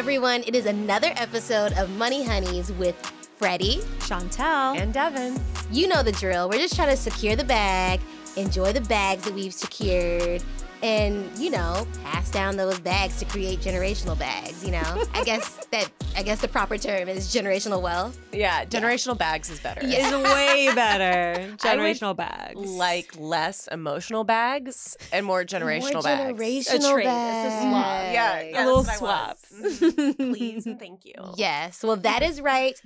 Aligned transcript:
Everyone. 0.00 0.42
It 0.46 0.54
is 0.54 0.64
another 0.64 1.12
episode 1.16 1.74
of 1.74 1.90
Money 1.98 2.24
Honeys 2.24 2.72
with 2.72 2.96
Freddie. 3.36 3.80
Chantel. 3.98 4.80
And 4.80 4.94
Devin. 4.94 5.38
You 5.70 5.88
know 5.88 6.02
the 6.02 6.12
drill. 6.12 6.48
We're 6.48 6.56
just 6.56 6.74
trying 6.74 6.88
to 6.88 6.96
secure 6.96 7.36
the 7.36 7.44
bag, 7.44 8.00
enjoy 8.34 8.72
the 8.72 8.80
bags 8.80 9.24
that 9.24 9.34
we've 9.34 9.52
secured, 9.52 10.42
and 10.82 11.30
you 11.38 11.50
know, 11.50 11.86
pass 12.04 12.30
down 12.30 12.56
those 12.56 12.78
bags 12.80 13.18
to 13.18 13.24
create 13.24 13.60
generational 13.60 14.18
bags. 14.18 14.64
You 14.64 14.72
know, 14.72 15.04
I 15.14 15.24
guess 15.24 15.66
that 15.72 15.90
I 16.16 16.22
guess 16.22 16.40
the 16.40 16.48
proper 16.48 16.78
term 16.78 17.08
is 17.08 17.28
generational 17.34 17.82
wealth. 17.82 18.18
Yeah, 18.32 18.64
generational 18.64 19.16
bags 19.16 19.50
is 19.50 19.60
better. 19.60 19.80
is 19.84 20.12
way 20.12 20.70
better. 20.74 21.40
I 21.40 21.46
would 21.46 21.58
Generational 21.60 22.16
bags. 22.16 22.58
Like 22.70 23.12
less 23.18 23.68
emotional 23.68 24.24
bags 24.24 24.96
and 25.12 25.24
more 25.26 25.44
generational 25.44 25.92
More 25.94 26.02
bags. 26.02 26.38
generational 26.40 26.90
A 26.90 26.92
trade. 26.92 27.06
It's 27.06 27.54
a 27.54 27.60
swap. 27.60 27.74
bags. 27.84 28.14
Yeah, 28.52 28.62
a 28.62 28.64
little 28.66 28.82
that's 28.82 29.00
what 29.00 29.10
I 29.10 29.34
swap. 29.34 30.16
Please 30.16 30.66
and 30.66 30.78
thank 30.78 31.04
you. 31.04 31.14
Yes, 31.36 31.82
well, 31.82 31.96
that 31.96 32.22
is 32.22 32.40
right. 32.40 32.80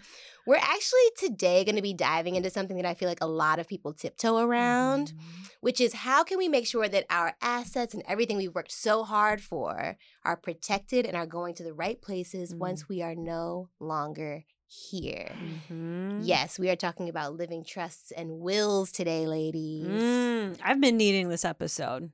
We're 0.47 0.57
actually 0.57 1.01
today 1.17 1.65
going 1.65 1.77
to 1.77 1.83
be 1.83 1.95
diving 1.95 2.35
into 2.37 2.51
something 2.51 2.77
that 2.77 2.85
I 2.85 2.95
feel 2.95 3.09
like 3.09 3.23
a 3.23 3.27
lot 3.27 3.59
of 3.59 3.67
people 3.67 3.95
tiptoe 3.95 4.37
around, 4.39 5.13
which 5.61 5.81
is 5.81 5.95
how 5.95 6.23
can 6.23 6.37
we 6.37 6.49
make 6.49 6.67
sure 6.67 6.89
that 6.89 7.07
our 7.09 7.35
assets 7.41 7.95
and 7.95 8.03
everything 8.07 8.37
we've 8.37 8.55
worked 8.55 8.73
so 8.73 9.05
hard 9.05 9.41
for 9.41 9.97
are 10.25 10.37
protected 10.37 11.07
and 11.07 11.17
are 11.17 11.27
going 11.27 11.55
to 11.55 11.63
the 11.63 11.73
right 11.73 12.01
places 12.03 12.55
once 12.55 12.89
we 12.89 13.01
are 13.01 13.15
no 13.15 13.71
longer 13.81 14.45
here. 14.67 15.35
Mhm. 15.71 16.19
Yes, 16.21 16.59
we 16.59 16.69
are 16.69 16.77
talking 16.77 17.09
about 17.09 17.35
living 17.35 17.65
trusts 17.65 18.11
and 18.11 18.41
wills 18.41 18.93
today, 18.93 19.27
ladies. 19.27 20.03
Mm, 20.03 20.59
I've 20.63 20.81
been 20.81 20.97
needing 20.97 21.29
this 21.29 21.45
episode. 21.45 22.11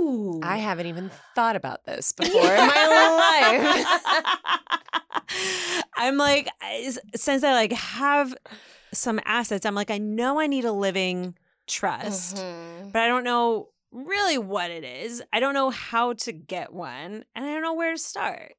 Ooh. 0.00 0.40
I 0.42 0.58
haven't 0.58 0.86
even 0.86 1.10
thought 1.34 1.56
about 1.56 1.84
this 1.84 2.12
before 2.18 2.54
in 2.54 2.66
my 2.66 3.66
life. 3.66 4.02
I'm 6.06 6.16
like, 6.16 6.48
since 7.14 7.42
I 7.44 7.52
like 7.52 7.72
have 7.72 8.34
some 8.92 9.20
assets, 9.24 9.64
I'm 9.66 9.74
like, 9.74 9.90
I 9.90 9.98
know 9.98 10.38
I 10.40 10.46
need 10.46 10.64
a 10.64 10.72
living 10.72 11.36
trust, 11.66 12.36
Mhm. 12.36 12.92
but 12.92 13.02
I 13.02 13.08
don't 13.08 13.24
know 13.24 13.70
really 13.90 14.38
what 14.38 14.70
it 14.70 14.84
is. 14.84 15.22
I 15.32 15.40
don't 15.40 15.54
know 15.54 15.70
how 15.70 16.12
to 16.14 16.32
get 16.32 16.72
one, 16.72 17.24
and 17.34 17.44
I 17.44 17.52
don't 17.52 17.62
know 17.62 17.74
where 17.74 17.92
to 17.92 17.98
start. 17.98 18.54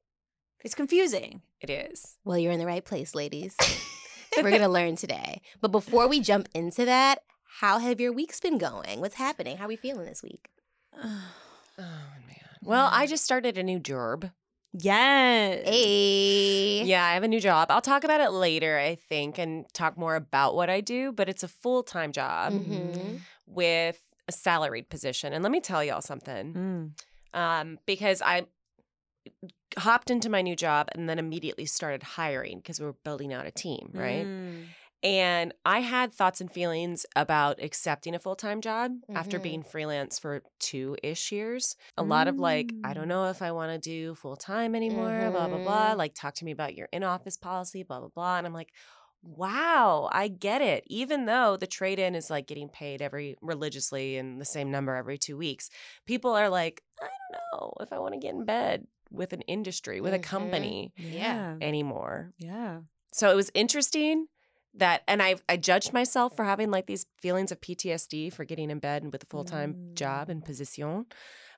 It's 0.64 0.74
confusing. 0.74 1.42
it 1.60 1.70
is. 1.70 2.18
Well, 2.24 2.36
you're 2.36 2.52
in 2.52 2.58
the 2.58 2.66
right 2.66 2.84
place, 2.84 3.14
ladies. 3.14 3.56
We're 4.36 4.42
going 4.50 4.60
to 4.60 4.68
learn 4.68 4.94
today. 4.96 5.40
But 5.62 5.72
before 5.72 6.06
we 6.06 6.20
jump 6.20 6.48
into 6.54 6.84
that, 6.84 7.20
how 7.60 7.78
have 7.78 7.98
your 7.98 8.12
weeks 8.12 8.40
been 8.40 8.58
going? 8.58 9.00
What's 9.00 9.14
happening? 9.14 9.56
How 9.56 9.64
are 9.64 9.68
we 9.68 9.76
feeling 9.76 10.04
this 10.06 10.22
week? 10.22 10.48
Oh 11.78 11.82
man. 12.26 12.56
Well, 12.62 12.88
I 12.92 13.06
just 13.06 13.24
started 13.24 13.58
a 13.58 13.62
new 13.62 13.78
job. 13.78 14.30
Yes. 14.78 15.62
Hey. 15.66 16.82
Yeah, 16.84 17.04
I 17.04 17.14
have 17.14 17.22
a 17.22 17.28
new 17.28 17.40
job. 17.40 17.70
I'll 17.70 17.80
talk 17.80 18.04
about 18.04 18.20
it 18.20 18.30
later, 18.30 18.78
I 18.78 18.94
think, 18.94 19.38
and 19.38 19.64
talk 19.72 19.96
more 19.98 20.14
about 20.16 20.54
what 20.54 20.70
I 20.70 20.80
do, 20.80 21.12
but 21.12 21.28
it's 21.28 21.42
a 21.42 21.48
full-time 21.48 22.12
job 22.12 22.52
Mhm. 22.52 23.20
with 23.46 24.00
a 24.28 24.32
salaried 24.32 24.88
position. 24.88 25.32
And 25.32 25.42
let 25.42 25.52
me 25.52 25.60
tell 25.60 25.82
y'all 25.84 26.00
something. 26.00 26.52
Mm. 26.54 26.90
um, 27.38 27.78
because 27.86 28.22
I 28.22 28.46
hopped 29.76 30.10
into 30.10 30.30
my 30.30 30.40
new 30.40 30.56
job 30.56 30.88
and 30.92 31.06
then 31.08 31.18
immediately 31.18 31.66
started 31.66 32.02
hiring 32.02 32.58
because 32.58 32.80
we 32.80 32.86
were 32.86 32.94
building 33.04 33.32
out 33.34 33.44
a 33.46 33.50
team, 33.50 33.90
right? 33.92 34.24
Mm. 34.24 34.64
And 35.02 35.52
I 35.64 35.80
had 35.80 36.12
thoughts 36.12 36.40
and 36.40 36.50
feelings 36.50 37.06
about 37.14 37.62
accepting 37.62 38.14
a 38.14 38.18
full 38.18 38.34
time 38.36 38.60
job 38.60 38.92
after 39.14 39.38
Mhm. 39.38 39.42
being 39.42 39.62
freelance 39.62 40.18
for 40.18 40.42
two 40.58 40.96
ish 41.02 41.30
years. 41.32 41.76
A 41.96 42.02
lot 42.02 42.28
of 42.28 42.38
like, 42.38 42.74
I 42.82 42.92
don't 42.94 43.04
Mm. 43.04 43.08
know 43.08 43.26
if 43.30 43.42
I 43.42 43.52
want 43.52 43.72
to 43.72 43.78
do 43.78 44.14
full 44.14 44.36
time 44.36 44.74
anymore, 44.74 45.30
blah, 45.30 45.48
blah, 45.48 45.58
blah. 45.58 45.94
Mhm. 45.94 45.98
Like, 45.98 46.14
talk 46.14 46.34
to 46.36 46.44
me 46.44 46.50
about 46.50 46.74
your 46.74 46.88
in 46.92 47.04
office 47.04 47.36
policy, 47.36 47.82
blah, 47.82 48.00
blah, 48.00 48.08
blah. 48.08 48.38
And 48.38 48.46
I'm 48.46 48.54
like, 48.54 48.72
wow, 49.22 50.08
I 50.12 50.28
get 50.28 50.62
it. 50.62 50.84
Even 50.86 51.26
though 51.26 51.56
the 51.56 51.66
trade 51.66 51.98
in 51.98 52.14
is 52.14 52.30
like 52.30 52.46
getting 52.46 52.68
paid 52.68 53.02
every 53.02 53.36
religiously 53.42 54.16
and 54.16 54.40
the 54.40 54.44
same 54.44 54.70
number 54.70 54.94
every 54.96 55.18
two 55.18 55.36
weeks, 55.36 55.68
people 56.06 56.32
are 56.32 56.48
like, 56.48 56.82
I 57.00 57.06
don't 57.06 57.60
know 57.60 57.72
if 57.80 57.92
I 57.92 57.98
want 57.98 58.14
to 58.14 58.20
get 58.20 58.34
in 58.34 58.44
bed 58.44 58.86
with 59.10 59.32
an 59.32 59.42
industry, 59.42 60.00
with 60.00 60.14
a 60.14 60.18
Mhm. 60.18 60.22
company 60.22 60.92
Yeah. 60.96 61.56
anymore. 61.60 62.32
Yeah. 62.38 62.80
So 63.12 63.30
it 63.30 63.34
was 63.36 63.50
interesting 63.54 64.28
that, 64.78 65.02
and 65.08 65.22
I 65.22 65.36
I 65.48 65.56
judged 65.56 65.92
myself 65.92 66.36
for 66.36 66.44
having 66.44 66.70
like 66.70 66.86
these 66.86 67.06
feelings 67.20 67.52
of 67.52 67.60
PTSD 67.60 68.32
for 68.32 68.44
getting 68.44 68.70
in 68.70 68.78
bed 68.78 69.02
and 69.02 69.12
with 69.12 69.22
a 69.22 69.26
full 69.26 69.44
time 69.44 69.90
job 69.94 70.28
and 70.28 70.44
position. 70.44 71.06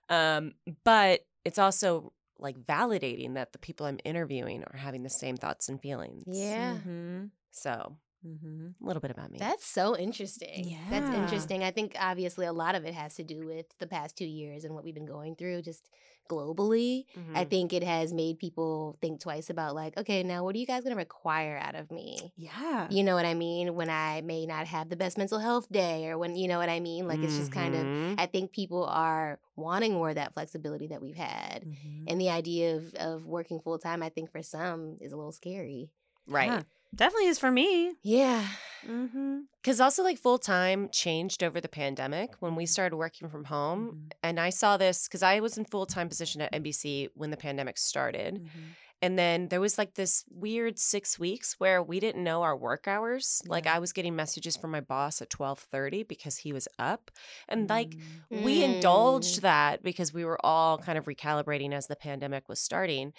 Um, 0.09 0.53
but 0.85 1.21
it's 1.45 1.59
also 1.59 2.13
like 2.39 2.59
validating 2.59 3.35
that 3.35 3.53
the 3.53 3.59
people 3.59 3.87
I'm 3.87 3.99
interviewing 4.05 4.65
are 4.65 4.77
having 4.77 5.03
the 5.03 5.11
same 5.11 5.37
thoughts 5.37 5.69
and 5.69 5.81
feelings. 5.81 6.25
Yeah. 6.27 6.75
Mm-hmm. 6.77 7.25
So 7.51 7.97
Mm-hmm. 8.27 8.83
a 8.83 8.87
little 8.87 9.01
bit 9.01 9.11
about 9.11 9.31
me. 9.31 9.39
That's 9.39 9.65
so 9.67 9.97
interesting. 9.97 10.69
Yeah. 10.69 10.79
That's 10.91 11.15
interesting. 11.17 11.63
I 11.63 11.71
think 11.71 11.95
obviously 11.99 12.47
a 12.47 12.53
lot 12.53 12.75
of 12.75 12.85
it 12.85 12.95
has 12.95 13.15
to 13.15 13.23
do 13.25 13.47
with 13.47 13.67
the 13.79 13.87
past 13.87 14.17
two 14.17 14.27
years 14.27 14.65
and 14.65 14.75
what 14.75 14.85
we've 14.85 14.95
been 14.95 15.07
going 15.07 15.37
through 15.37 15.63
just 15.63 15.89
globally. 16.29 17.05
I 17.35 17.45
Mhm. 17.45 17.51
think 17.51 17.73
it 17.73 17.83
has 17.85 18.13
made 18.13 18.39
people 18.39 18.99
think 19.01 19.21
twice 19.21 19.49
about, 19.51 19.75
like, 19.75 19.97
okay, 19.97 20.23
now 20.23 20.45
what 20.45 20.55
are 20.55 20.59
you 20.59 20.67
guys 20.67 20.83
going 20.83 20.93
to 20.95 20.99
require 20.99 21.57
out 21.57 21.75
of 21.75 21.91
me? 21.91 22.33
Yeah. 22.37 22.87
You 22.91 23.03
know 23.03 23.15
what 23.15 23.25
I 23.25 23.33
mean? 23.35 23.75
When 23.75 23.89
I 23.89 24.21
may 24.21 24.45
not 24.47 24.67
have 24.67 24.91
the 24.91 24.97
best 24.97 25.17
mental 25.17 25.39
health 25.39 25.71
day 25.73 26.09
or 26.09 26.19
when, 26.19 26.37
you 26.37 26.47
know 26.49 26.59
what 26.59 26.69
I 26.69 26.81
mean? 26.81 27.09
Like, 27.09 27.21
it's 27.21 27.37
just 27.37 27.51
kind 27.53 27.75
of, 27.75 27.81
Mhm. 27.83 28.15
I 28.19 28.27
think 28.27 28.53
people 28.53 28.85
are 28.85 29.39
wanting 29.57 29.95
more 29.95 30.11
of 30.11 30.17
that 30.17 30.35
flexibility 30.35 30.87
that 30.89 31.01
we've 31.01 31.17
had. 31.17 31.65
Mhm. 31.65 32.05
And 32.09 32.21
the 32.21 32.29
idea 32.31 32.77
of, 32.77 32.95
of 32.97 33.25
working 33.27 33.61
full 33.61 33.79
time, 33.79 34.03
I 34.03 34.11
think 34.11 34.31
for 34.31 34.43
some 34.43 34.99
is 35.01 35.13
a 35.13 35.17
little 35.17 35.33
scary. 35.33 35.91
right. 36.31 36.51
Yeah. 36.51 36.63
Definitely 36.95 37.29
is 37.29 37.39
for 37.39 37.51
me. 37.51 37.93
Yeah. 38.03 38.45
Mm-hmm. 38.89 39.41
Because 39.63 39.81
also, 39.81 40.03
like, 40.03 40.19
full 40.19 40.39
time 40.39 40.89
changed 40.91 41.43
over 41.43 41.61
the 41.61 41.69
pandemic 41.69 42.31
when 42.41 42.55
we 42.55 42.65
started 42.67 42.97
working 42.97 43.29
from 43.29 43.45
home. 43.45 43.87
Mm-hmm. 43.87 44.09
And 44.23 44.41
I 44.41 44.51
saw 44.51 44.77
this 44.77 45.07
because 45.07 45.23
I 45.23 45.41
was 45.41 45.59
in 45.59 45.65
full 45.65 45.87
time 45.87 46.09
position 46.09 46.41
at 46.41 46.53
NBC 46.53 47.09
when 47.15 47.31
the 47.31 47.37
pandemic 47.37 47.77
started. 47.79 48.49
And 49.01 49.17
then 49.17 49.47
there 49.47 49.61
was 49.61 49.79
like 49.79 49.95
this 49.95 50.25
weird 50.29 50.77
six 50.77 51.21
weeks 51.21 51.55
where 51.59 51.81
we 51.81 52.01
didn't 52.01 52.25
know 52.25 52.43
our 52.43 52.57
work 52.57 52.89
hours. 52.89 53.41
Like 53.47 53.69
I 53.69 53.79
was 53.79 53.93
getting 53.93 54.17
messages 54.17 54.57
from 54.57 54.73
my 54.73 54.81
boss 54.81 55.23
at 55.23 55.31
twelve 55.31 55.61
thirty 55.61 56.03
because 56.03 56.39
he 56.39 56.53
was 56.53 56.67
up, 56.81 57.13
and 57.49 57.69
like 57.71 57.91
Mm. 58.33 58.43
we 58.43 58.61
Mm. 58.63 58.75
indulged 58.75 59.43
that 59.43 59.85
because 59.85 60.13
we 60.13 60.25
were 60.25 60.45
all 60.45 60.79
kind 60.79 60.99
of 60.99 61.05
recalibrating 61.05 61.73
as 61.73 61.87
the 61.87 61.95
pandemic 61.95 62.49
was 62.49 62.59
starting. 62.61 63.13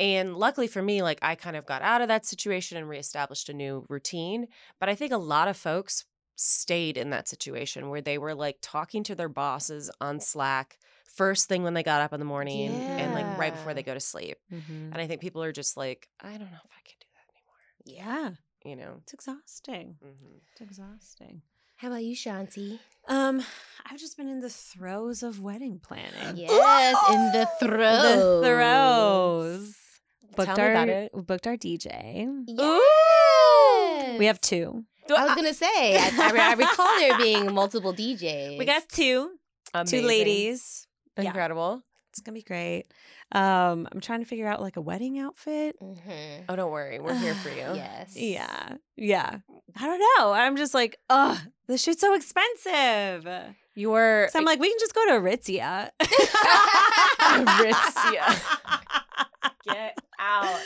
And 0.00 0.36
luckily 0.36 0.66
for 0.66 0.82
me, 0.82 1.02
like 1.02 1.18
I 1.22 1.34
kind 1.34 1.56
of 1.56 1.66
got 1.66 1.82
out 1.82 2.02
of 2.02 2.08
that 2.08 2.26
situation 2.26 2.76
and 2.76 2.88
reestablished 2.88 3.48
a 3.48 3.54
new 3.54 3.84
routine. 3.88 4.48
But 4.80 4.88
I 4.88 4.94
think 4.94 5.12
a 5.12 5.16
lot 5.18 5.48
of 5.48 5.56
folks 5.56 6.04
stayed 6.36 6.96
in 6.96 7.10
that 7.10 7.28
situation 7.28 7.88
where 7.90 8.00
they 8.00 8.18
were 8.18 8.34
like 8.34 8.58
talking 8.60 9.04
to 9.04 9.14
their 9.14 9.28
bosses 9.28 9.90
on 10.00 10.18
Slack 10.20 10.78
first 11.06 11.48
thing 11.48 11.62
when 11.62 11.74
they 11.74 11.84
got 11.84 12.00
up 12.02 12.12
in 12.12 12.18
the 12.18 12.26
morning 12.26 12.70
and 12.70 13.14
like 13.14 13.38
right 13.38 13.52
before 13.52 13.72
they 13.72 13.84
go 13.84 13.94
to 13.94 14.00
sleep. 14.00 14.36
Mm-hmm. 14.52 14.92
And 14.92 14.96
I 14.96 15.06
think 15.06 15.20
people 15.20 15.44
are 15.44 15.52
just 15.52 15.76
like, 15.76 16.08
I 16.20 16.30
don't 16.32 16.40
know 16.40 16.58
if 16.64 16.70
I 16.72 16.82
can 16.84 16.96
do 17.00 17.06
that 17.14 17.94
anymore. 17.94 18.34
Yeah. 18.64 18.68
You 18.68 18.74
know? 18.76 18.96
It's 19.02 19.12
exhausting. 19.14 19.96
Mhm. 20.04 20.40
It's 20.50 20.60
exhausting. 20.60 21.42
How 21.76 21.88
about 21.88 22.02
you, 22.04 22.16
Shanti? 22.16 22.78
Um, 23.08 23.44
I've 23.84 23.98
just 24.00 24.16
been 24.16 24.28
in 24.28 24.40
the 24.40 24.48
throes 24.50 25.22
of 25.22 25.40
wedding 25.40 25.78
planning. 25.80 26.36
Yes, 26.36 26.96
in 27.12 27.32
the 27.32 27.48
throes. 27.60 28.40
The 28.42 28.48
throes. 28.48 29.74
Booked 30.36 30.46
Tell 30.46 30.56
me 30.56 30.62
our 30.62 30.70
about 30.70 30.88
it. 30.88 31.12
booked 31.26 31.46
our 31.46 31.56
DJ. 31.56 32.44
Yes. 32.46 34.18
We 34.18 34.26
have 34.26 34.40
two. 34.40 34.84
I 35.14 35.24
was 35.26 35.34
gonna 35.34 35.54
say. 35.54 35.96
I, 35.98 36.10
I, 36.18 36.50
I 36.50 36.54
recall 36.54 36.98
there 36.98 37.16
being 37.18 37.52
multiple 37.54 37.92
DJs. 37.92 38.58
We 38.58 38.64
got 38.64 38.88
two. 38.88 39.30
Amazing. 39.74 40.00
Two 40.00 40.06
ladies. 40.06 40.86
Yeah. 41.18 41.24
Incredible. 41.26 41.82
It's 42.10 42.20
gonna 42.20 42.34
be 42.36 42.42
great. 42.42 42.84
Um, 43.32 43.88
I'm 43.90 44.00
trying 44.00 44.20
to 44.20 44.26
figure 44.26 44.46
out 44.46 44.60
like 44.60 44.76
a 44.76 44.80
wedding 44.80 45.18
outfit. 45.18 45.76
Mhm. 45.82 46.44
Oh, 46.48 46.54
don't 46.56 46.70
worry. 46.70 47.00
We're 47.00 47.14
here 47.16 47.34
for 47.34 47.48
you. 47.50 47.54
Yes. 47.74 48.14
Yeah, 48.16 48.76
yeah. 48.96 49.38
I 49.76 49.86
don't 49.86 50.00
know. 50.18 50.32
I'm 50.32 50.56
just 50.56 50.74
like, 50.74 50.98
oh, 51.10 51.40
this 51.66 51.82
shit's 51.82 52.00
so 52.00 52.14
expensive. 52.14 53.26
You're 53.74 54.28
So 54.30 54.38
I'm 54.38 54.44
like, 54.44 54.60
we 54.60 54.68
can 54.70 54.78
just 54.78 54.94
go 54.94 55.04
to 55.06 55.12
Aritzia. 55.12 55.90
Aritzia. 57.20 58.40
Get 59.64 59.98
out. 60.24 60.60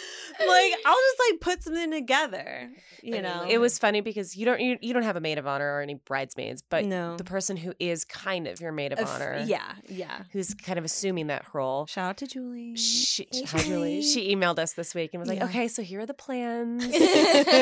like, 0.47 0.73
I'll 0.87 0.97
just 0.97 1.21
like 1.31 1.41
put 1.41 1.63
something 1.65 1.91
together. 1.91 2.71
You 3.03 3.15
I 3.15 3.17
mean, 3.17 3.23
know, 3.25 3.45
it 3.49 3.59
was 3.59 3.79
funny 3.79 4.01
because 4.01 4.37
you 4.37 4.45
don't 4.45 4.61
you, 4.61 4.79
you 4.81 4.93
don't 4.95 5.03
have 5.03 5.17
a 5.17 5.21
maid 5.21 5.39
of 5.39 5.47
honor 5.47 5.75
or 5.77 5.81
any 5.83 5.95
bridesmaids, 5.95 6.63
but 6.69 6.85
No. 6.85 7.17
the 7.17 7.25
person 7.25 7.57
who 7.57 7.73
is 7.79 8.05
kind 8.05 8.47
of 8.47 8.61
your 8.61 8.73
maid 8.73 8.93
of 8.93 8.99
a 8.99 9.03
f- 9.03 9.09
honor, 9.09 9.43
Yeah, 9.47 9.73
yeah. 9.89 10.23
who's 10.33 10.55
kind 10.55 10.79
of 10.79 10.85
assuming 10.85 11.27
that 11.29 11.45
role. 11.53 11.87
Shout 11.87 12.11
out 12.11 12.17
to 12.19 12.27
Julie. 12.27 12.77
She, 12.77 13.27
Hey, 13.33 13.43
hi, 13.45 13.59
Julie. 13.59 13.69
Julie. 14.01 14.03
She 14.03 14.35
emailed 14.35 14.59
us 14.59 14.73
this 14.75 14.95
week 14.95 15.11
and 15.13 15.21
was 15.21 15.29
like, 15.29 15.39
Yeah. 15.39 15.45
"Okay, 15.47 15.69
so 15.69 15.83
here 15.83 16.01
are 16.01 16.07
the 16.07 16.15
plans. 16.15 16.85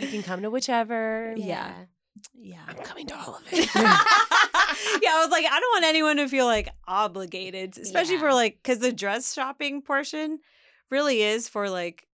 you 0.00 0.08
can 0.08 0.22
come 0.22 0.42
to 0.42 0.50
whichever. 0.50 1.34
Yeah. 1.36 1.72
yeah. 2.34 2.58
I'm 2.68 2.76
coming 2.76 3.06
to 3.08 3.16
all 3.16 3.36
of 3.36 3.42
it." 3.52 3.68
yeah, 3.74 5.10
I 5.12 5.20
was 5.22 5.30
like, 5.30 5.44
I 5.44 5.60
don't 5.60 5.72
want 5.82 5.84
anyone 5.84 6.16
to 6.18 6.28
feel 6.28 6.46
like 6.46 6.68
obligated, 6.86 7.76
especially 7.78 8.14
Yeah. 8.14 8.20
for 8.20 8.32
like, 8.34 8.58
because 8.62 8.78
the 8.78 8.92
dress 8.92 9.34
shopping 9.34 9.82
portion 9.82 10.38
really 10.90 11.22
is 11.22 11.48
for 11.48 11.68
like 11.70 12.06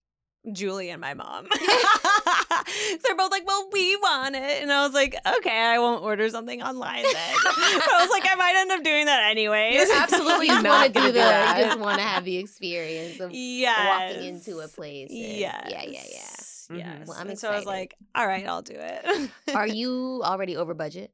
Julie 0.53 0.91
and 0.91 1.01
my 1.01 1.15
mom. 1.15 1.47
so 1.51 1.59
they're 3.05 3.17
both 3.17 3.31
like, 3.31 3.47
well, 3.47 3.69
we 3.73 3.97
want 3.97 4.37
it. 4.37 4.63
And 4.63 4.73
I 4.73 4.85
was 4.85 4.93
like, 4.93 5.17
okay, 5.39 5.59
I 5.59 5.79
won't 5.79 6.03
order 6.03 6.29
something 6.29 6.63
online 6.63 7.03
then. 7.03 7.15
I 7.15 7.99
was 8.01 8.11
like, 8.11 8.31
I 8.31 8.35
might 8.35 8.55
end 8.57 8.71
up 8.73 8.83
doing 8.85 9.07
that 9.07 9.31
anyways. 9.31 9.75
You're 9.75 9.97
absolutely 9.97 10.49
You 10.49 10.63
not 10.63 10.65
want 10.65 10.87
to 10.95 11.01
gonna 11.01 11.07
do 11.09 11.13
do 11.15 11.19
the. 11.19 11.25
that. 11.25 11.59
You 11.59 11.65
just 11.65 11.79
want 11.79 11.99
to 11.99 12.05
have 12.05 12.25
the 12.25 12.37
experience 12.37 13.21
of 13.21 13.31
yes. 13.33 14.13
walking 14.17 14.29
into 14.29 14.59
a 14.59 14.69
place. 14.69 15.11
and- 15.11 15.19
Yes. 15.19 15.69
Yeah, 15.71 15.83
yeah, 15.83 15.91
yeah. 15.93 16.03
Yes. 16.11 16.69
Mhm. 16.71 17.07
Well, 17.07 17.17
I'm 17.19 17.29
and 17.29 17.39
so 17.39 17.51
I 17.51 17.57
was 17.57 17.67
like, 17.67 17.95
all 18.15 18.27
right, 18.27 18.47
I'll 18.47 18.63
do 18.63 18.75
it. 18.77 19.31
Are 19.55 19.67
you 19.67 20.23
already 20.25 20.57
over 20.57 20.73
budget 20.75 21.13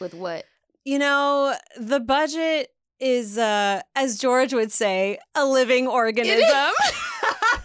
with 0.00 0.14
what? 0.14 0.44
You 0.84 0.98
know, 0.98 1.54
the 1.78 2.00
budget 2.00 2.71
is 3.02 3.36
uh 3.36 3.82
as 3.96 4.18
George 4.18 4.54
would 4.54 4.72
say, 4.72 5.18
a 5.34 5.44
living 5.44 5.86
organism. 5.86 6.46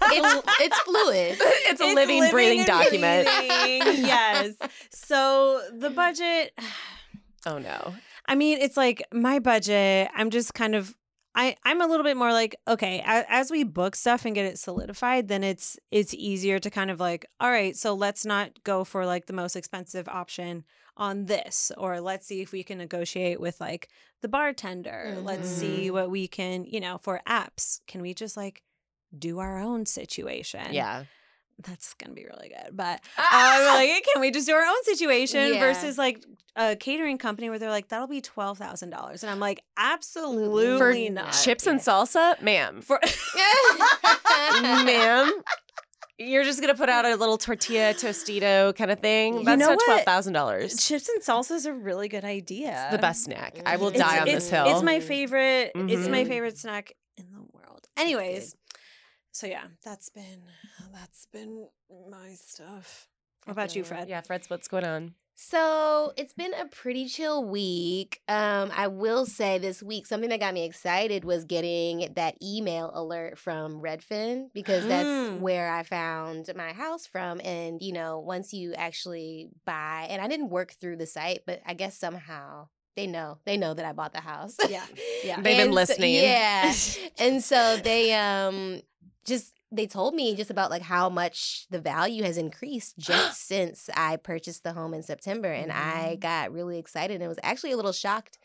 It's 0.10 0.48
it's 0.62 0.80
fluid. 0.82 1.38
it's 1.42 1.82
a 1.82 1.94
living, 1.94 2.30
breathing 2.30 2.66
document. 2.66 3.28
breathing, 3.28 4.06
yes. 4.06 4.54
So 4.90 5.62
the 5.74 5.90
budget 5.90 6.54
Oh 7.46 7.58
no. 7.58 7.96
I 8.26 8.36
mean, 8.36 8.60
it's 8.60 8.78
like 8.78 9.04
my 9.14 9.40
budget, 9.40 10.10
I'm 10.16 10.30
just 10.30 10.54
kind 10.54 10.76
of 10.76 10.96
I, 11.38 11.56
I'm 11.64 11.82
a 11.82 11.88
little 11.88 12.04
bit 12.04 12.18
more 12.18 12.34
like 12.34 12.56
okay 12.68 13.02
as, 13.06 13.24
as 13.30 13.52
we 13.52 13.64
book 13.64 13.96
stuff 13.96 14.26
and 14.26 14.34
get 14.36 14.46
it 14.46 14.58
solidified 14.60 15.28
then 15.28 15.44
it's 15.44 15.78
it's 15.92 16.14
easier 16.14 16.58
to 16.60 16.70
kind 16.70 16.90
of 16.92 17.00
like 17.00 17.26
all 17.40 17.52
right 17.52 17.76
so 17.78 17.94
let's 17.94 18.26
not 18.26 18.64
go 18.64 18.84
for 18.84 19.06
like 19.06 19.28
the 19.28 19.34
most 19.34 19.56
expensive 19.56 20.08
option 20.10 20.64
on 20.98 21.26
this 21.28 21.72
or 21.78 22.02
let's 22.02 22.26
see 22.26 22.42
if 22.42 22.52
we 22.52 22.64
can 22.64 22.80
negotiate 22.80 23.40
with 23.40 23.62
like 23.62 23.88
the 24.24 24.28
bartender 24.28 25.16
let's 25.22 25.48
see 25.48 25.90
Mhm. 25.90 25.94
what 25.94 26.10
we 26.10 26.28
can 26.28 26.66
you 26.66 26.80
know 26.80 26.98
for 26.98 27.22
apps 27.28 27.82
can 27.88 28.02
we 28.02 28.14
just 28.16 28.36
like 28.36 28.64
do 29.18 29.40
our 29.40 29.60
own 29.60 29.86
situation 29.86 30.74
Yeah. 30.74 31.06
That's 31.64 31.94
gonna 31.96 32.14
be 32.14 32.26
really 32.26 32.50
good 32.50 32.76
but 32.76 33.02
I'm 33.18 33.66
like, 33.76 34.06
can 34.14 34.22
we 34.22 34.30
just 34.32 34.46
do 34.48 34.54
our 34.54 34.64
own 34.66 34.84
situation 34.84 35.54
Yeah. 35.56 35.60
versus 35.60 35.98
like 35.98 36.24
a 36.56 36.76
catering 36.76 37.18
company 37.20 37.50
where 37.50 37.60
they're 37.60 37.70
like, 37.70 37.88
that'll 37.90 38.08
be 38.08 38.20
twelve 38.22 38.58
thousand 38.58 38.90
dollars, 38.90 39.24
and 39.24 39.30
I'm 39.32 39.40
like, 39.40 39.62
absolutely 39.78 40.78
For 40.78 40.94
not. 41.14 41.32
chips 41.32 41.68
and 41.68 41.80
salsa, 41.80 42.42
ma'am. 42.42 42.82
For 42.82 43.00
ma'am. 44.62 45.32
You're 46.20 46.44
just 46.44 46.60
gonna 46.62 46.74
put 46.74 46.90
out 46.90 47.06
a 47.06 47.16
little 47.16 47.38
tortilla 47.38 47.94
tostito 47.94 48.76
kind 48.76 48.90
of 48.90 49.00
thing. 49.00 49.38
You 49.40 49.44
That's 49.46 49.60
know 49.60 49.70
not 49.70 49.80
twelve 49.86 50.02
thousand 50.02 50.34
dollars. 50.34 50.84
chips 50.84 51.08
and 51.10 51.22
salsa 51.22 51.52
is 51.52 51.68
a 51.68 51.74
really 51.74 52.08
good 52.08 52.26
idea. 52.26 52.72
It's 52.86 52.92
the 52.96 52.98
best 53.02 53.24
snack. 53.26 53.60
I 53.66 53.76
will 53.78 53.90
It's- 53.90 54.02
die 54.02 54.20
on 54.20 54.26
this 54.26 54.50
hill. 54.50 54.66
It's 54.68 54.82
my 54.84 55.00
favorite. 55.00 55.72
It's 55.76 56.08
my 56.08 56.24
Mhm. 56.24 56.28
favorite 56.28 56.58
snack 56.58 56.94
in 57.18 57.26
the 57.32 57.42
world. 57.54 57.88
Anyways, 57.98 58.56
so 59.38 59.46
yeah, 59.48 59.66
that's 59.84 60.10
been 60.10 60.42
that's 60.94 61.28
been 61.32 61.68
my 62.10 62.30
stuff. 62.34 63.08
How 63.46 63.52
about 63.54 63.76
you, 63.76 63.84
Fred? 63.84 64.10
yeah, 64.10 64.22
Fred's 64.22 64.50
what's 64.50 64.68
going 64.68 64.84
on? 64.86 65.14
So 65.40 66.14
it's 66.18 66.34
been 66.34 66.56
a 66.56 66.66
pretty 66.66 67.08
chill 67.08 67.46
week. 67.46 68.22
Um, 68.28 68.72
I 68.76 68.88
will 68.88 69.28
say 69.28 69.60
this 69.60 69.84
week 69.84 70.08
something 70.08 70.30
that 70.32 70.40
got 70.40 70.56
me 70.56 70.64
excited 70.66 71.24
was 71.24 71.46
getting 71.46 72.12
that 72.16 72.36
email 72.42 72.90
alert 72.96 73.38
from 73.38 73.80
Redfin 73.80 74.48
because 74.56 74.88
that's 74.88 75.08
Mm. 75.08 75.40
where 75.40 75.72
I 75.72 75.84
found 75.84 76.50
my 76.56 76.74
house 76.74 77.06
from. 77.06 77.40
And 77.44 77.80
you 77.84 77.94
know, 77.94 78.20
once 78.20 78.52
you 78.52 78.74
actually 78.74 79.50
buy, 79.66 80.08
and 80.10 80.20
I 80.24 80.28
didn't 80.28 80.50
work 80.50 80.72
through 80.74 80.98
the 80.98 81.06
site, 81.06 81.42
but 81.46 81.62
I 81.68 81.76
guess 81.76 81.96
somehow 82.00 82.70
they 82.96 83.06
know 83.06 83.38
they 83.46 83.58
know 83.58 83.76
that 83.76 83.86
I 83.86 83.94
bought 83.94 84.14
the 84.14 84.22
house. 84.22 84.56
Yeah, 84.68 84.84
yeah. 85.24 85.36
They've 85.36 85.56
been 85.56 85.60
And 85.68 85.70
so- 85.70 85.76
listening. 85.76 86.16
yeah, 86.16 86.74
and 87.20 87.44
so 87.44 87.78
they 87.78 88.12
um 88.16 88.82
just 89.28 89.54
they 89.72 89.88
told 89.88 90.16
me 90.16 90.36
just 90.36 90.50
about 90.50 90.72
like 90.72 90.82
how 90.84 91.10
much 91.10 91.68
the 91.70 91.80
value 91.82 92.24
has 92.24 92.38
increased 92.38 92.98
just 93.00 93.48
since 93.48 93.90
I 93.96 94.16
purchased 94.18 94.64
the 94.64 94.74
home 94.74 94.94
in 94.94 95.04
September 95.04 95.52
and 95.52 95.72
I 95.72 96.16
Mhm. 96.16 96.20
got 96.22 96.52
really 96.54 96.80
excited 96.80 97.20
and 97.22 97.28
was 97.30 97.40
actually 97.44 97.74
a 97.74 97.76
little 97.78 97.92
shocked 97.92 98.38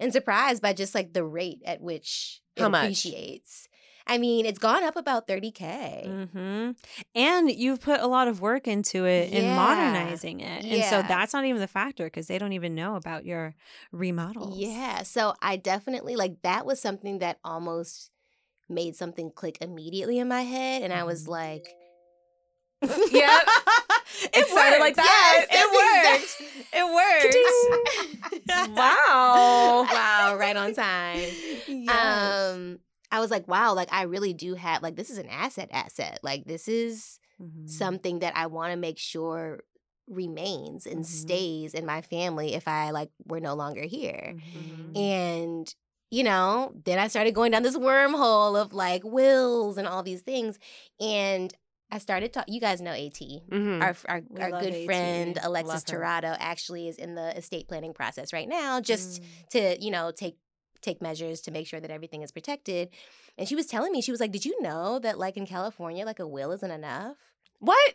and 0.00 0.12
surprised 0.12 0.62
by 0.62 0.72
just 0.72 0.94
like 0.94 1.12
the 1.12 1.24
rate 1.24 1.62
at 1.64 1.80
which 1.80 2.42
it 2.56 2.62
How 2.62 2.68
much? 2.68 3.04
appreciates. 3.04 3.68
I 4.06 4.18
mean, 4.18 4.46
it's 4.46 4.58
gone 4.58 4.82
up 4.84 4.96
about 4.96 5.26
30k. 5.28 6.04
Mm-hmm. 6.06 6.70
And 7.14 7.50
you've 7.50 7.80
put 7.80 8.00
a 8.00 8.06
lot 8.06 8.26
of 8.28 8.40
work 8.40 8.66
into 8.66 9.04
it 9.06 9.30
Yeah. 9.32 9.54
modernizing 9.54 10.40
it. 10.40 10.64
And 10.64 10.84
so 10.84 11.02
that's 11.02 11.32
not 11.32 11.44
even 11.44 11.60
the 11.60 11.68
factor 11.68 12.04
because 12.04 12.26
they 12.26 12.38
don't 12.38 12.52
even 12.54 12.74
know 12.74 12.96
about 12.96 13.24
your 13.24 13.54
remodels. 13.92 14.58
Yeah, 14.62 15.02
so 15.02 15.34
I 15.42 15.56
definitely 15.56 16.16
like 16.16 16.42
that 16.42 16.64
was 16.66 16.80
something 16.80 17.18
that 17.18 17.38
almost 17.44 18.10
made 18.70 18.96
something 18.96 19.30
click 19.30 19.58
immediately 19.60 20.18
in 20.18 20.28
my 20.28 20.42
head 20.42 20.82
and 20.82 20.92
I 20.92 21.04
was 21.04 21.24
Mhm. 21.24 21.28
like 21.28 21.66
Yep. 22.82 22.90
it 23.12 24.30
It 24.34 24.48
sounded 24.48 24.80
like 24.80 24.96
that. 24.96 25.46
Yes, 25.50 25.58
it 25.60 25.66
worked. 25.74 26.36
It 26.72 28.44
worked. 28.54 28.68
wow. 28.76 29.86
wow, 29.90 30.36
right 30.38 30.56
on 30.56 30.74
time. 30.74 31.36
Yes. 31.66 32.52
Um, 32.54 32.78
I 33.12 33.20
was 33.20 33.30
like, 33.30 33.46
wow, 33.48 33.74
like 33.74 33.92
I 33.92 34.02
really 34.02 34.32
do 34.32 34.54
have 34.54 34.82
like 34.82 34.96
this 34.96 35.10
is 35.10 35.18
an 35.18 35.28
asset 35.28 35.68
asset. 35.72 36.20
Like 36.22 36.44
this 36.46 36.68
is 36.68 37.18
Mhm. 37.40 37.68
something 37.68 38.18
that 38.20 38.36
I 38.36 38.46
want 38.46 38.72
to 38.72 38.76
make 38.76 38.98
sure 38.98 39.60
remains 40.08 40.86
and 40.86 41.00
Mhm. 41.00 41.06
stays 41.06 41.74
in 41.74 41.86
my 41.86 42.02
family 42.02 42.54
if 42.54 42.66
I 42.68 42.90
like 42.90 43.10
we're 43.26 43.40
no 43.40 43.54
longer 43.54 43.82
here. 43.82 44.36
Mhm. 44.54 44.96
And 44.96 45.74
you 46.10 46.24
know, 46.24 46.72
then 46.84 46.98
I 46.98 47.08
started 47.08 47.34
going 47.34 47.52
down 47.52 47.62
this 47.62 47.76
wormhole 47.76 48.60
of 48.60 48.72
like 48.72 49.02
wills 49.04 49.78
and 49.78 49.86
all 49.86 50.02
these 50.02 50.22
things 50.22 50.58
and 50.98 51.52
I 51.92 51.98
started 51.98 52.32
talking. 52.32 52.54
You 52.54 52.60
guys 52.60 52.80
know 52.80 52.92
AT. 52.92 53.18
Mhm. 53.50 53.82
Our, 53.82 53.96
our, 54.08 54.22
our 54.40 54.60
good 54.60 54.74
AT. 54.74 54.84
friend 54.86 55.38
Alexis 55.42 55.74
Love. 55.74 55.84
Torado 55.86 56.36
actually 56.38 56.86
is 56.88 56.96
in 56.96 57.16
the 57.16 57.36
estate 57.36 57.66
planning 57.66 57.92
process 57.94 58.32
right 58.32 58.48
now, 58.48 58.80
just 58.80 59.20
Mm. 59.20 59.48
to 59.50 59.84
you 59.84 59.90
know 59.90 60.12
take 60.12 60.36
take 60.82 61.02
measures 61.02 61.40
to 61.42 61.50
make 61.50 61.66
sure 61.66 61.78
that 61.80 61.90
everything 61.90 62.22
is 62.22 62.32
protected 62.32 62.88
and 63.36 63.46
she 63.46 63.54
was 63.54 63.66
telling 63.66 63.92
me 63.92 64.00
she 64.00 64.10
was 64.12 64.18
like 64.20 64.32
did 64.32 64.46
you 64.46 64.62
know 64.62 64.98
that 64.98 65.18
like 65.18 65.36
in 65.36 65.44
california 65.46 66.06
like 66.06 66.18
a 66.18 66.26
will 66.26 66.52
isn't 66.52 66.70
enough 66.70 67.16
What? 67.58 67.94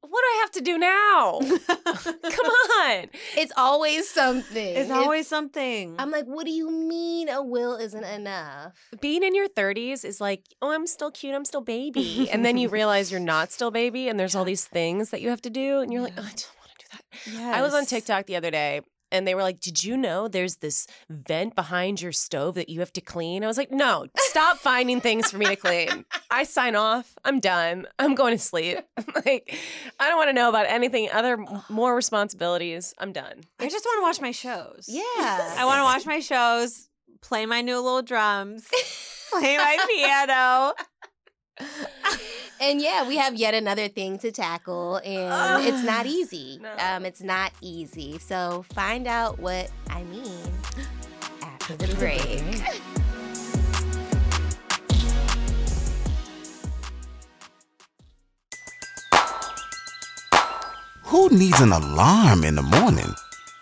What 0.00 0.10
do 0.22 0.26
I 0.26 0.38
have 0.42 0.50
to 0.52 0.60
do 0.60 0.78
now? 0.78 1.38
Come 2.36 2.46
on. 2.46 3.06
it's 3.36 3.52
always 3.56 4.08
something 4.08 4.76
It's 4.76 4.90
always 4.90 5.26
something. 5.26 5.96
i'm 5.98 6.10
like 6.10 6.24
what 6.26 6.44
do 6.46 6.52
you 6.52 6.70
mean 6.70 7.28
a 7.28 7.42
will 7.42 7.76
isn't 7.76 8.04
enough 8.04 8.72
Being 9.00 9.22
in 9.22 9.34
your 9.34 9.48
30s 9.48 10.04
is 10.04 10.20
like, 10.20 10.42
oh, 10.62 10.70
I'm 10.72 10.86
still 10.86 11.10
cute, 11.10 11.34
I'm 11.34 11.44
still 11.44 11.60
baby. 11.60 12.28
and 12.30 12.44
then 12.44 12.56
you 12.58 12.68
realize 12.80 13.10
you're 13.10 13.20
not 13.20 13.50
still 13.52 13.70
baby 13.70 14.08
and 14.08 14.18
there's 14.18 14.34
all 14.36 14.44
these 14.44 14.64
things 14.66 15.10
that 15.10 15.20
you 15.20 15.30
have 15.30 15.42
to 15.42 15.50
do. 15.50 15.80
And 15.80 15.92
you're 15.92 16.02
like, 16.02 16.14
oh, 16.16 16.22
I 16.22 16.34
don't 16.42 16.56
want 16.60 16.70
to 16.78 17.30
do 17.30 17.36
that. 17.38 17.54
I 17.58 17.62
was 17.62 17.74
on 17.74 17.84
TikTok 17.86 18.26
the 18.26 18.36
other 18.36 18.50
day 18.50 18.80
and 19.10 19.26
they 19.26 19.34
were 19.34 19.42
like, 19.42 19.60
Did 19.60 19.82
you 19.84 19.96
know 19.96 20.28
there's 20.28 20.56
this 20.56 20.86
vent 21.08 21.54
behind 21.54 22.00
your 22.00 22.12
stove 22.12 22.54
that 22.56 22.68
you 22.68 22.80
have 22.80 22.92
to 22.94 23.00
clean? 23.00 23.44
I 23.44 23.46
was 23.46 23.58
like, 23.58 23.70
No, 23.70 24.06
stop 24.16 24.56
finding 24.58 25.00
things 25.00 25.30
for 25.30 25.38
me 25.38 25.46
to 25.46 25.56
clean. 25.56 26.04
I 26.30 26.44
sign 26.44 26.76
off. 26.76 27.14
I'm 27.24 27.40
done. 27.40 27.86
I'm 27.98 28.14
going 28.14 28.34
to 28.36 28.42
sleep. 28.42 28.78
like, 29.26 29.54
I 29.98 30.08
don't 30.08 30.16
want 30.16 30.28
to 30.28 30.32
know 30.34 30.48
about 30.48 30.66
anything 30.68 31.08
other 31.12 31.38
more 31.68 31.94
responsibilities. 31.94 32.94
I'm 32.98 33.12
done. 33.12 33.40
I 33.58 33.68
just 33.68 33.84
want 33.84 33.98
to 33.98 34.02
watch 34.02 34.20
my 34.20 34.30
shows. 34.32 34.86
yeah 34.88 35.02
I 35.58 35.64
want 35.64 35.78
to 35.78 35.84
watch 35.84 36.06
my 36.06 36.20
shows, 36.20 36.88
play 37.20 37.46
my 37.46 37.60
new 37.62 37.76
little 37.76 38.02
drums, 38.02 38.68
play 39.30 39.56
my 39.56 39.76
piano. 39.88 40.74
And 42.60 42.80
yeah, 42.80 43.06
we 43.06 43.16
have 43.16 43.34
yet 43.34 43.54
another 43.54 43.88
thing 43.88 44.18
to 44.18 44.32
tackle, 44.32 44.96
and 45.04 45.64
it's 45.64 45.84
not 45.84 46.06
easy. 46.06 46.60
No. 46.62 46.74
Um, 46.78 47.04
it's 47.04 47.22
not 47.22 47.52
easy. 47.60 48.18
So 48.18 48.64
find 48.72 49.06
out 49.06 49.38
what 49.38 49.70
I 49.90 50.02
mean 50.04 50.52
after 51.42 51.76
the 51.76 51.94
break. 51.96 52.42
Who 61.04 61.30
needs 61.30 61.60
an 61.60 61.72
alarm 61.72 62.44
in 62.44 62.54
the 62.54 62.62
morning 62.62 63.14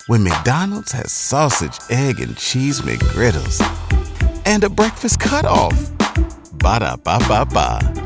when 0.08 0.24
McDonald's 0.24 0.92
has 0.92 1.12
sausage, 1.12 1.78
egg, 1.90 2.20
and 2.20 2.36
cheese 2.36 2.80
McGriddles 2.80 3.60
and 4.44 4.64
a 4.64 4.68
breakfast 4.68 5.20
cutoff? 5.20 5.92
Ba 6.58 6.80
da 6.80 6.96
ba 6.96 7.18
ba 7.28 7.44
ba. 7.44 8.05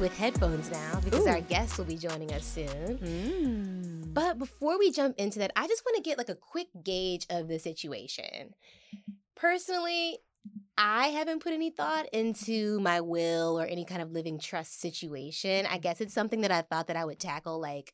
With 0.00 0.16
headphones 0.16 0.70
now 0.70 1.00
because 1.04 1.26
our 1.26 1.40
guest 1.40 1.78
will 1.78 1.84
be 1.84 1.96
joining 1.96 2.32
us 2.32 2.44
soon. 2.44 2.98
Mm. 2.98 4.14
But 4.14 4.38
before 4.38 4.78
we 4.78 4.90
jump 4.90 5.16
into 5.18 5.38
that, 5.40 5.52
I 5.56 5.66
just 5.66 5.84
want 5.84 5.96
to 5.96 6.02
get 6.08 6.18
like 6.18 6.28
a 6.28 6.34
quick 6.34 6.68
gauge 6.82 7.26
of 7.30 7.48
the 7.48 7.58
situation. 7.58 8.54
Personally, 9.34 10.18
I 10.78 11.08
haven't 11.08 11.42
put 11.42 11.52
any 11.52 11.70
thought 11.70 12.06
into 12.12 12.80
my 12.80 13.00
will 13.00 13.58
or 13.60 13.66
any 13.66 13.84
kind 13.84 14.02
of 14.02 14.12
living 14.12 14.38
trust 14.38 14.80
situation. 14.80 15.66
I 15.66 15.78
guess 15.78 16.00
it's 16.00 16.14
something 16.14 16.42
that 16.42 16.50
I 16.52 16.62
thought 16.62 16.86
that 16.88 16.96
I 16.96 17.04
would 17.04 17.18
tackle 17.18 17.60
like 17.60 17.92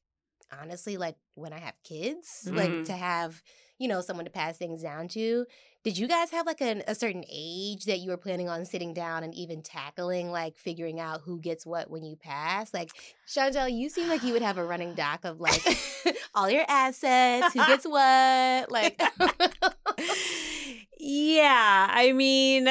honestly 0.61 0.97
like 0.97 1.17
when 1.35 1.53
I 1.53 1.59
have 1.59 1.75
kids, 1.83 2.47
like 2.51 2.71
Mhm. 2.71 2.85
to 2.87 2.93
have, 2.93 3.43
you 3.79 3.89
know, 3.89 4.01
someone 4.01 4.27
to 4.27 4.31
pass 4.31 4.59
things 4.59 4.83
down 4.83 5.09
to. 5.09 5.47
Did 5.85 5.99
you 5.99 6.07
guys 6.07 6.31
have 6.31 6.47
like 6.47 6.61
an, 6.61 6.85
a 6.87 6.95
certain 6.95 7.25
age 7.29 7.87
that 7.87 7.99
you 7.99 8.11
were 8.11 8.17
planning 8.17 8.49
on 8.49 8.65
sitting 8.65 8.95
down 8.95 9.25
and 9.25 9.35
even 9.35 9.63
tackling, 9.63 10.31
like 10.31 10.57
figuring 10.57 11.01
out 11.01 11.23
who 11.23 11.41
gets 11.41 11.67
what 11.67 11.91
when 11.91 12.05
you 12.05 12.15
pass? 12.15 12.73
Like, 12.73 12.91
Chantel, 13.27 13.73
you 13.73 13.89
seem 13.89 14.09
like 14.09 14.23
you 14.23 14.33
would 14.33 14.43
have 14.43 14.59
a 14.59 14.65
running 14.65 14.95
doc 14.97 15.25
of 15.25 15.41
like 15.41 15.61
all 16.35 16.49
your 16.49 16.65
assets, 16.69 17.53
who 17.53 17.67
gets 17.67 17.85
what, 17.85 18.71
like. 18.71 19.01
yeah, 20.99 21.89
I 21.91 22.13
mean, 22.13 22.69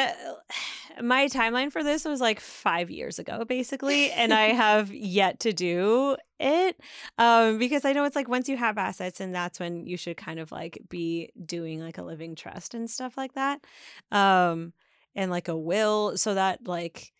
my 1.01 1.27
timeline 1.27 1.71
for 1.71 1.83
this 1.83 2.05
was 2.05 2.21
like 2.21 2.39
five 2.39 2.89
years 2.89 3.19
ago, 3.19 3.45
basically, 3.45 4.11
and 4.11 4.33
I 4.33 4.49
have 4.49 4.93
yet 4.93 5.39
to 5.41 5.53
do 5.53 6.17
it 6.39 6.79
um, 7.17 7.57
because 7.59 7.85
I 7.85 7.93
know 7.93 8.03
it's 8.05 8.15
like 8.15 8.27
once 8.27 8.49
you 8.49 8.57
have 8.57 8.77
assets, 8.77 9.19
and 9.19 9.33
that's 9.33 9.59
when 9.59 9.85
you 9.85 9.97
should 9.97 10.17
kind 10.17 10.39
of 10.39 10.51
like 10.51 10.79
be 10.89 11.31
doing 11.45 11.79
like 11.79 11.97
a 11.97 12.03
living 12.03 12.35
trust 12.35 12.73
and 12.73 12.89
stuff 12.89 13.17
like 13.17 13.33
that, 13.33 13.63
um, 14.11 14.73
and 15.15 15.29
like 15.29 15.47
a 15.47 15.57
will, 15.57 16.17
so 16.17 16.33
that 16.33 16.67
like 16.67 17.11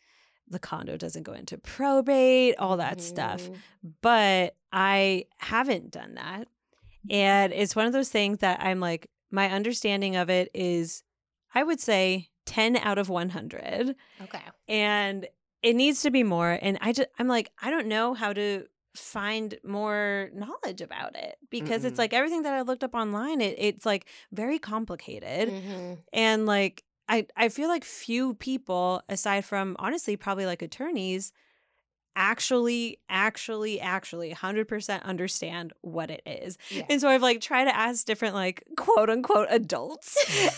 the 0.47 0.59
condo 0.59 0.97
doesn't 0.97 1.23
go 1.23 1.33
into 1.33 1.57
probate, 1.57 2.55
all 2.57 2.77
that 2.77 2.99
stuff. 3.01 3.49
Mhm. 3.49 3.55
But 4.01 4.55
I 4.71 5.25
haven't 5.37 5.91
done 5.91 6.15
that, 6.15 6.47
and 7.09 7.53
it's 7.53 7.75
one 7.75 7.85
of 7.85 7.93
those 7.93 8.09
things 8.09 8.39
that 8.39 8.59
I'm 8.61 8.79
like, 8.79 9.07
my 9.29 9.49
understanding 9.49 10.15
of 10.15 10.29
it 10.29 10.49
is, 10.53 11.03
I 11.53 11.63
would 11.63 11.79
say. 11.79 12.27
10 12.53 12.77
out 12.77 12.97
of 12.97 13.07
100 13.09 13.95
Okay. 14.25 14.45
and 14.67 15.27
it 15.63 15.75
needs 15.75 16.01
to 16.01 16.11
be 16.11 16.23
more 16.23 16.51
and 16.61 16.77
i 16.81 16.91
just 16.91 17.07
i'm 17.19 17.27
like 17.27 17.47
i 17.61 17.69
don't 17.73 17.87
know 17.87 18.13
how 18.13 18.31
to 18.33 18.65
find 18.95 19.57
more 19.63 20.29
knowledge 20.33 20.81
about 20.81 21.15
it 21.15 21.35
because 21.49 21.85
it's 21.85 21.95
Mm-mm. 21.95 22.03
like 22.03 22.13
everything 22.13 22.43
that 22.43 22.53
i 22.53 22.61
looked 22.61 22.83
up 22.83 22.93
online 22.93 23.39
it, 23.41 23.55
it's 23.57 23.85
like 23.85 24.03
very 24.31 24.59
complicated 24.59 25.49
Mhm. 25.49 25.97
and 26.13 26.45
like 26.45 26.83
i 27.07 27.25
i 27.37 27.47
feel 27.49 27.69
like 27.69 27.83
few 27.85 28.33
people 28.35 29.01
aside 29.07 29.43
from 29.45 29.75
honestly 29.79 30.17
probably 30.17 30.45
like 30.45 30.61
attorneys 30.61 31.31
actually 32.15 32.99
actually 33.09 33.79
actually 33.79 34.31
100% 34.33 35.03
understand 35.03 35.73
what 35.81 36.09
it 36.11 36.21
is 36.25 36.57
Yeah. 36.69 36.83
and 36.89 36.99
so 36.99 37.07
i've 37.09 37.21
like 37.21 37.39
tried 37.41 37.65
to 37.65 37.75
ask 37.75 38.05
different 38.05 38.33
like 38.35 38.63
quote 38.77 39.09
unquote 39.09 39.47
adults 39.49 40.17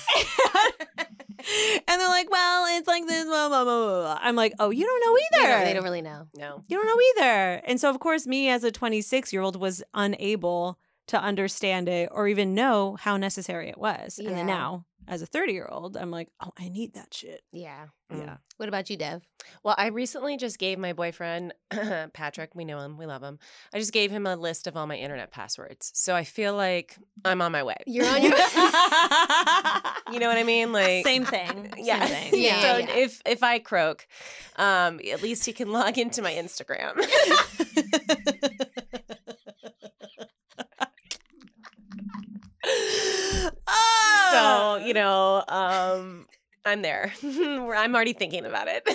and 1.88 2.00
they're 2.00 2.08
like 2.08 2.30
well 2.32 2.78
it's 2.78 2.88
like 2.88 3.06
this 3.08 3.26
blah, 3.26 3.50
blah, 3.50 3.64
blah, 3.64 3.86
blah, 3.86 4.02
blah. 4.02 4.20
i'm 4.22 4.36
like 4.36 4.54
oh 4.60 4.70
you 4.70 4.86
don't 4.86 5.02
know 5.06 5.18
either 5.42 5.56
don't, 5.56 5.66
they 5.66 5.74
don't 5.74 5.84
really 5.84 6.02
know. 6.02 6.28
No. 6.38 6.64
you 6.68 6.78
don't 6.78 6.88
know 6.88 7.02
either. 7.24 7.62
And 7.66 7.80
so, 7.80 7.90
of 7.90 8.00
course, 8.00 8.26
me 8.26 8.50
as 8.50 8.64
a 8.64 8.72
26 8.72 9.34
year 9.34 9.42
old 9.42 9.60
was 9.60 9.84
unable 9.94 10.78
to 11.08 11.20
understand 11.22 11.90
it 11.90 12.08
or 12.12 12.28
even 12.28 12.54
know 12.56 12.96
how 13.00 13.18
necessary 13.18 13.68
it 13.70 13.78
was. 13.78 14.18
And 14.20 14.30
then 14.30 14.46
now, 14.48 14.86
as 15.08 15.22
a 15.22 15.26
30 15.26 15.54
year 15.54 15.68
old, 15.70 15.98
I'm 15.98 16.12
like, 16.12 16.30
oh, 16.44 16.52
I 16.58 16.70
need 16.70 16.94
that 16.94 17.14
shit. 17.14 17.42
Yeah. 17.52 17.88
Mm. 18.12 18.20
Yeah. 18.20 18.38
What 18.58 18.70
about 18.70 18.90
you, 18.90 18.98
Dev? 18.98 19.22
Well, 19.64 19.76
I 19.78 19.88
recently 19.88 20.38
just 20.38 20.60
gave 20.60 20.78
my 20.80 20.94
boyfriend, 20.94 21.54
Patrick, 22.14 22.56
we 22.56 22.66
know 22.66 22.80
him, 22.80 22.98
we 22.98 23.06
love 23.06 23.22
him. 23.24 23.40
I 23.74 23.80
just 23.80 23.92
gave 23.92 24.12
him 24.12 24.26
a 24.26 24.36
list 24.36 24.68
of 24.68 24.78
all 24.78 24.88
my 24.88 24.96
internet 24.96 25.32
passwords. 25.32 25.92
So 25.96 26.16
I 26.16 26.24
feel 26.24 26.56
like 26.56 26.98
I'm 27.26 27.42
on 27.42 27.52
my 27.52 27.64
way. 27.64 27.78
You're 27.86 28.08
on 28.08 28.22
your. 28.24 28.32
you 30.12 30.20
know 30.20 30.28
what 30.28 30.38
I 30.38 30.44
mean? 30.46 30.72
Like 30.72 31.04
Same 31.04 31.26
thing. 31.26 31.74
Yeah. 31.84 32.06
Same 32.06 32.32
thing. 32.32 32.42
Yeah, 32.44 32.62
so 32.62 32.78
yeah. 32.78 32.96
if 32.96 33.22
if 33.26 33.44
I 33.44 33.60
croak, 33.60 34.08
um, 34.56 35.02
at 35.12 35.22
least 35.22 35.46
he 35.46 35.52
can 35.52 35.72
log 35.72 35.98
into 35.98 36.22
my 36.22 36.32
Instagram. 36.32 36.94
So 44.34 44.76
you 44.86 44.94
know, 44.94 45.44
um, 45.48 46.26
I'm 46.66 46.82
there. 46.82 47.14
I'm 47.24 47.96
already 47.96 48.14
thinking 48.14 48.46
about 48.46 48.68
it. 48.68 48.88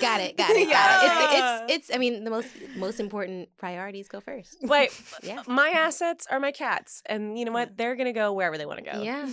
Got 0.00 0.20
it. 0.22 0.38
Got 0.38 0.50
it. 0.50 0.70
Got 0.70 1.02
Yeah. 1.02 1.02
it. 1.02 1.66
It's, 1.66 1.72
it's. 1.74 1.88
It's. 1.88 1.94
I 1.94 1.98
mean, 1.98 2.24
the 2.24 2.30
most 2.30 2.48
most 2.76 2.98
important 2.98 3.50
priorities 3.58 4.08
go 4.08 4.20
first. 4.20 4.56
Wait, 4.62 4.90
Yeah. 5.22 5.42
my 5.46 5.68
assets 5.68 6.26
are 6.30 6.40
my 6.40 6.50
cats, 6.50 7.02
and 7.04 7.38
you 7.38 7.44
know 7.44 7.52
what? 7.52 7.76
They're 7.76 7.94
gonna 7.94 8.14
go 8.14 8.32
wherever 8.32 8.56
they 8.56 8.64
want 8.64 8.82
to 8.82 8.90
go. 8.90 9.02
Yeah. 9.02 9.28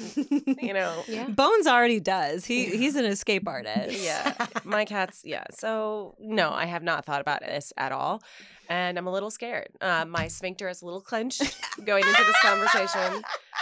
you 0.62 0.74
know. 0.74 1.04
Yeah. 1.08 1.28
Bones 1.30 1.66
already 1.68 2.00
does. 2.02 2.44
He 2.46 2.66
He's 2.66 2.96
an 2.98 3.06
escape 3.06 3.48
artist. 3.48 4.04
Yeah, 4.04 4.34
my 4.66 4.84
cats. 4.86 5.22
Yeah, 5.24 5.46
so 5.52 6.16
no, 6.20 6.52
I 6.52 6.66
have 6.66 6.84
not 6.84 7.06
thought 7.06 7.22
about 7.22 7.40
this 7.42 7.72
at 7.78 7.92
all, 7.94 8.22
and 8.74 8.98
I'm 8.98 9.08
a 9.08 9.12
little 9.12 9.32
scared. 9.32 9.70
Uh, 9.82 10.06
my 10.20 10.28
sphincter 10.28 10.68
is 10.70 10.82
a 10.82 10.86
little 10.86 11.02
clenched 11.02 11.42
going 11.86 12.04
into 12.04 12.24
this 12.24 12.42
conversation. 12.42 13.22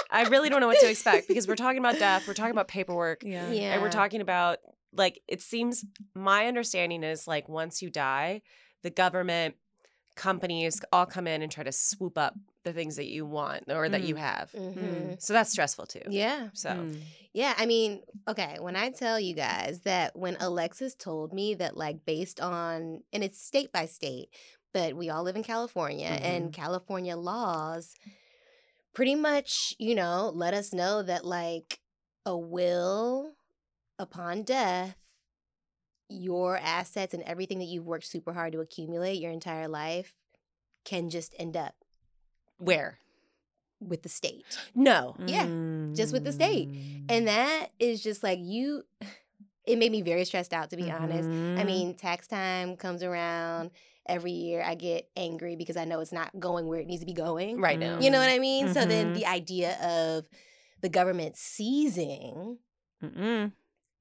I 0.09 0.23
really 0.33 0.49
don't 0.49 0.61
know 0.61 0.67
what 0.67 0.79
to 0.79 0.89
expect 0.89 1.27
because 1.27 1.47
we're 1.47 1.55
talking 1.65 1.79
about 1.79 1.99
death, 1.99 2.27
we're 2.27 2.33
talking 2.33 2.51
about 2.51 2.67
paperwork, 2.67 3.23
Yeah. 3.23 3.51
Yeah. 3.51 3.73
and 3.73 3.81
we're 3.81 3.89
talking 4.01 4.21
about 4.21 4.59
like 4.93 5.21
it 5.27 5.41
seems. 5.41 5.85
My 6.15 6.47
understanding 6.47 7.03
is 7.03 7.27
like 7.27 7.47
once 7.49 7.81
you 7.81 7.89
die, 7.89 8.41
the 8.83 8.89
government, 8.89 9.55
companies 10.15 10.81
all 10.91 11.05
come 11.05 11.27
in 11.27 11.41
and 11.41 11.51
try 11.51 11.63
to 11.63 11.71
swoop 11.71 12.17
up 12.17 12.33
the 12.63 12.73
things 12.73 12.97
that 12.97 13.07
you 13.07 13.25
want 13.25 13.63
or 13.69 13.87
that 13.89 14.03
you 14.03 14.15
have. 14.15 14.51
Mhm. 14.51 15.19
So 15.21 15.33
that's 15.33 15.49
stressful 15.51 15.85
too. 15.87 16.01
Yeah. 16.09 16.49
So 16.53 16.69
Mm. 16.71 17.01
Yeah, 17.33 17.53
I 17.57 17.65
mean, 17.65 18.01
okay, 18.27 18.57
when 18.59 18.75
I 18.75 18.89
tell 18.89 19.17
you 19.17 19.33
guys 19.33 19.79
that 19.85 20.17
when 20.17 20.35
Alexis 20.41 20.93
told 20.95 21.31
me 21.31 21.55
that, 21.55 21.77
like, 21.77 22.03
based 22.05 22.41
on, 22.41 23.03
and 23.13 23.23
it's 23.23 23.39
state 23.41 23.71
by 23.71 23.85
state, 23.85 24.27
but 24.73 24.95
we 24.95 25.09
all 25.09 25.23
live 25.23 25.35
in 25.35 25.43
California, 25.43 26.07
and 26.07 26.51
California 26.53 27.15
laws 27.15 27.95
pretty 28.93 29.15
much, 29.15 29.73
you 29.79 29.95
know, 29.95 30.31
let 30.33 30.53
us 30.53 30.73
know 30.73 31.01
that, 31.03 31.25
like, 31.25 31.79
a 32.25 32.37
will 32.37 33.33
upon 33.99 34.43
death, 34.43 34.95
your 36.09 36.57
assets 36.57 37.13
and 37.13 37.23
everything 37.23 37.59
that 37.59 37.65
you've 37.65 37.85
worked 37.85 38.05
super 38.05 38.33
hard 38.33 38.51
to 38.53 38.59
accumulate 38.59 39.19
your 39.21 39.31
entire 39.31 39.67
life 39.67 40.13
can 40.83 41.09
just 41.09 41.33
end 41.39 41.55
up 41.55 41.75
where? 42.57 42.97
with 43.79 44.03
the 44.03 44.09
state. 44.09 44.45
No. 44.75 45.15
Yeah, 45.25 45.47
just 45.95 46.13
with 46.13 46.23
the 46.23 46.31
state. 46.31 46.69
Mm. 46.69 46.75
And 47.09 47.27
that 47.27 47.67
is 47.79 48.03
just 48.03 48.21
like 48.21 48.37
you 48.39 48.83
it 49.65 49.77
made 49.79 49.91
me 49.91 50.01
very 50.03 50.23
stressed 50.25 50.53
out 50.53 50.69
to 50.69 50.77
be 50.77 50.91
honest. 50.91 51.27
I 51.57 51.61
Mhm. 51.61 51.65
mean, 51.65 51.95
tax 51.95 52.27
time 52.27 52.75
comes 52.77 53.01
around 53.01 53.71
every 54.11 54.31
year. 54.31 54.61
I 54.61 54.75
get 54.75 55.09
angry 55.15 55.55
because 55.55 55.77
I 55.77 55.85
know 55.85 55.99
it's 56.01 56.11
not 56.11 56.37
going 56.39 56.67
where 56.67 56.79
it 56.79 56.87
needs 56.87 57.01
to 57.01 57.05
be 57.05 57.13
going. 57.13 57.59
Right 57.59 57.79
now. 57.79 57.99
You 57.99 58.11
know 58.11 58.19
what 58.19 58.29
I 58.29 58.39
mean? 58.39 58.67
So 58.69 58.85
then 58.85 59.07
Mhm. 59.11 59.13
the 59.15 59.25
idea 59.25 59.71
of 59.81 60.25
the 60.81 60.89
government 60.89 61.37
seizing 61.37 62.57
Mm-mm. 63.03 63.51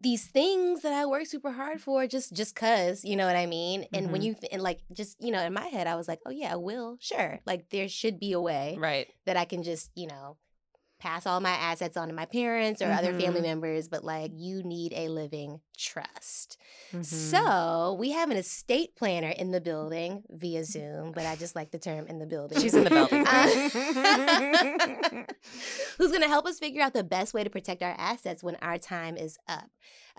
these 0.02 0.26
things 0.26 0.81
that 0.83 0.93
I 0.93 1.05
work 1.07 1.26
super 1.26 1.52
hard 1.52 1.81
for 1.81 2.07
just 2.07 2.33
just 2.35 2.55
cuz, 2.55 3.05
you 3.05 3.17
know 3.17 3.26
what 3.26 3.37
I 3.37 3.47
mean? 3.47 3.87
And 3.93 4.11
when 4.12 4.23
Mhm. 4.23 4.25
you 4.25 4.37
and 4.52 4.62
like 4.62 4.81
just, 4.93 5.17
you 5.23 5.31
know, 5.31 5.40
in 5.43 5.52
my 5.52 5.67
head 5.67 5.87
I 5.87 5.95
was 5.97 6.09
like, 6.09 6.21
"Oh 6.26 6.31
yeah, 6.31 6.52
I 6.52 6.57
will. 6.57 6.97
Sure. 7.00 7.40
Like 7.47 7.69
there 7.71 7.88
should 7.88 8.19
be 8.19 8.33
a 8.33 8.40
way 8.40 8.76
Right. 8.79 9.09
that 9.26 9.37
I 9.37 9.45
can 9.45 9.62
just, 9.62 9.90
you 9.95 10.07
know, 10.07 10.37
pass 11.00 11.26
all 11.26 11.40
my 11.40 11.50
assets 11.50 11.97
on 11.97 12.09
to 12.09 12.14
my 12.14 12.26
parents 12.26 12.80
or 12.83 12.92
other 12.92 13.12
family 13.19 13.40
Mhm. 13.40 13.45
members, 13.45 13.88
but 13.88 14.04
like 14.04 14.30
you 14.35 14.62
need 14.62 14.92
a 14.95 15.09
living 15.09 15.61
trust. 15.76 16.59
Mhm. 16.92 17.04
So 17.04 17.97
we 17.99 18.11
have 18.12 18.30
an 18.30 18.37
estate 18.37 18.95
planner 18.97 19.30
in 19.30 19.50
the 19.50 19.61
building 19.61 20.23
via 20.30 20.62
Zoom, 20.64 21.12
but 21.12 21.25
I 21.26 21.37
just 21.37 21.57
like 21.57 21.71
the 21.71 21.78
term 21.78 22.07
in 22.07 22.19
the 22.19 22.26
building. 22.26 22.61
She's 22.61 22.75
in 22.75 22.85
the 22.85 22.90
building. 22.90 23.25
Uh, 23.26 25.25
who's 25.99 26.11
going 26.11 26.23
to 26.23 26.28
help 26.28 26.47
us 26.47 26.59
figure 26.59 26.83
out 26.83 26.92
the 26.92 27.04
best 27.04 27.35
way 27.35 27.45
to 27.45 27.50
protect 27.50 27.83
our 27.83 27.95
assets 27.99 28.42
when 28.42 28.57
our 28.57 28.78
time 28.78 29.16
is 29.16 29.38
up. 29.49 29.71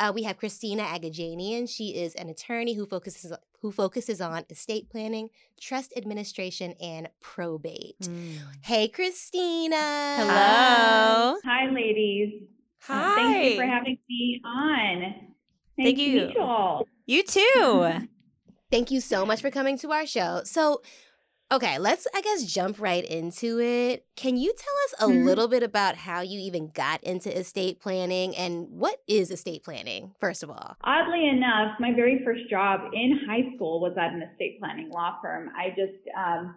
Uh, 0.02 0.12
we 0.12 0.24
have 0.24 0.36
Christina 0.38 0.82
Aghajanian. 0.82 1.70
She 1.70 1.90
is 1.90 2.16
an 2.16 2.28
attorney 2.28 2.74
who 2.74 2.88
focuses 2.88 3.32
who 3.62 3.72
focuses 3.72 4.20
on 4.20 4.44
estate 4.50 4.90
planning, 4.90 5.30
trust 5.60 5.94
administration, 5.96 6.74
and 6.82 7.08
probate. 7.20 8.00
Mm. 8.02 8.40
Hey, 8.64 8.88
Christina. 8.88 9.76
Hello. 9.76 11.38
Hi, 11.46 11.70
ladies. 11.72 12.42
Uh, 12.90 12.94
Hi. 12.94 13.16
thank 13.16 13.46
you 13.46 13.56
for 13.58 13.66
having 13.68 14.00
me 14.10 14.42
on. 14.44 15.02
Nice 15.02 15.14
Thank 15.78 15.98
to 15.98 16.04
you. 16.04 16.26
meet 16.26 16.36
you 16.36 16.42
all. 16.42 16.88
You 17.06 17.24
too. 17.24 18.08
Thank 18.72 18.90
you 18.90 19.02
so 19.02 19.24
much 19.26 19.42
for 19.42 19.52
coming 19.52 19.78
to 19.80 19.92
our 19.92 20.08
show. 20.08 20.42
So, 20.46 20.82
okay, 21.52 21.78
let's, 21.78 22.08
I 22.16 22.22
guess, 22.22 22.44
jump 22.44 22.80
right 22.80 23.04
into 23.04 23.60
it. 23.60 24.06
Can 24.16 24.38
you 24.38 24.54
tell 24.58 24.74
us 24.86 25.10
a 25.10 25.14
Mhm. 25.14 25.26
little 25.26 25.48
bit 25.48 25.64
about 25.64 25.96
how 25.96 26.22
you 26.22 26.40
even 26.40 26.70
got 26.70 27.04
into 27.04 27.36
estate 27.38 27.80
planning 27.80 28.36
and 28.36 28.68
what 28.70 28.98
is 29.08 29.30
estate 29.32 29.64
planning, 29.64 30.16
first 30.20 30.44
of 30.44 30.50
all? 30.50 30.78
Oddly 30.84 31.28
enough, 31.28 31.80
my 31.80 31.94
very 31.94 32.24
first 32.24 32.50
job 32.50 32.92
in 32.94 33.20
high 33.28 33.54
school 33.56 33.82
was 33.82 33.98
at 33.98 34.14
an 34.14 34.22
estate 34.22 34.60
planning 34.60 34.90
law 34.90 35.18
firm. 35.22 35.50
I 35.58 35.70
just 35.70 36.00
um, 36.18 36.56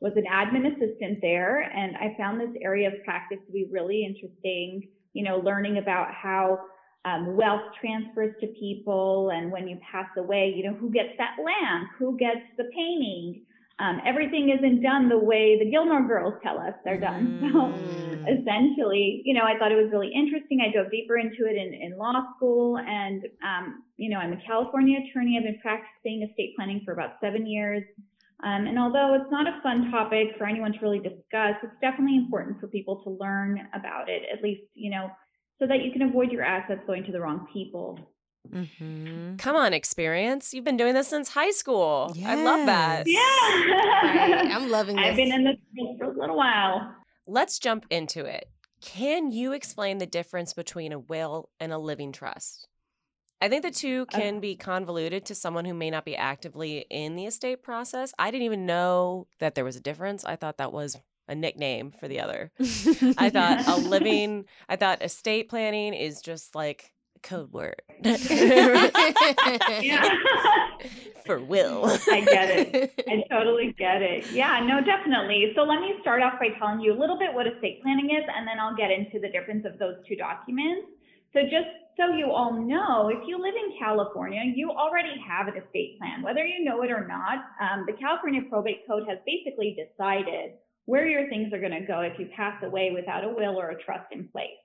was 0.00 0.12
an 0.16 0.24
admin 0.30 0.66
assistant 0.74 1.20
there, 1.20 1.60
and 1.60 1.96
I 1.96 2.14
found 2.16 2.40
this 2.40 2.54
area 2.62 2.88
of 2.88 3.02
practice 3.04 3.38
to 3.46 3.52
be 3.52 3.66
really 3.72 4.04
interesting. 4.04 4.88
You 5.12 5.24
know, 5.24 5.38
learning 5.38 5.78
about 5.78 6.12
how 6.12 6.60
um, 7.06 7.36
wealth 7.36 7.62
transfers 7.80 8.34
to 8.40 8.46
people, 8.48 9.30
and 9.30 9.50
when 9.50 9.66
you 9.66 9.78
pass 9.90 10.08
away, 10.18 10.52
you 10.54 10.64
know, 10.64 10.76
who 10.76 10.90
gets 10.90 11.10
that 11.18 11.36
land, 11.42 11.86
who 11.98 12.16
gets 12.18 12.42
the 12.58 12.64
painting. 12.64 13.44
Um, 13.78 14.00
everything 14.06 14.48
isn't 14.56 14.82
done 14.82 15.08
the 15.08 15.18
way 15.18 15.58
the 15.58 15.70
Gilmore 15.70 16.06
Girls 16.06 16.34
tell 16.42 16.58
us 16.58 16.72
they're 16.84 17.00
done. 17.00 17.38
So 17.52 17.78
Mm. 17.86 18.40
essentially, 18.40 19.22
you 19.24 19.34
know, 19.34 19.44
I 19.44 19.58
thought 19.58 19.72
it 19.72 19.76
was 19.76 19.90
really 19.92 20.12
interesting. 20.12 20.60
I 20.60 20.72
dove 20.72 20.90
deeper 20.90 21.18
into 21.18 21.46
it 21.46 21.56
in, 21.56 21.74
in 21.74 21.98
law 21.98 22.34
school, 22.36 22.78
and 22.78 23.24
um, 23.44 23.84
you 23.96 24.10
know, 24.10 24.18
I'm 24.18 24.32
a 24.32 24.40
California 24.46 24.98
attorney. 24.98 25.36
I've 25.36 25.44
been 25.44 25.60
practicing 25.60 26.22
estate 26.28 26.54
planning 26.56 26.82
for 26.84 26.92
about 26.92 27.16
seven 27.20 27.46
years. 27.46 27.84
Um, 28.44 28.66
and 28.66 28.78
although 28.78 29.14
it's 29.14 29.30
not 29.30 29.46
a 29.46 29.60
fun 29.62 29.90
topic 29.90 30.28
for 30.36 30.46
anyone 30.46 30.72
to 30.72 30.78
really 30.80 30.98
discuss, 30.98 31.56
it's 31.62 31.72
definitely 31.80 32.16
important 32.16 32.60
for 32.60 32.68
people 32.68 33.02
to 33.04 33.10
learn 33.10 33.66
about 33.72 34.08
it, 34.08 34.22
at 34.32 34.42
least, 34.42 34.62
you 34.74 34.90
know, 34.90 35.10
so 35.58 35.66
that 35.66 35.82
you 35.82 35.90
can 35.92 36.02
avoid 36.02 36.30
your 36.30 36.42
assets 36.42 36.82
going 36.86 37.04
to 37.04 37.12
the 37.12 37.20
wrong 37.20 37.46
people. 37.52 37.98
Mhm. 38.48 39.38
Come 39.38 39.56
on, 39.56 39.72
experience. 39.72 40.52
You've 40.54 40.64
been 40.64 40.76
doing 40.76 40.94
this 40.94 41.08
since 41.08 41.28
high 41.30 41.50
school. 41.50 42.14
I 42.24 42.34
love 42.36 42.66
that. 42.66 43.06
Yeah. 43.06 43.20
Right, 43.20 44.50
I'm 44.52 44.70
loving 44.70 44.96
this. 44.96 45.04
I've 45.06 45.16
been 45.16 45.32
in 45.32 45.44
this 45.44 45.56
field 45.74 45.98
for 45.98 46.04
a 46.12 46.18
little 46.18 46.36
while. 46.36 46.94
Let's 47.26 47.58
jump 47.58 47.86
into 47.90 48.24
it. 48.24 48.48
Can 48.80 49.32
you 49.32 49.52
explain 49.52 49.98
the 49.98 50.06
difference 50.06 50.52
between 50.52 50.92
a 50.92 50.98
will 50.98 51.50
and 51.58 51.72
a 51.72 51.78
living 51.78 52.12
trust? 52.12 52.68
I 53.40 53.48
think 53.48 53.62
the 53.62 53.70
two 53.70 54.06
Uh, 54.12 54.16
can 54.18 54.40
be 54.40 54.56
convoluted 54.56 55.26
to 55.26 55.34
someone 55.34 55.64
who 55.66 55.74
may 55.74 55.90
not 55.90 56.04
be 56.04 56.16
actively 56.16 56.86
in 56.88 57.16
the 57.16 57.26
estate 57.26 57.62
process. 57.62 58.14
I 58.18 58.30
didn't 58.30 58.44
even 58.44 58.64
know 58.64 59.26
that 59.40 59.54
there 59.54 59.64
was 59.64 59.76
a 59.76 59.80
difference. 59.80 60.24
I 60.24 60.36
thought 60.36 60.56
that 60.58 60.72
was 60.72 60.96
a 61.28 61.34
nickname 61.34 61.90
for 61.90 62.06
the 62.08 62.20
other. 62.20 62.52
I 63.18 63.28
thought 63.30 63.66
a 63.66 63.76
living, 63.76 64.46
I 64.68 64.76
thought 64.76 65.02
estate 65.02 65.48
planning 65.48 65.92
is 65.92 66.22
just 66.22 66.54
like 66.54 66.92
a 66.94 66.95
code 67.22 67.52
word 67.52 67.80
for 71.26 71.40
will. 71.40 71.84
I 71.84 72.20
get 72.20 72.50
it. 72.50 73.04
I 73.08 73.22
totally 73.28 73.74
get 73.76 74.00
it. 74.00 74.30
Yeah, 74.30 74.64
no, 74.64 74.80
definitely. 74.80 75.52
So 75.54 75.62
let 75.62 75.80
me 75.80 75.94
start 76.00 76.22
off 76.22 76.38
by 76.38 76.50
telling 76.58 76.80
you 76.80 76.94
a 76.94 76.98
little 76.98 77.18
bit 77.18 77.34
what 77.34 77.46
estate 77.46 77.82
planning 77.82 78.10
is, 78.10 78.24
and 78.34 78.46
then 78.46 78.58
I'll 78.60 78.76
get 78.76 78.90
into 78.90 79.18
the 79.18 79.28
difference 79.28 79.66
of 79.66 79.78
those 79.78 79.96
two 80.08 80.16
documents. 80.16 80.86
So 81.34 81.42
just 81.42 81.68
so 81.98 82.14
you 82.14 82.30
all 82.30 82.52
know, 82.52 83.08
if 83.08 83.26
you 83.26 83.36
live 83.36 83.54
in 83.54 83.76
California, 83.78 84.40
you 84.54 84.70
already 84.70 85.20
have 85.26 85.48
an 85.48 85.60
estate 85.60 85.98
plan, 85.98 86.22
whether 86.22 86.44
you 86.44 86.64
know 86.64 86.82
it 86.82 86.90
or 86.90 87.06
not. 87.06 87.44
Um, 87.60 87.84
the 87.86 87.92
California 87.92 88.42
Probate 88.48 88.86
Code 88.88 89.04
has 89.08 89.18
basically 89.26 89.76
decided 89.76 90.52
where 90.84 91.06
your 91.06 91.28
things 91.28 91.52
are 91.52 91.60
going 91.60 91.72
to 91.72 91.86
go 91.86 92.00
if 92.00 92.18
you 92.18 92.28
pass 92.36 92.62
away 92.62 92.92
without 92.94 93.24
a 93.24 93.28
will 93.28 93.58
or 93.58 93.70
a 93.70 93.82
trust 93.82 94.06
in 94.12 94.28
place. 94.28 94.60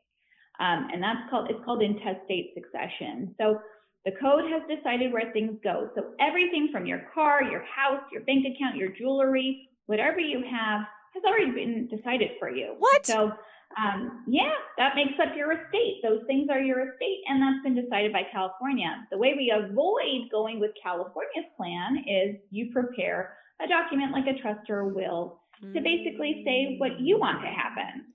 Um, 0.60 0.88
and 0.94 1.02
that's 1.02 1.30
called, 1.30 1.50
it's 1.50 1.64
called 1.66 1.82
intestate 1.82 2.54
succession. 2.54 3.34
So 3.40 3.60
the 4.06 4.12
code 4.22 4.44
has 4.50 4.62
decided 4.68 5.14
where 5.14 5.32
things 5.32 5.58
go. 5.64 5.90
So 5.96 6.14
everything 6.20 6.70
from 6.72 6.86
your 6.86 7.04
car, 7.14 7.44
your 7.44 7.64
house, 7.64 8.02
your 8.12 8.22
bank 8.24 8.46
account, 8.46 8.76
your 8.76 8.90
jewelry, 8.90 9.70
whatever 9.86 10.20
you 10.20 10.44
have 10.50 10.82
has 11.14 11.24
already 11.26 11.52
been 11.52 11.88
decided 11.88 12.32
for 12.40 12.50
you. 12.50 12.76
What? 12.80 13.06
So 13.06 13.32
um, 13.78 14.24
yeah, 14.28 14.52
that 14.78 14.96
makes 14.96 15.14
up 15.22 15.36
your 15.36 15.52
estate. 15.54 16.02
Those 16.04 16.22
things 16.28 16.50
are 16.52 16.60
your 16.60 16.92
estate, 16.92 17.22
and 17.28 17.42
that's 17.42 17.64
been 17.64 17.76
decided 17.76 18.12
by 18.12 18.24
California. 18.32 19.08
The 19.12 19.18
way 19.18 19.34
we 19.36 19.54
avoid 19.56 20.30
going 20.32 20.60
with 20.60 20.72
California's 20.82 21.48
plan 21.56 22.04
is 22.08 22.36
you 22.50 22.72
prepare 22.74 23.38
a 23.64 23.68
document 23.68 24.12
like 24.12 24.28
a 24.28 24.40
trust 24.42 24.70
or 24.70 24.80
a 24.82 24.88
will 24.88 25.40
to 25.62 25.80
basically 25.80 26.42
say 26.44 26.76
what 26.80 27.00
you 27.00 27.20
want 27.20 27.42
to 27.42 27.48
happen. 27.48 28.10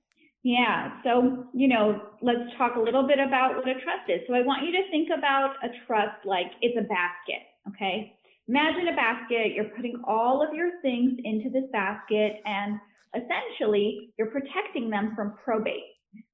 Yeah, 0.46 1.02
so, 1.02 1.44
you 1.52 1.66
know, 1.66 2.00
let's 2.22 2.56
talk 2.56 2.76
a 2.76 2.78
little 2.78 3.04
bit 3.04 3.18
about 3.18 3.56
what 3.56 3.66
a 3.66 3.74
trust 3.82 4.06
is. 4.06 4.20
So 4.28 4.34
I 4.34 4.42
want 4.42 4.64
you 4.64 4.70
to 4.70 4.88
think 4.92 5.08
about 5.10 5.54
a 5.64 5.70
trust 5.88 6.24
like 6.24 6.46
it's 6.62 6.78
a 6.78 6.86
basket, 6.86 7.42
okay? 7.66 8.16
Imagine 8.46 8.86
a 8.86 8.94
basket, 8.94 9.54
you're 9.56 9.72
putting 9.74 10.00
all 10.06 10.46
of 10.46 10.54
your 10.54 10.80
things 10.82 11.18
into 11.24 11.50
this 11.50 11.64
basket, 11.72 12.42
and 12.44 12.78
essentially 13.16 14.14
you're 14.20 14.30
protecting 14.30 14.88
them 14.88 15.14
from 15.16 15.34
probate. 15.42 15.82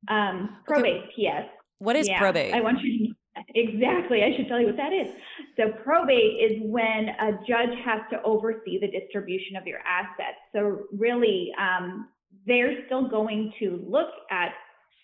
Um, 0.09 0.59
probate, 0.67 1.05
PS. 1.17 1.49
What 1.79 1.97
is 1.97 2.07
Yeah, 2.07 2.19
probate? 2.19 2.53
I 2.53 2.61
want 2.61 2.83
you 2.83 3.07
to 3.07 3.15
exactly. 3.55 4.23
I 4.25 4.37
should 4.37 4.47
tell 4.47 4.61
you 4.61 4.67
what 4.67 4.77
that 4.77 4.93
is. 4.93 5.09
So 5.57 5.73
probate 5.83 6.37
is 6.39 6.61
when 6.65 7.09
a 7.19 7.33
judge 7.49 7.75
has 7.83 8.03
to 8.11 8.21
oversee 8.25 8.79
the 8.79 8.89
distribution 8.89 9.57
of 9.57 9.67
your 9.67 9.79
assets. 9.79 10.37
So 10.53 10.81
really, 10.93 11.51
um, 11.59 12.09
they're 12.47 12.85
still 12.87 13.09
going 13.09 13.53
to 13.61 13.85
look 13.89 14.09
at 14.31 14.51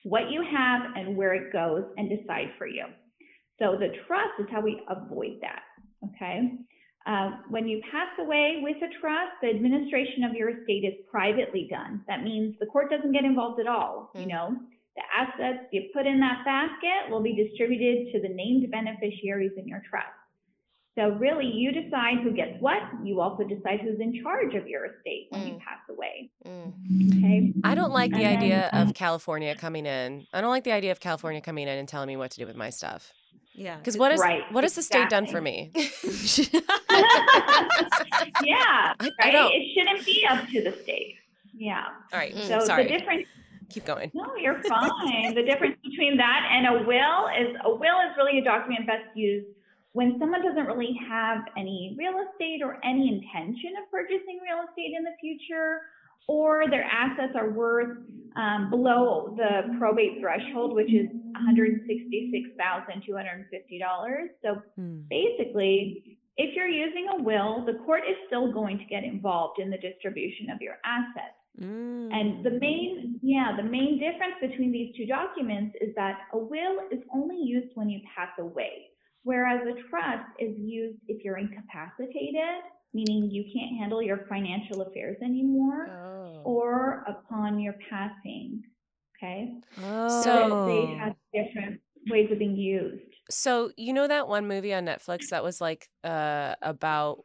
what 0.04 0.30
you 0.30 0.42
have 0.42 0.82
and 0.96 1.16
where 1.16 1.34
it 1.34 1.52
goes 1.52 1.84
and 1.96 2.08
decide 2.08 2.48
for 2.56 2.66
you. 2.66 2.84
So 3.58 3.76
the 3.78 3.88
trust 4.06 4.38
is 4.38 4.46
how 4.50 4.60
we 4.60 4.80
avoid 4.88 5.40
that. 5.42 5.62
Okay. 6.14 6.52
Uh, 7.06 7.30
when 7.48 7.66
you 7.66 7.80
pass 7.90 8.08
away 8.20 8.60
with 8.62 8.76
a 8.76 9.00
trust, 9.00 9.32
the 9.42 9.48
administration 9.48 10.24
of 10.24 10.34
your 10.34 10.50
estate 10.50 10.84
is 10.84 10.94
privately 11.10 11.66
done. 11.70 12.02
That 12.06 12.22
means 12.22 12.54
the 12.60 12.66
court 12.66 12.90
doesn't 12.90 13.12
get 13.12 13.24
involved 13.24 13.60
at 13.60 13.66
all. 13.66 14.10
You 14.14 14.26
Mm. 14.26 14.28
know, 14.28 14.56
the 14.94 15.02
assets 15.14 15.66
you 15.72 15.88
put 15.94 16.06
in 16.06 16.20
that 16.20 16.44
basket 16.44 17.10
will 17.10 17.22
be 17.22 17.34
distributed 17.34 18.12
to 18.12 18.20
the 18.20 18.28
named 18.28 18.70
beneficiaries 18.70 19.52
in 19.56 19.66
your 19.66 19.80
trust. 19.88 20.17
So 20.98 21.10
really, 21.10 21.46
you 21.46 21.70
decide 21.70 22.18
who 22.24 22.32
gets 22.32 22.60
what. 22.60 22.82
You 23.04 23.20
also 23.20 23.44
decide 23.44 23.80
who's 23.82 24.00
in 24.00 24.20
charge 24.20 24.56
of 24.56 24.66
your 24.66 24.86
estate 24.86 25.28
when 25.30 25.46
you 25.46 25.54
Mm. 25.54 25.60
pass 25.60 25.78
away. 25.88 26.30
Mm. 26.44 27.18
Okay. 27.18 27.52
I 27.62 27.76
don't 27.76 27.92
like 27.92 28.10
the 28.10 28.16
And 28.16 28.24
then, 28.26 28.38
idea 28.38 28.68
um, 28.72 28.88
of 28.88 28.94
California 28.94 29.54
coming 29.54 29.86
in. 29.86 30.26
I 30.32 30.40
don't 30.40 30.50
like 30.50 30.64
the 30.64 30.72
idea 30.72 30.90
of 30.90 30.98
California 30.98 31.40
coming 31.40 31.68
in 31.68 31.78
and 31.78 31.86
telling 31.88 32.08
me 32.08 32.16
what 32.16 32.32
to 32.32 32.38
do 32.40 32.46
with 32.46 32.56
my 32.56 32.70
stuff. 32.70 33.12
Yeah. 33.54 33.76
Because 33.76 33.96
what 33.96 34.10
is 34.10 34.18
Right, 34.20 34.42
what 34.52 34.64
has 34.64 34.74
the 34.74 34.82
state 34.82 35.08
done 35.08 35.26
for 35.28 35.40
me? 35.40 35.70
yeah. 35.74 35.80
I, 38.98 39.00
I 39.00 39.10
Right. 39.20 39.32
don't. 39.32 39.52
It 39.54 39.68
shouldn't 39.74 40.04
be 40.04 40.26
up 40.28 40.48
to 40.48 40.62
the 40.64 40.72
state. 40.82 41.14
Yeah. 41.56 41.84
All 42.12 42.18
right, 42.18 42.34
Mm. 42.34 42.48
So 42.48 42.58
sorry. 42.60 42.84
the 42.84 42.88
difference 42.98 43.26
Keep 43.70 43.84
going. 43.84 44.10
No, 44.14 44.24
you're 44.40 44.62
fine. 44.68 45.34
the 45.34 45.42
difference 45.42 45.76
between 45.84 46.16
that 46.16 46.48
and 46.50 46.66
a 46.66 46.72
will 46.86 47.28
is 47.38 47.54
a 47.64 47.68
will 47.70 48.00
is 48.00 48.16
really 48.16 48.38
a 48.38 48.44
document 48.44 48.86
best 48.86 49.04
used 49.14 49.46
when 49.92 50.18
someone 50.18 50.42
doesn't 50.42 50.66
really 50.66 50.96
have 51.08 51.38
any 51.56 51.94
real 51.98 52.14
estate 52.30 52.60
or 52.62 52.78
any 52.84 53.08
intention 53.08 53.70
of 53.82 53.90
purchasing 53.90 54.38
real 54.42 54.64
estate 54.68 54.92
in 54.96 55.02
the 55.04 55.14
future, 55.20 55.80
or 56.28 56.68
their 56.68 56.84
assets 56.84 57.32
are 57.34 57.50
worth 57.50 57.98
um, 58.36 58.68
below 58.70 59.34
the 59.36 59.74
probate 59.78 60.20
threshold, 60.20 60.74
which 60.74 60.92
is 60.92 61.08
$166,250. 61.34 64.28
So 64.42 64.62
Hmm. 64.76 65.00
basically, 65.08 66.18
if 66.36 66.54
you're 66.54 66.68
using 66.68 67.08
a 67.08 67.16
will, 67.22 67.64
the 67.64 67.74
court 67.84 68.02
is 68.08 68.16
still 68.26 68.52
going 68.52 68.78
to 68.78 68.84
get 68.84 69.02
involved 69.04 69.58
in 69.58 69.70
the 69.70 69.78
distribution 69.78 70.50
of 70.50 70.60
your 70.60 70.78
assets. 70.84 71.34
Mm. 71.60 72.12
And 72.12 72.44
the 72.44 72.50
main, 72.52 73.18
yeah, 73.22 73.56
the 73.56 73.64
main 73.64 73.98
difference 73.98 74.34
between 74.40 74.70
these 74.70 74.94
two 74.96 75.06
documents 75.06 75.74
is 75.80 75.92
that 75.96 76.20
a 76.32 76.38
will 76.38 76.82
is 76.92 77.02
only 77.12 77.42
used 77.42 77.74
when 77.74 77.88
you 77.90 78.00
pass 78.14 78.30
away, 78.38 78.90
whereas 79.28 79.60
a 79.66 79.74
trust 79.90 80.24
is 80.38 80.54
used 80.58 80.98
if 81.06 81.22
you're 81.22 81.36
incapacitated, 81.36 82.62
meaning 82.94 83.28
you 83.30 83.44
can't 83.54 83.78
handle 83.78 84.00
your 84.02 84.20
financial 84.28 84.80
affairs 84.82 85.18
anymore, 85.22 85.86
Oh. 85.90 86.40
or 86.44 87.04
upon 87.06 87.60
your 87.60 87.74
passing. 87.90 88.62
Okay, 89.16 89.52
oh. 89.82 90.20
so 90.22 90.62
they 90.66 90.96
have 90.98 91.14
different 91.34 91.80
ways 92.08 92.28
of 92.32 92.38
being 92.38 92.56
used. 92.56 93.02
So 93.30 93.70
you 93.76 93.92
know 93.92 94.06
that 94.08 94.28
one 94.28 94.48
movie 94.48 94.72
on 94.72 94.86
Netflix 94.86 95.28
that 95.28 95.42
was 95.44 95.60
like 95.60 95.88
uh 96.04 96.54
about 96.62 97.24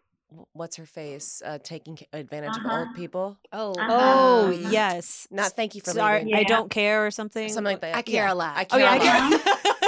what's 0.53 0.75
her 0.77 0.85
face 0.87 1.41
uh 1.45 1.59
taking 1.63 1.97
advantage 2.11 2.57
of 2.57 2.65
Uh-huh. 2.65 2.79
old 2.79 2.93
people? 2.95 3.37
Oh. 3.53 3.71
Uh-huh. 3.79 3.87
oh 3.89 4.47
Um, 4.47 4.53
yes. 4.71 5.27
Not 5.31 5.53
thank 5.53 5.75
you 5.75 5.81
for 5.81 5.91
Sorry, 5.91 6.19
leaving. 6.25 6.35
I 6.35 6.43
don't 6.43 6.69
care 6.69 7.05
or 7.05 7.11
something. 7.11 7.47
Something 7.49 7.71
like 7.73 7.81
that. 7.81 7.95
I 7.95 8.01
care 8.01 8.25
Yeah. 8.25 8.33
a 8.33 8.35
lot. 8.43 8.57
I 8.57 8.63
care 8.65 8.79
Oh 8.81 8.97
care 8.97 9.15
yeah, 9.15 9.29
a 9.29 9.29
I 9.29 9.29
lot. 9.29 9.79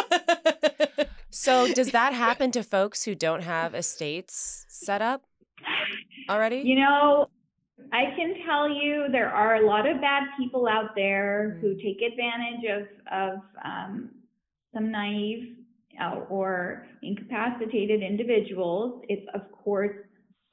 So 1.36 1.72
does 1.74 1.92
that 1.92 2.14
happen 2.26 2.52
to 2.52 2.64
folks 2.64 3.04
who 3.04 3.14
don't 3.14 3.44
have 3.44 3.76
estates 3.76 4.66
set 4.70 5.02
up 5.02 5.24
already? 6.30 6.58
You 6.58 6.80
know, 6.80 7.30
I 7.92 8.16
can 8.16 8.36
tell 8.46 8.70
you 8.70 9.08
there 9.12 9.30
are 9.30 9.56
a 9.56 9.68
lot 9.68 9.88
of 9.88 10.00
bad 10.00 10.24
people 10.40 10.68
out 10.68 10.96
there 10.96 11.58
who 11.62 11.76
take 11.76 12.02
advantage 12.02 12.66
of 12.72 12.88
of 13.12 13.40
um, 13.64 14.12
some 14.74 14.92
naive 14.92 15.58
uh, 16.02 16.22
or 16.30 16.88
incapacitated 17.04 18.02
individuals. 18.02 19.04
It's 19.10 19.28
of 19.34 19.52
course 19.52 19.96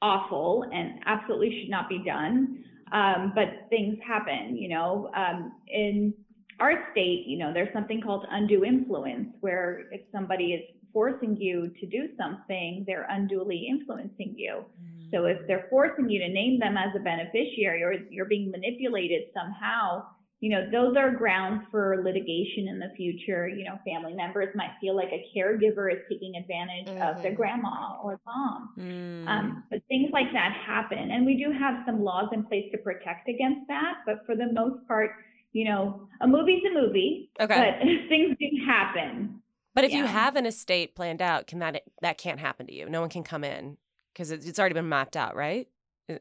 awful 0.01 0.65
and 0.73 0.99
absolutely 1.05 1.61
should 1.61 1.71
not 1.71 1.87
be 1.87 2.03
done. 2.05 2.63
Um, 2.91 3.31
but 3.33 3.69
things 3.69 3.97
happen, 4.05 4.55
you 4.57 4.67
know. 4.67 5.09
Um, 5.15 5.53
in 5.67 6.13
our 6.59 6.73
state, 6.91 7.23
you 7.25 7.37
know, 7.37 7.51
there's 7.53 7.73
something 7.73 8.01
called 8.01 8.25
undue 8.29 8.63
influence, 8.63 9.29
where 9.39 9.85
if 9.91 10.01
somebody 10.11 10.53
is 10.53 10.61
forcing 10.93 11.35
you 11.37 11.71
to 11.79 11.85
do 11.87 12.09
something, 12.17 12.83
they're 12.87 13.07
unduly 13.09 13.67
influencing 13.69 14.35
you. 14.37 14.63
So 15.11 15.25
if 15.25 15.37
they're 15.47 15.67
forcing 15.69 16.09
you 16.09 16.19
to 16.19 16.27
name 16.29 16.59
them 16.59 16.75
as 16.75 16.89
a 16.95 16.99
beneficiary 16.99 17.83
or 17.83 17.93
you're 18.09 18.25
being 18.25 18.49
manipulated 18.49 19.23
somehow, 19.33 20.05
you 20.39 20.49
know, 20.49 20.67
those 20.71 20.97
are 20.97 21.11
grounds 21.11 21.63
for 21.71 22.01
litigation 22.03 22.67
in 22.67 22.79
the 22.79 22.89
future. 22.97 23.47
You 23.47 23.63
know, 23.63 23.77
family 23.85 24.13
members 24.13 24.49
might 24.55 24.71
feel 24.81 24.95
like 24.95 25.09
a 25.13 25.23
caregiver 25.37 25.93
is 25.93 25.99
taking 26.09 26.35
advantage 26.35 26.87
of 27.01 27.21
their 27.21 27.31
Mhm. 27.31 27.35
grandma 27.35 28.01
or 28.03 28.19
mom. 28.25 28.73
Mm. 28.77 29.27
Um, 29.27 29.63
but 29.69 29.83
things 29.87 30.11
like 30.11 30.33
that 30.33 30.51
happen. 30.51 31.11
And 31.11 31.25
we 31.25 31.35
do 31.35 31.51
have 31.51 31.83
some 31.85 32.03
laws 32.03 32.29
in 32.33 32.43
place 32.43 32.69
to 32.71 32.77
protect 32.79 33.29
against 33.29 33.67
that. 33.67 33.99
But 34.05 34.25
for 34.25 34.35
the 34.35 34.51
most 34.51 34.85
part, 34.87 35.11
you 35.53 35.65
know, 35.65 36.09
a 36.21 36.27
movie's 36.27 36.63
a 36.65 36.73
movie, 36.73 37.29
Okay. 37.39 37.55
but 37.55 37.79
things 38.09 38.35
do 38.39 38.47
happen. 38.65 39.42
But 39.75 39.85
if 39.85 39.91
you 39.91 40.05
have 40.05 40.35
an 40.35 40.45
estate 40.45 40.95
planned 40.95 41.21
out, 41.21 41.47
can 41.47 41.59
that 41.59 41.83
that 42.01 42.17
can't 42.17 42.39
happen 42.39 42.67
to 42.67 42.73
you? 42.73 42.87
No 42.89 43.01
one 43.01 43.09
can 43.09 43.23
come 43.23 43.43
in 43.43 43.77
because 44.13 44.31
it's, 44.31 44.45
it's 44.45 44.59
already 44.59 44.73
been 44.73 44.89
mapped 44.89 45.17
out, 45.17 45.35
right? 45.35 45.67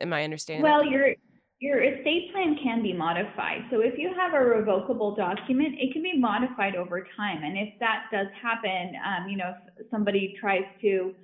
Am 0.00 0.12
I 0.12 0.24
understanding? 0.24 0.62
that 0.62 0.70
Well, 0.70 0.86
your 0.86 1.14
your 1.60 1.82
estate 1.82 2.32
plan 2.32 2.56
can 2.62 2.82
be 2.82 2.92
modified. 2.92 3.60
So 3.70 3.80
if 3.80 3.96
you 3.96 4.12
have 4.16 4.34
a 4.34 4.44
revocable 4.44 5.14
document, 5.14 5.76
it 5.78 5.92
can 5.92 6.02
be 6.02 6.18
modified 6.18 6.74
over 6.74 7.06
time. 7.16 7.44
And 7.44 7.56
if 7.56 7.78
that 7.78 8.06
does 8.10 8.26
happen, 8.42 8.94
um, 9.06 9.28
you 9.28 9.36
know, 9.36 9.54
if 9.78 9.86
somebody 9.90 10.34
tries 10.40 10.64
to 10.80 11.14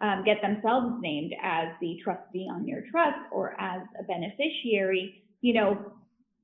um, 0.00 0.24
get 0.24 0.42
themselves 0.42 0.96
named 1.00 1.32
as 1.40 1.68
the 1.80 2.00
trustee 2.02 2.48
on 2.50 2.66
your 2.66 2.82
trust 2.90 3.18
or 3.30 3.58
as 3.60 3.82
a 3.98 4.02
beneficiary, 4.02 5.22
you 5.42 5.54
know, 5.54 5.92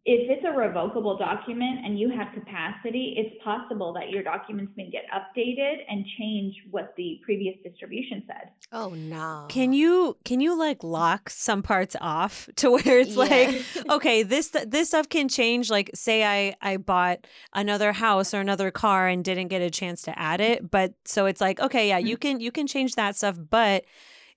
if 0.06 0.30
it's 0.30 0.44
a 0.46 0.56
revocable 0.58 1.18
document 1.18 1.84
and 1.84 1.98
you 1.98 2.10
have 2.10 2.32
capacity, 2.32 3.14
it's 3.18 3.42
possible 3.44 3.92
that 3.92 4.08
your 4.08 4.22
documents 4.22 4.72
may 4.74 4.88
get 4.88 5.02
updated 5.14 5.74
and 5.90 6.06
change 6.18 6.54
what 6.70 6.94
the 6.96 7.20
previous 7.22 7.54
distribution 7.62 8.22
said. 8.26 8.50
Oh 8.72 8.90
no. 8.90 9.44
Can 9.50 9.74
you 9.74 10.16
can 10.24 10.40
you 10.40 10.58
like 10.58 10.82
lock 10.82 11.28
some 11.28 11.62
parts 11.62 11.96
off 12.00 12.48
to 12.56 12.70
where 12.70 12.98
it's 13.00 13.10
Yeah. 13.10 13.16
like 13.16 13.64
okay 13.90 14.22
this 14.22 14.48
this 14.66 14.88
stuff 14.88 15.08
can 15.08 15.28
change 15.28 15.70
like 15.70 15.90
say 15.94 16.24
I 16.24 16.56
I 16.62 16.78
bought 16.78 17.26
another 17.52 17.92
house 17.92 18.32
or 18.32 18.40
another 18.40 18.70
car 18.70 19.06
and 19.06 19.22
didn't 19.22 19.48
get 19.48 19.60
a 19.60 19.70
chance 19.70 20.00
to 20.02 20.18
add 20.18 20.40
it 20.40 20.70
but 20.70 20.94
so 21.04 21.26
it's 21.26 21.42
like 21.42 21.60
okay 21.60 21.88
yeah 21.88 21.98
you 21.98 22.16
mm. 22.16 22.20
can 22.20 22.40
you 22.40 22.50
can 22.50 22.66
change 22.66 22.94
that 22.94 23.16
stuff 23.16 23.36
but 23.50 23.84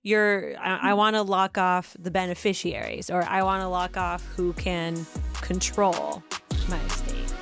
you're 0.03 0.57
I, 0.59 0.89
I 0.89 0.91
mm. 0.91 0.97
want 0.97 1.15
to 1.15 1.21
lock 1.21 1.57
off 1.57 1.95
the 1.97 2.11
beneficiaries 2.11 3.09
or 3.09 3.23
I 3.23 3.41
want 3.43 3.61
to 3.61 3.69
lock 3.69 3.95
off 3.95 4.21
who 4.35 4.51
can 4.53 5.05
control 5.41 6.21
my 6.67 6.79
estate. 6.85 7.33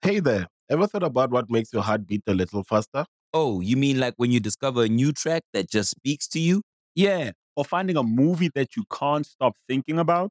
Hey 0.00 0.20
there, 0.20 0.46
ever 0.70 0.86
thought 0.86 1.02
about 1.02 1.30
what 1.30 1.50
makes 1.50 1.72
your 1.72 1.82
heart 1.82 2.06
beat 2.06 2.22
a 2.28 2.34
little 2.34 2.62
faster? 2.62 3.06
Oh, 3.34 3.60
you 3.60 3.76
mean 3.76 3.98
like 3.98 4.14
when 4.16 4.30
you 4.30 4.40
discover 4.40 4.84
a 4.84 4.88
new 4.88 5.12
track 5.12 5.42
that 5.52 5.68
just 5.68 5.90
speaks 5.90 6.28
to 6.28 6.40
you? 6.40 6.62
Yeah, 6.94 7.32
or 7.56 7.64
finding 7.64 7.96
a 7.96 8.02
movie 8.02 8.50
that 8.54 8.76
you 8.76 8.84
can't 8.92 9.26
stop 9.26 9.54
thinking 9.68 9.98
about. 9.98 10.30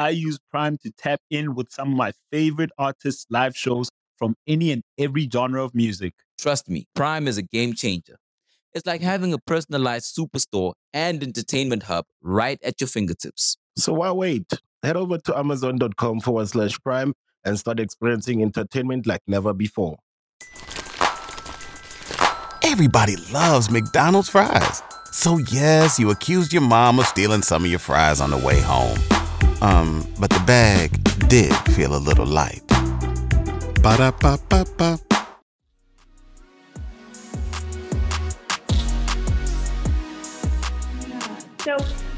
I 0.00 0.08
use 0.08 0.38
Prime 0.50 0.78
to 0.78 0.90
tap 0.90 1.20
in 1.28 1.54
with 1.54 1.70
some 1.70 1.90
of 1.90 1.94
my 1.94 2.12
favorite 2.32 2.70
artists' 2.78 3.26
live 3.28 3.54
shows 3.54 3.90
from 4.16 4.34
any 4.46 4.72
and 4.72 4.82
every 4.96 5.28
genre 5.30 5.62
of 5.62 5.74
music. 5.74 6.14
Trust 6.38 6.70
me, 6.70 6.86
Prime 6.94 7.28
is 7.28 7.36
a 7.36 7.42
game 7.42 7.74
changer. 7.74 8.16
It's 8.72 8.86
like 8.86 9.02
having 9.02 9.34
a 9.34 9.38
personalized 9.38 10.16
superstore 10.16 10.72
and 10.94 11.22
entertainment 11.22 11.82
hub 11.82 12.06
right 12.22 12.58
at 12.64 12.80
your 12.80 12.88
fingertips. 12.88 13.58
So 13.76 13.92
why 13.92 14.10
wait? 14.12 14.50
Head 14.82 14.96
over 14.96 15.18
to 15.18 15.38
amazon.com 15.38 16.20
forward 16.20 16.48
slash 16.48 16.80
prime 16.80 17.12
and 17.44 17.58
start 17.58 17.78
experiencing 17.78 18.40
entertainment 18.40 19.06
like 19.06 19.20
never 19.26 19.52
before. 19.52 19.98
Everybody 22.62 23.16
loves 23.34 23.70
McDonald's 23.70 24.30
fries. 24.30 24.82
So 25.12 25.36
yes, 25.36 25.98
you 25.98 26.08
accused 26.10 26.54
your 26.54 26.62
mom 26.62 26.98
of 26.98 27.04
stealing 27.04 27.42
some 27.42 27.64
of 27.64 27.70
your 27.70 27.80
fries 27.80 28.22
on 28.22 28.30
the 28.30 28.38
way 28.38 28.62
home. 28.62 28.98
Um, 29.62 30.06
but 30.18 30.30
the 30.30 30.42
bag 30.46 30.90
did 31.28 31.54
feel 31.74 31.94
a 31.94 31.98
little 31.98 32.26
light. 32.26 32.62
Ba-da-ba-ba-ba. 33.82 34.98
So 41.62 41.76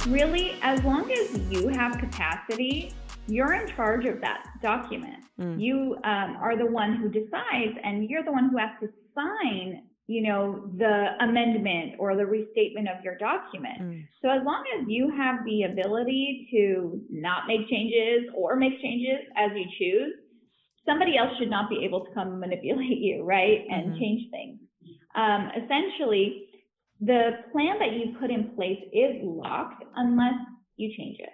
really, 0.08 0.56
as 0.62 0.82
long 0.84 1.10
as 1.10 1.38
you 1.50 1.68
have 1.68 1.98
capacity, 1.98 2.94
you're 3.26 3.54
in 3.54 3.68
charge 3.74 4.04
of 4.06 4.20
that 4.20 4.46
document. 4.62 5.24
Mm. 5.40 5.60
You 5.60 5.96
um, 6.04 6.36
are 6.40 6.56
the 6.56 6.66
one 6.66 6.94
who 6.94 7.08
decides, 7.08 7.76
and 7.82 8.08
you're 8.08 8.22
the 8.22 8.32
one 8.32 8.50
who 8.50 8.58
has 8.58 8.70
to 8.80 8.88
sign, 9.14 9.82
you 10.12 10.22
know, 10.22 10.70
the 10.76 11.16
amendment 11.20 11.94
or 11.98 12.14
the 12.16 12.26
restatement 12.26 12.86
of 12.86 13.02
your 13.02 13.16
document. 13.16 13.80
Mm. 13.80 14.06
So 14.20 14.28
as 14.28 14.42
long 14.44 14.62
as 14.76 14.84
you 14.86 15.10
have 15.16 15.36
the 15.46 15.62
ability 15.62 16.48
to 16.52 17.00
not 17.10 17.46
make 17.48 17.66
changes 17.70 18.28
or 18.36 18.56
make 18.56 18.80
changes 18.82 19.20
as 19.36 19.50
you 19.56 19.64
choose, 19.78 20.12
somebody 20.84 21.16
else 21.16 21.30
should 21.38 21.48
not 21.48 21.70
be 21.70 21.82
able 21.84 22.04
to 22.04 22.10
come 22.12 22.38
manipulate 22.38 22.98
you, 22.98 23.24
right, 23.24 23.64
and 23.70 23.92
Mhm. 23.92 23.98
change 23.98 24.30
things. 24.30 24.60
Um, 25.14 25.50
essentially, 25.56 26.48
the 27.00 27.44
plan 27.52 27.78
that 27.78 27.92
you 27.92 28.14
put 28.20 28.30
in 28.30 28.50
place 28.54 28.82
is 28.92 29.22
locked 29.24 29.84
unless 29.96 30.38
you 30.76 30.92
change 30.94 31.18
it. 31.20 31.32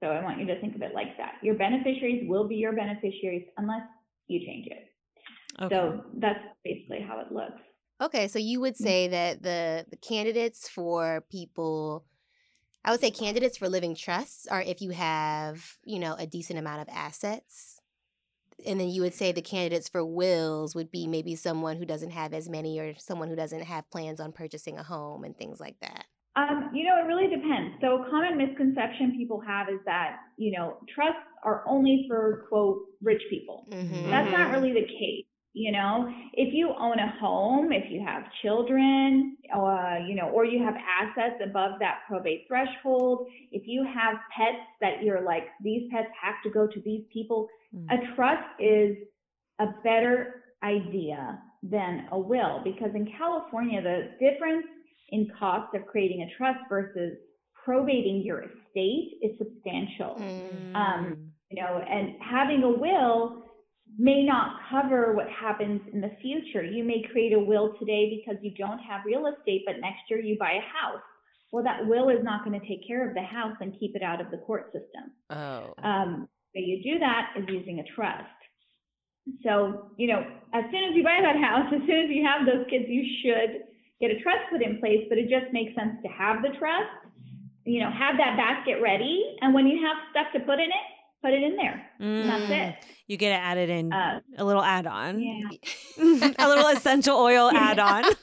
So 0.00 0.08
I 0.10 0.22
want 0.22 0.40
you 0.40 0.46
to 0.46 0.58
think 0.60 0.74
of 0.74 0.82
it 0.82 0.94
like 0.94 1.16
that. 1.18 1.34
Your 1.42 1.54
beneficiaries 1.54 2.28
will 2.28 2.48
be 2.48 2.56
your 2.56 2.72
beneficiaries 2.72 3.46
unless 3.56 3.86
you 4.26 4.40
change 4.40 4.66
it. 4.66 4.88
Okay. 5.62 5.74
So 5.74 6.04
that's 6.14 6.42
basically 6.64 7.02
how 7.02 7.20
it 7.20 7.30
looks. 7.30 7.60
Okay, 8.00 8.28
so 8.28 8.38
you 8.38 8.60
would 8.60 8.76
say 8.76 9.08
that 9.08 9.42
the 9.42 9.86
the 9.90 9.96
candidates 9.96 10.68
for 10.68 11.22
people 11.30 12.06
I 12.84 12.92
would 12.92 13.00
say 13.00 13.10
candidates 13.10 13.58
for 13.58 13.68
living 13.68 13.94
trusts 13.96 14.46
are 14.48 14.62
if 14.62 14.82
you 14.82 14.90
have, 14.90 15.78
you 15.84 15.98
know, 16.00 16.14
a 16.16 16.26
decent 16.26 16.58
amount 16.58 16.82
of 16.82 16.88
assets. 16.90 17.80
And 18.66 18.80
then 18.80 18.88
you 18.90 19.02
would 19.02 19.14
say 19.14 19.32
the 19.32 19.42
candidates 19.42 19.88
for 19.88 20.04
wills 20.04 20.74
would 20.74 20.90
be 20.90 21.06
maybe 21.08 21.36
someone 21.36 21.76
who 21.78 21.86
doesn't 21.86 22.10
have 22.12 22.34
as 22.34 22.48
many 22.48 22.78
or 22.80 22.94
someone 22.96 23.28
who 23.28 23.36
doesn't 23.36 23.62
have 23.64 23.90
plans 23.90 24.20
on 24.20 24.32
purchasing 24.32 24.78
a 24.78 24.84
home 24.84 25.24
and 25.24 25.36
things 25.36 25.60
like 25.60 25.80
that. 25.80 26.06
Um, 26.36 26.70
you 26.72 26.84
know, 26.84 26.96
it 26.96 27.06
really 27.06 27.26
depends. 27.26 27.74
So, 27.80 28.02
a 28.04 28.10
common 28.10 28.38
misconception 28.38 29.16
people 29.16 29.40
have 29.40 29.68
is 29.68 29.80
that, 29.84 30.18
you 30.38 30.56
know, 30.56 30.78
trusts 30.88 31.26
are 31.42 31.64
only 31.66 32.04
for, 32.08 32.46
quote, 32.48 32.86
rich 33.02 33.22
people. 33.28 33.66
Mhm. 33.66 34.10
That's 34.10 34.30
not 34.30 34.50
really 34.50 34.72
the 34.72 34.86
case. 34.86 35.26
You 35.52 35.72
know, 35.72 36.08
if 36.34 36.54
you 36.54 36.72
own 36.78 36.98
a 37.00 37.12
home, 37.18 37.72
if 37.72 37.90
you 37.90 38.04
have 38.06 38.22
children, 38.40 39.36
uh, 39.52 39.96
you 40.06 40.14
know, 40.14 40.28
or 40.28 40.44
you 40.44 40.62
have 40.62 40.74
assets 40.74 41.42
above 41.44 41.80
that 41.80 42.00
probate 42.06 42.44
threshold, 42.46 43.26
if 43.50 43.64
you 43.66 43.84
have 43.84 44.14
pets 44.36 44.62
that 44.80 45.02
you're 45.02 45.22
like, 45.22 45.44
these 45.62 45.90
pets 45.90 46.08
have 46.22 46.36
to 46.44 46.50
go 46.50 46.68
to 46.68 46.80
these 46.84 47.02
people, 47.12 47.48
a 47.90 47.96
trust 48.14 48.46
is 48.60 48.96
a 49.58 49.66
better 49.82 50.44
idea 50.62 51.40
than 51.62 52.06
a 52.12 52.18
will 52.18 52.60
because 52.64 52.90
in 52.94 53.12
California, 53.18 53.82
the 53.82 54.10
difference 54.20 54.66
in 55.10 55.30
cost 55.38 55.74
of 55.74 55.86
creating 55.86 56.22
a 56.22 56.36
trust 56.36 56.60
versus 56.68 57.16
probating 57.64 58.22
your 58.24 58.42
estate 58.42 59.18
is 59.22 59.36
substantial. 59.38 60.16
Mm. 60.18 60.74
Um, 60.74 61.30
you 61.50 61.60
know, 61.60 61.82
and 61.88 62.14
having 62.20 62.62
a 62.62 62.70
will 62.70 63.42
may 63.98 64.24
not 64.24 64.56
cover 64.70 65.12
what 65.12 65.28
happens 65.28 65.80
in 65.92 66.00
the 66.00 66.10
future. 66.22 66.62
You 66.62 66.84
may 66.84 67.02
create 67.12 67.32
a 67.32 67.38
will 67.38 67.74
today 67.78 68.20
because 68.20 68.40
you 68.42 68.52
don't 68.56 68.78
have 68.78 69.02
real 69.04 69.26
estate, 69.26 69.62
but 69.66 69.76
next 69.80 70.08
year 70.08 70.20
you 70.20 70.36
buy 70.38 70.52
a 70.52 70.60
house. 70.60 71.02
Well, 71.52 71.64
that 71.64 71.86
will 71.86 72.08
is 72.08 72.22
not 72.22 72.44
going 72.44 72.58
to 72.58 72.66
take 72.66 72.86
care 72.86 73.06
of 73.06 73.14
the 73.14 73.22
house 73.22 73.56
and 73.60 73.74
keep 73.78 73.96
it 73.96 74.02
out 74.02 74.20
of 74.20 74.30
the 74.30 74.38
court 74.38 74.66
system. 74.66 75.10
Oh. 75.30 75.74
Um, 75.82 76.28
so 76.54 76.60
you 76.62 76.82
do 76.82 76.98
that 77.00 77.34
is 77.36 77.44
using 77.48 77.80
a 77.80 77.84
trust. 77.94 78.30
So, 79.42 79.90
you 79.96 80.08
know, 80.08 80.22
as 80.54 80.64
soon 80.70 80.84
as 80.90 80.94
you 80.94 81.02
buy 81.02 81.18
that 81.22 81.36
house, 81.36 81.66
as 81.74 81.82
soon 81.86 82.06
as 82.06 82.10
you 82.10 82.24
have 82.24 82.46
those 82.46 82.66
kids, 82.70 82.84
you 82.88 83.04
should 83.22 83.66
get 84.00 84.10
a 84.10 84.18
trust 84.22 84.48
put 84.50 84.62
in 84.62 84.78
place, 84.78 85.06
but 85.08 85.18
it 85.18 85.28
just 85.28 85.52
makes 85.52 85.74
sense 85.74 85.98
to 86.02 86.08
have 86.08 86.42
the 86.42 86.56
trust, 86.58 86.90
you 87.64 87.80
know, 87.80 87.90
have 87.90 88.16
that 88.16 88.38
basket 88.38 88.80
ready. 88.80 89.36
And 89.40 89.52
when 89.52 89.66
you 89.66 89.82
have 89.84 89.96
stuff 90.10 90.32
to 90.34 90.40
put 90.40 90.58
in 90.58 90.70
it, 90.70 90.86
put 91.22 91.32
it 91.32 91.42
in 91.42 91.56
there. 91.56 91.86
And 91.98 92.28
that's 92.28 92.42
Mm. 92.50 92.68
it. 92.70 92.76
You 93.06 93.16
get 93.16 93.30
to 93.30 93.42
add 93.42 93.58
it 93.58 93.68
in 93.70 93.92
Uh, 93.92 94.20
a 94.38 94.44
little 94.44 94.62
add 94.62 94.86
on, 94.86 95.20
yeah. 95.20 95.48
a 96.38 96.48
little 96.48 96.68
essential 96.68 97.16
oil 97.18 97.50
add 97.54 97.78
on. 97.78 98.04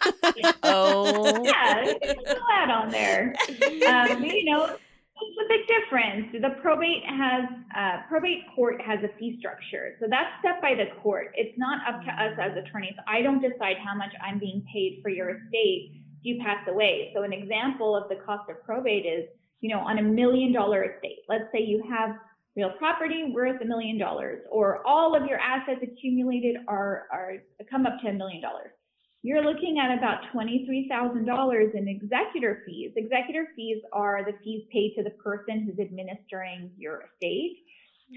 Oh. 0.64 1.44
yeah, 1.44 1.84
there's 1.84 2.16
a 2.18 2.22
little 2.28 2.44
add 2.54 2.70
on 2.70 2.90
there. 2.90 3.34
Um, 3.88 4.24
you 4.24 4.46
know, 4.46 4.66
it's 4.66 5.38
a 5.44 5.48
big 5.50 5.68
difference. 5.68 6.28
The 6.32 6.62
probate 6.62 7.04
has 7.06 7.46
uh, 7.76 8.02
probate 8.08 8.44
court 8.56 8.82
has 8.82 9.00
a 9.04 9.10
fee 9.18 9.38
structure, 9.40 9.96
so 10.00 10.08
that's 10.10 10.30
set 10.44 10.62
by 10.62 10.74
the 10.76 10.86
court. 11.02 11.32
It's 11.36 11.58
not 11.58 11.80
up 11.88 12.02
to 12.04 12.10
us 12.12 12.34
as 12.40 12.52
attorneys. 12.64 12.94
I 13.08 13.22
don't 13.22 13.42
decide 13.42 13.78
how 13.84 13.96
much 13.96 14.14
I'm 14.24 14.40
being 14.40 14.64
paid 14.72 15.00
for 15.02 15.10
your 15.10 15.30
estate 15.32 15.92
if 16.20 16.24
you 16.24 16.40
pass 16.44 16.66
away. 16.68 17.12
So 17.16 17.24
an 17.24 17.34
example 17.34 17.96
of 17.96 18.10
the 18.10 18.16
cost 18.26 18.50
of 18.50 18.64
probate 18.64 19.06
is, 19.06 19.26
you 19.62 19.70
know, 19.74 19.80
on 19.82 19.98
a 19.98 20.04
million 20.04 20.54
dollar 20.54 20.84
estate. 20.84 21.20
Let's 21.28 21.46
say 21.52 21.62
you 21.62 21.84
have 21.90 22.12
real 22.58 22.72
property 22.78 23.32
worth 23.34 23.62
a 23.62 23.66
million 23.66 23.98
dollars, 23.98 24.40
or 24.52 24.86
all 24.86 25.16
of 25.16 25.26
your 25.28 25.40
assets 25.40 25.80
accumulated 25.82 26.58
are 26.68 27.08
are 27.12 27.36
come 27.70 27.86
up 27.86 28.02
to 28.02 28.10
a 28.10 28.14
million 28.14 28.42
dollars 28.42 28.72
you're 29.24 29.44
looking 29.44 29.78
at 29.78 29.98
about 29.98 30.22
$23,000 30.34 31.76
in 31.76 31.88
executor 31.88 32.64
fees. 32.66 32.92
Executor 32.96 33.48
fees 33.56 33.82
are 33.92 34.24
the 34.24 34.32
fees 34.44 34.64
paid 34.72 34.94
to 34.96 35.04
the 35.04 35.10
person 35.10 35.64
who's 35.66 35.80
administering 35.86 36.72
your 36.78 37.04
estate. 37.14 37.58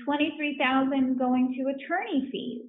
23,000 0.04 1.18
going 1.18 1.54
to 1.58 1.70
attorney 1.70 2.28
fees 2.30 2.62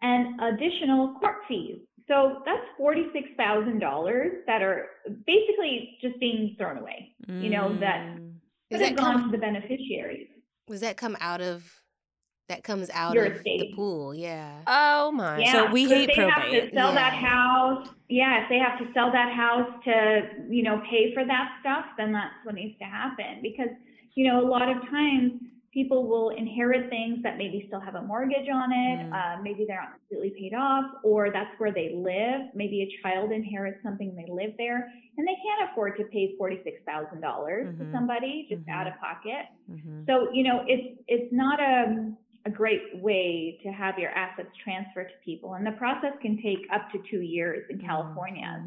and 0.00 0.40
additional 0.40 1.16
court 1.20 1.36
fees. 1.48 1.80
So 2.08 2.40
that's 2.46 2.64
$46,000 2.80 4.46
that 4.46 4.62
are 4.62 4.86
basically 5.26 5.98
just 6.00 6.18
being 6.18 6.54
thrown 6.56 6.78
away. 6.78 7.12
You 7.26 7.50
know, 7.50 7.76
that 7.80 8.16
Mm. 8.16 8.36
could 8.70 8.80
have 8.80 8.96
gone 8.96 9.12
come? 9.14 9.30
to 9.30 9.36
the 9.36 9.38
beneficiaries. 9.38 10.28
Does 10.66 10.80
that 10.80 10.96
come 10.96 11.16
out 11.20 11.40
of? 11.40 11.64
That 12.48 12.62
comes 12.62 12.88
out 12.90 13.14
Your 13.14 13.24
of 13.24 13.42
the 13.42 13.72
pool. 13.74 14.14
Yeah. 14.14 14.62
Oh 14.68 15.10
my. 15.10 15.38
Yeah. 15.38 15.52
So 15.52 15.72
we 15.72 15.88
so 15.88 15.94
hate 15.96 16.10
if 16.10 16.16
they 16.16 16.22
have 16.22 16.44
to 16.44 16.48
probate. 16.48 16.74
sell 16.74 16.94
that 16.94 17.12
house. 17.12 17.88
Yeah, 18.08 18.44
if 18.44 18.48
they 18.48 18.58
have 18.58 18.78
to 18.78 18.86
sell 18.94 19.10
that 19.10 19.32
house 19.32 19.68
to, 19.82 20.28
you 20.48 20.62
know, 20.62 20.80
pay 20.88 21.12
for 21.12 21.24
that 21.24 21.56
stuff, 21.58 21.86
then 21.98 22.12
that's 22.12 22.34
what 22.44 22.54
needs 22.54 22.78
to 22.78 22.84
happen. 22.84 23.40
Because, 23.42 23.70
you 24.14 24.30
know, 24.30 24.40
a 24.40 24.46
lot 24.46 24.68
of 24.70 24.80
times 24.88 25.32
people 25.76 26.06
will 26.08 26.30
inherit 26.30 26.88
things 26.88 27.22
that 27.22 27.36
maybe 27.36 27.64
still 27.68 27.80
have 27.80 27.96
a 27.96 28.02
mortgage 28.02 28.48
on 28.60 28.72
it. 28.72 28.98
Mm. 29.04 29.12
Uh, 29.12 29.42
maybe 29.42 29.66
they're 29.68 29.76
not 29.84 29.92
completely 30.00 30.32
paid 30.40 30.54
off, 30.56 30.86
or 31.04 31.30
that's 31.30 31.52
where 31.58 31.70
they 31.70 31.92
live. 31.94 32.48
Maybe 32.54 32.80
a 32.80 32.88
child 33.02 33.30
inherits 33.30 33.78
something 33.82 34.08
and 34.08 34.16
they 34.16 34.30
live 34.32 34.52
there, 34.56 34.88
and 35.18 35.22
they 35.28 35.36
can't 35.44 35.70
afford 35.70 35.98
to 35.98 36.04
pay 36.04 36.34
forty-six 36.38 36.76
thousand 36.86 37.20
dollars 37.20 37.66
Mhm. 37.66 37.78
to 37.78 37.92
somebody 37.92 38.46
just 38.48 38.64
Mhm. 38.64 38.72
out 38.72 38.86
of 38.86 38.94
pocket. 39.08 39.44
Mhm. 39.70 40.06
So, 40.06 40.32
you 40.32 40.44
know, 40.44 40.64
it's, 40.66 40.98
it's 41.08 41.30
not 41.30 41.60
a, 41.60 42.10
a 42.46 42.50
great 42.50 42.96
way 43.02 43.58
to 43.62 43.68
have 43.70 43.98
your 43.98 44.10
assets 44.10 44.48
transferred 44.64 45.08
to 45.10 45.18
people. 45.24 45.54
And 45.54 45.66
the 45.66 45.72
process 45.72 46.14
can 46.22 46.40
take 46.40 46.66
up 46.72 46.90
to 46.92 46.98
two 47.10 47.20
years 47.20 47.68
in 47.68 47.78
California. 47.80 48.64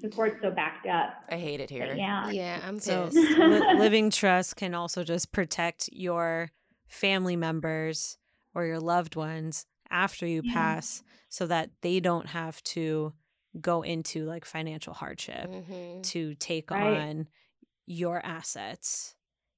The 0.00 0.08
court's 0.08 0.40
so 0.42 0.50
backed 0.50 0.86
up. 0.86 1.14
I 1.28 1.36
hate 1.36 1.60
it 1.60 1.70
here. 1.70 1.86
But 1.88 1.98
yeah. 1.98 2.30
Yeah, 2.30 2.60
I'm 2.66 2.78
So 2.78 3.10
li- 3.12 3.74
living 3.78 4.10
trust 4.10 4.56
can 4.56 4.74
also 4.74 5.04
just 5.04 5.30
protect 5.32 5.88
your 5.92 6.50
family 6.88 7.36
members 7.36 8.16
or 8.54 8.64
your 8.66 8.80
loved 8.80 9.14
ones 9.16 9.66
after 9.90 10.26
you 10.26 10.42
Yeah. 10.44 10.52
pass 10.54 11.02
so 11.28 11.46
that 11.46 11.70
they 11.82 12.00
don't 12.00 12.28
have 12.28 12.62
to 12.64 13.12
go 13.60 13.82
into 13.82 14.24
like 14.26 14.44
financial 14.44 14.94
hardship 14.94 15.48
Mhm. 15.50 16.02
to 16.04 16.34
take 16.36 16.70
Right. 16.70 16.96
on 16.98 17.28
your 17.86 18.24
assets. 18.24 19.14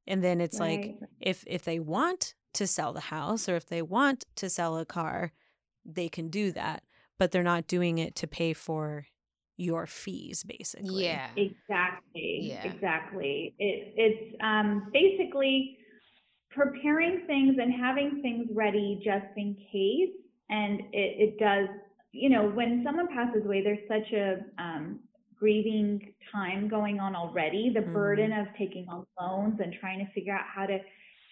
And 0.07 0.25
then 0.25 0.41
it's 0.41 0.59
like 0.59 0.97
if 1.21 1.45
if 1.47 1.63
they 1.63 1.79
want 1.79 2.35
to 2.55 2.67
sell 2.67 2.93
the 2.93 3.01
house 3.01 3.49
or 3.49 3.57
if 3.57 3.67
they 3.67 3.83
want 3.83 4.25
to 4.37 4.51
sell 4.51 4.77
a 4.79 4.85
car, 4.85 5.33
they 5.85 6.09
can 6.09 6.29
do 6.29 6.53
that, 6.53 6.83
but 7.19 7.31
they're 7.31 7.43
not 7.43 7.67
doing 7.67 7.99
it 7.99 8.15
to 8.17 8.27
pay 8.27 8.53
for 8.53 9.07
your 9.57 9.87
fees 9.87 10.45
basically. 10.45 11.05
Yeah. 11.05 11.29
Exactly. 11.37 12.49
Yeah. 12.49 12.65
Exactly. 12.73 13.55
It, 13.59 13.95
it's 13.97 14.37
um, 14.43 14.91
basically 14.93 15.79
preparing 16.51 17.27
things 17.27 17.57
and 17.61 17.73
having 17.73 18.21
things 18.23 18.49
ready 18.55 19.01
just 19.05 19.27
in 19.37 19.55
case. 19.73 20.15
And 20.51 20.81
it, 20.93 21.17
it 21.19 21.39
does, 21.39 21.69
you 22.13 22.29
know, 22.29 22.49
when 22.51 22.83
someone 22.85 23.09
passes 23.09 23.45
away, 23.45 23.63
there's 23.63 23.87
such 23.89 24.13
a 24.13 24.45
um, 24.59 25.01
grieving 25.39 26.13
time 26.31 26.69
going 26.69 27.01
on 27.01 27.17
already. 27.17 27.71
The 27.75 27.81
Mhm. 27.81 27.93
burden 27.93 28.33
of 28.33 28.47
taking 28.59 28.89
on 28.89 29.07
loans 29.19 29.61
and 29.61 29.73
trying 29.81 30.05
to 30.05 30.13
figure 30.13 30.35
out 30.35 30.45
how 30.47 30.67
to 30.67 30.79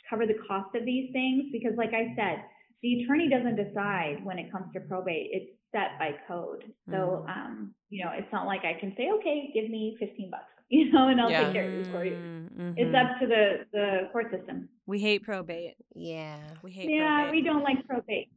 cover 0.08 0.26
the 0.26 0.38
cost 0.48 0.74
of 0.74 0.84
these 0.84 1.12
things. 1.12 1.52
Because, 1.52 1.76
like 1.76 1.92
I 1.92 2.14
said, 2.16 2.44
the 2.82 3.02
attorney 3.02 3.28
doesn't 3.28 3.56
decide 3.56 4.24
when 4.24 4.38
it 4.38 4.50
comes 4.50 4.72
to 4.72 4.80
probate. 4.80 5.28
It's 5.32 5.52
set 5.72 5.98
by 5.98 6.12
code. 6.26 6.64
So, 6.90 7.24
Mhm. 7.26 7.30
um, 7.36 7.74
you 7.90 8.04
know, 8.04 8.10
it's 8.12 8.30
not 8.32 8.46
like 8.46 8.64
I 8.64 8.74
can 8.80 8.94
say, 8.96 9.10
okay, 9.18 9.50
give 9.54 9.68
me 9.70 9.96
15 9.98 10.30
bucks, 10.30 10.44
you 10.68 10.90
know, 10.92 11.08
and 11.08 11.20
I'll 11.20 11.30
Yeah. 11.30 11.44
take 11.44 11.52
care 11.54 11.64
of 11.70 11.72
this 11.78 11.88
for 11.88 12.04
you. 12.04 12.12
Mm, 12.16 12.74
It's 12.76 12.90
mhm. 12.94 12.94
up 13.14 13.20
to 13.20 13.26
the, 13.26 13.66
the 13.72 14.08
court 14.12 14.30
system. 14.30 14.68
We 14.86 14.98
hate 15.00 15.22
probate. 15.22 15.76
Yeah. 15.94 16.38
We 16.62 16.72
hate 16.72 16.90
Yeah, 16.90 17.24
probate. 17.24 17.30
we 17.32 17.42
don't 17.42 17.62
like 17.62 17.86
probate. 17.86 18.28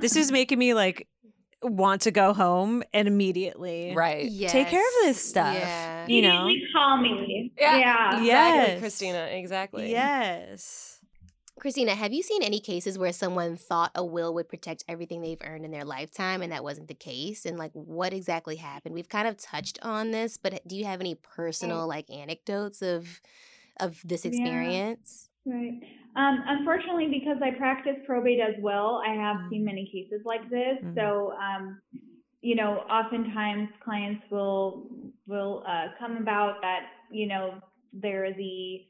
This 0.00 0.16
is 0.16 0.32
making 0.32 0.58
me 0.58 0.72
like 0.74 1.08
want 1.62 2.02
to 2.02 2.10
go 2.10 2.32
home 2.32 2.82
and 2.92 3.06
immediately 3.06 3.94
Right. 3.94 4.28
take 4.48 4.68
care 4.68 4.80
of 4.80 4.94
this 5.06 5.22
stuff. 5.22 5.54
Yeah. 5.54 6.06
You 6.08 6.22
know? 6.22 6.42
Immediately 6.46 6.68
call 6.72 6.96
me. 6.96 7.52
Yeah. 7.58 7.78
Yeah. 7.78 8.06
Exactly, 8.08 8.26
Yes. 8.26 8.78
Christina. 8.80 9.28
Exactly. 9.30 9.90
Yes. 9.90 11.00
Christina, 11.62 11.94
have 11.94 12.12
you 12.12 12.24
seen 12.24 12.42
any 12.42 12.58
cases 12.58 12.98
where 12.98 13.12
someone 13.12 13.56
thought 13.56 13.92
a 13.94 14.04
will 14.04 14.34
would 14.34 14.48
protect 14.48 14.82
everything 14.88 15.22
they've 15.22 15.40
earned 15.44 15.64
in 15.64 15.70
their 15.70 15.84
lifetime 15.84 16.42
and 16.42 16.50
that 16.50 16.64
wasn't 16.64 16.88
the 16.88 16.94
case? 16.94 17.46
And 17.46 17.56
like 17.56 17.70
what 17.72 18.12
exactly 18.12 18.56
happened? 18.56 18.96
We've 18.96 19.08
kind 19.08 19.28
of 19.28 19.36
touched 19.36 19.78
on 19.80 20.10
this, 20.10 20.36
but 20.36 20.60
do 20.66 20.74
you 20.74 20.86
have 20.86 21.00
any 21.00 21.14
personal 21.14 21.86
like 21.86 22.10
anecdotes 22.10 22.82
of 22.82 23.20
of 23.78 24.00
this 24.04 24.24
Yeah. 24.24 24.28
experience? 24.28 25.28
Right. 25.46 25.80
Um, 26.16 26.42
unfortunately, 26.48 27.06
because 27.06 27.40
I 27.40 27.52
practice 27.52 27.94
probate 28.06 28.40
as 28.40 28.56
well, 28.60 29.00
I 29.06 29.14
have 29.14 29.36
Mm. 29.36 29.50
seen 29.50 29.64
many 29.64 29.86
cases 29.86 30.22
like 30.24 30.50
this. 30.50 30.78
Mhm. 30.82 30.96
So, 30.96 31.32
um, 31.34 31.80
you 32.40 32.56
know, 32.56 32.78
oftentimes 32.90 33.68
clients 33.84 34.24
will 34.32 34.90
will 35.28 35.62
uh, 35.68 35.90
come 36.00 36.16
about 36.16 36.60
that 36.62 36.88
you 37.12 37.28
know 37.28 37.60
they're 37.92 38.34
the 38.34 38.88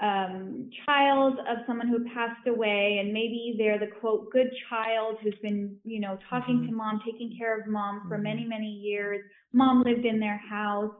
um, 0.00 0.70
child 0.86 1.38
of 1.40 1.58
someone 1.66 1.88
who 1.88 2.04
passed 2.14 2.46
away, 2.46 2.98
and 3.00 3.12
maybe 3.12 3.54
they're 3.58 3.78
the 3.78 3.92
quote 4.00 4.30
good 4.30 4.50
child 4.68 5.18
who's 5.22 5.34
been 5.42 5.76
you 5.84 6.00
know 6.00 6.18
talking 6.28 6.66
to 6.66 6.72
mom, 6.74 7.00
taking 7.04 7.36
care 7.36 7.58
of 7.60 7.66
mom 7.66 8.06
for 8.08 8.18
Mhm. 8.18 8.22
many 8.22 8.44
many 8.46 8.70
years. 8.70 9.20
Mom 9.52 9.82
lived 9.82 10.06
in 10.06 10.18
their 10.20 10.38
house 10.38 10.94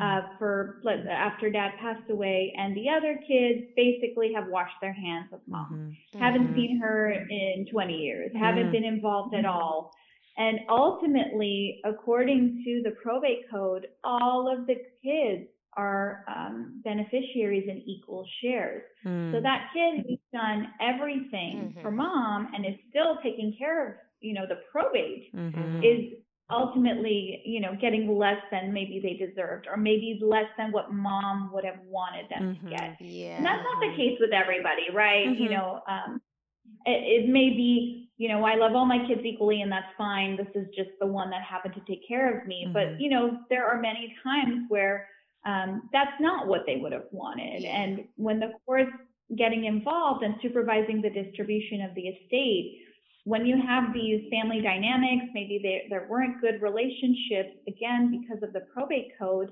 uh, 0.00 0.22
for 0.38 0.82
after 1.08 1.50
dad 1.50 1.72
passed 1.80 2.10
away, 2.10 2.52
and 2.58 2.76
the 2.76 2.88
other 2.88 3.16
kids 3.26 3.66
basically 3.76 4.32
have 4.32 4.48
washed 4.48 4.78
their 4.80 4.92
hands 4.92 5.32
of 5.32 5.40
mom. 5.46 5.96
Mhm. 6.12 6.20
Haven't 6.20 6.48
Mhm. 6.48 6.54
seen 6.54 6.78
her 6.80 7.10
in 7.12 7.66
20 7.66 7.96
years. 7.96 8.32
Haven't 8.34 8.72
been 8.72 8.84
involved 8.84 9.34
at 9.34 9.44
all. 9.44 9.92
And 10.36 10.60
ultimately, 10.68 11.80
according 11.84 12.64
to 12.64 12.82
the 12.82 12.90
probate 13.02 13.48
code, 13.48 13.86
all 14.02 14.48
of 14.48 14.66
the 14.66 14.76
kids 15.02 15.48
are 15.76 16.24
um, 16.28 16.80
beneficiaries 16.84 17.68
in 17.68 17.78
equal 17.86 18.26
shares. 18.40 18.82
So 19.02 19.40
Mm. 19.40 19.42
that 19.42 19.70
kid 19.74 20.04
who's 20.06 20.18
done 20.32 20.68
everything 20.80 21.74
for 21.82 21.90
Mhm. 21.90 21.96
mom 21.96 22.48
and 22.54 22.64
is 22.64 22.76
still 22.90 23.18
taking 23.22 23.52
care 23.58 23.88
of, 23.88 23.94
you 24.20 24.34
know, 24.34 24.46
the 24.46 24.56
probate 24.70 25.32
Mhm. 25.34 25.82
is 25.84 26.18
ultimately, 26.50 27.42
you 27.44 27.60
know, 27.60 27.74
getting 27.80 28.18
less 28.18 28.40
than 28.50 28.72
maybe 28.72 29.00
they 29.00 29.14
deserved, 29.14 29.66
or 29.66 29.76
maybe 29.76 30.18
less 30.22 30.48
than 30.56 30.72
what 30.72 30.92
mom 30.92 31.50
would 31.52 31.64
have 31.64 31.80
wanted 31.86 32.28
them 32.28 32.42
Mhm. 32.42 32.60
to 32.60 32.70
get. 32.70 32.96
Yeah. 33.00 33.36
And 33.38 33.46
that's 33.46 33.62
not 33.62 33.80
the 33.80 33.96
case 33.96 34.18
with 34.20 34.32
everybody, 34.32 34.90
right? 34.92 35.36
You 35.36 35.48
Mhm. 35.48 35.50
know, 35.50 35.82
um, 35.88 36.20
it, 36.86 37.24
it 37.24 37.28
may 37.28 37.50
be, 37.50 38.10
you 38.16 38.28
know, 38.28 38.44
I 38.44 38.54
love 38.56 38.74
all 38.74 38.86
my 38.86 39.04
kids 39.06 39.22
equally 39.24 39.62
and 39.62 39.72
that's 39.72 39.92
fine. 39.96 40.36
This 40.36 40.48
is 40.54 40.68
just 40.74 40.90
the 41.00 41.06
one 41.06 41.30
that 41.30 41.42
happened 41.42 41.74
to 41.74 41.80
take 41.90 42.06
care 42.06 42.38
of 42.38 42.46
me. 42.46 42.66
Mhm. 42.68 42.72
But, 42.72 43.00
you 43.00 43.10
know, 43.10 43.38
there 43.50 43.66
are 43.66 43.80
many 43.80 44.14
times 44.22 44.66
where 44.68 45.08
um, 45.44 45.88
that's 45.92 46.18
not 46.20 46.46
what 46.46 46.62
they 46.66 46.76
would 46.76 46.92
have 46.92 47.06
wanted. 47.12 47.64
And 47.64 48.04
when 48.16 48.40
the 48.40 48.52
court's 48.64 48.90
getting 49.36 49.64
involved 49.64 50.22
and 50.22 50.34
supervising 50.42 51.02
the 51.02 51.10
distribution 51.10 51.82
of 51.82 51.94
the 51.94 52.08
estate, 52.08 52.80
when 53.24 53.46
you 53.46 53.56
have 53.66 53.92
these 53.94 54.28
family 54.30 54.60
dynamics, 54.60 55.26
maybe 55.32 55.58
there, 55.62 55.80
there 56.00 56.08
weren't 56.08 56.40
good 56.40 56.60
relationships, 56.60 57.56
again, 57.66 58.10
because 58.20 58.42
of 58.42 58.52
the 58.52 58.60
probate 58.72 59.12
code, 59.18 59.50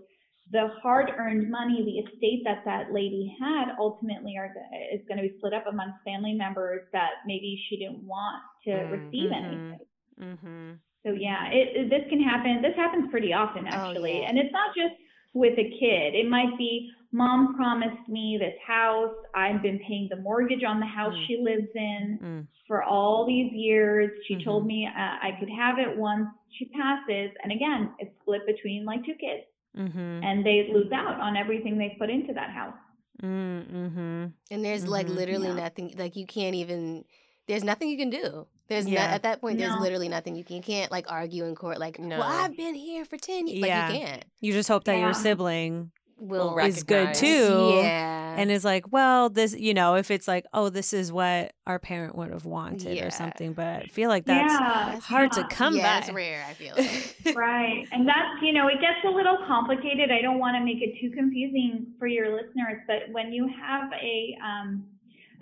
the 0.51 0.69
hard-earned 0.83 1.51
money, 1.51 1.83
the 1.85 1.99
estate 2.11 2.43
that 2.45 2.63
that 2.67 2.93
lady 2.93 3.35
had, 3.41 3.75
ultimately 3.79 4.37
are 4.37 4.53
is 4.93 5.01
going 5.09 5.17
to 5.17 5.23
be 5.23 5.35
split 5.39 5.55
up 5.55 5.67
amongst 5.67 5.97
family 6.05 6.35
members 6.35 6.83
that 6.93 7.11
maybe 7.27 7.59
she 7.69 7.77
didn't 7.79 8.03
want 8.05 8.43
to 8.65 8.71
Mm, 8.71 8.91
receive 8.91 9.31
mhm. 9.31 9.37
anything. 9.45 9.79
Mhm. 10.21 10.79
So 11.07 11.13
yeah, 11.13 11.49
it, 11.51 11.77
it 11.77 11.91
this 11.91 12.09
can 12.11 12.21
happen. 12.23 12.61
This 12.63 12.77
happens 12.77 13.11
pretty 13.11 13.33
often 13.33 13.67
Oh, 13.67 13.71
actually, 13.71 14.21
yeah. 14.21 14.29
and 14.29 14.39
it's 14.39 14.53
not 14.53 14.75
just 14.77 14.95
with 15.35 15.59
a 15.59 15.65
kid. 15.81 16.15
It 16.15 16.29
might 16.29 16.57
be 16.59 16.91
mom 17.13 17.55
promised 17.57 18.09
me 18.09 18.37
this 18.41 18.55
house. 18.67 19.15
I've 19.35 19.63
been 19.63 19.79
paying 19.87 20.09
the 20.11 20.17
mortgage 20.17 20.65
on 20.65 20.81
the 20.81 20.87
house 20.87 21.15
Mm. 21.15 21.27
she 21.27 21.37
lives 21.39 21.69
in 21.75 22.19
Mm. 22.23 22.47
for 22.67 22.83
all 22.83 23.27
these 23.27 23.53
years. 23.53 24.11
She 24.27 24.43
told 24.43 24.65
Mhm. 24.65 24.67
me 24.67 24.87
uh, 24.87 24.91
I 24.97 25.37
could 25.39 25.51
have 25.51 25.79
it 25.79 25.97
once 25.97 26.29
she 26.51 26.67
passes, 26.67 27.31
and 27.43 27.53
again, 27.53 27.91
it's 27.99 28.15
split 28.21 28.47
between 28.47 28.85
like 28.85 29.05
two 29.05 29.15
kids, 29.15 29.45
Mhm. 29.77 30.23
and 30.23 30.45
they 30.45 30.69
lose 30.73 30.93
out 30.93 31.19
on 31.21 31.37
everything 31.37 31.79
they 31.79 31.91
put 31.99 32.11
into 32.11 32.33
that 32.35 32.51
house. 32.51 32.77
Mm, 33.23 33.67
Mhm. 33.71 34.33
And 34.51 34.65
there's 34.65 34.87
like 34.89 35.07
Mhm. 35.07 35.17
literally 35.17 35.49
Yeah. 35.49 35.55
nothing 35.65 35.95
like 35.97 36.17
you 36.17 36.27
can't 36.27 36.55
even 36.55 37.05
there's 37.49 37.65
nothing 37.65 37.89
you 37.91 37.97
can 37.99 38.09
do. 38.11 38.47
There's 38.73 38.87
no, 38.87 38.97
at 38.99 39.23
that 39.25 39.41
point 39.41 39.59
there's 39.59 39.77
literally 39.79 40.09
nothing 40.09 40.35
you 40.37 40.45
can 40.45 40.57
you 40.57 40.63
can't 40.63 40.91
like 40.91 41.11
argue 41.11 41.45
in 41.45 41.55
court 41.55 41.79
like 41.79 41.99
No. 41.99 42.19
well 42.19 42.29
I've 42.29 42.57
been 42.57 42.75
here 42.75 43.05
for 43.05 43.17
10 43.17 43.47
years 43.47 43.67
Yeah. 43.67 43.89
like 43.89 43.95
you 43.95 44.07
can't. 44.07 44.25
You 44.41 44.53
just 44.53 44.69
hope 44.69 44.85
that 44.85 44.97
Yeah. 44.97 45.05
your 45.05 45.15
sibling 45.15 45.91
Will 46.19 46.57
is 46.59 46.85
good 46.85 47.15
too. 47.15 47.73
Yeah. 47.83 48.37
and 48.39 48.49
is 48.51 48.65
like, 48.65 48.93
well, 48.93 49.29
this, 49.29 49.55
you 49.59 49.75
know, 49.75 49.97
if 49.97 50.09
it's 50.11 50.29
like, 50.29 50.47
oh, 50.55 50.69
this 50.69 50.93
is 50.93 51.11
what 51.13 51.53
our 51.67 51.81
parent 51.81 52.15
would 52.15 52.31
have 52.31 52.45
wanted 52.45 52.97
Yeah. 52.97 53.07
or 53.07 53.11
something. 53.11 53.55
But 53.55 53.67
I 53.67 53.87
feel 53.91 54.09
like 54.09 54.25
that's 54.25 54.53
yeah, 54.53 55.01
hard 55.01 55.31
yeah. 55.37 55.43
to 55.43 55.49
come 55.49 55.75
yeah, 55.77 55.83
by. 55.83 55.99
it's 56.07 56.13
rare, 56.13 56.45
I 56.49 56.55
feel 56.55 56.75
like. 57.27 57.37
Right. 57.37 57.89
And 57.91 58.07
that's, 58.07 58.41
you 58.41 58.53
know, 58.53 58.69
it 58.69 58.81
gets 58.81 59.05
a 59.05 59.11
little 59.11 59.37
complicated. 59.49 60.11
I 60.13 60.23
don't 60.23 60.39
want 60.39 60.57
to 60.57 60.65
make 60.65 60.81
it 60.81 60.95
too 61.01 61.11
confusing 61.11 61.89
for 61.99 62.07
your 62.07 62.31
listeners, 62.37 62.79
but 62.87 63.11
when 63.11 63.33
you 63.33 63.49
have 63.61 63.91
a 63.93 64.37
um 64.45 64.87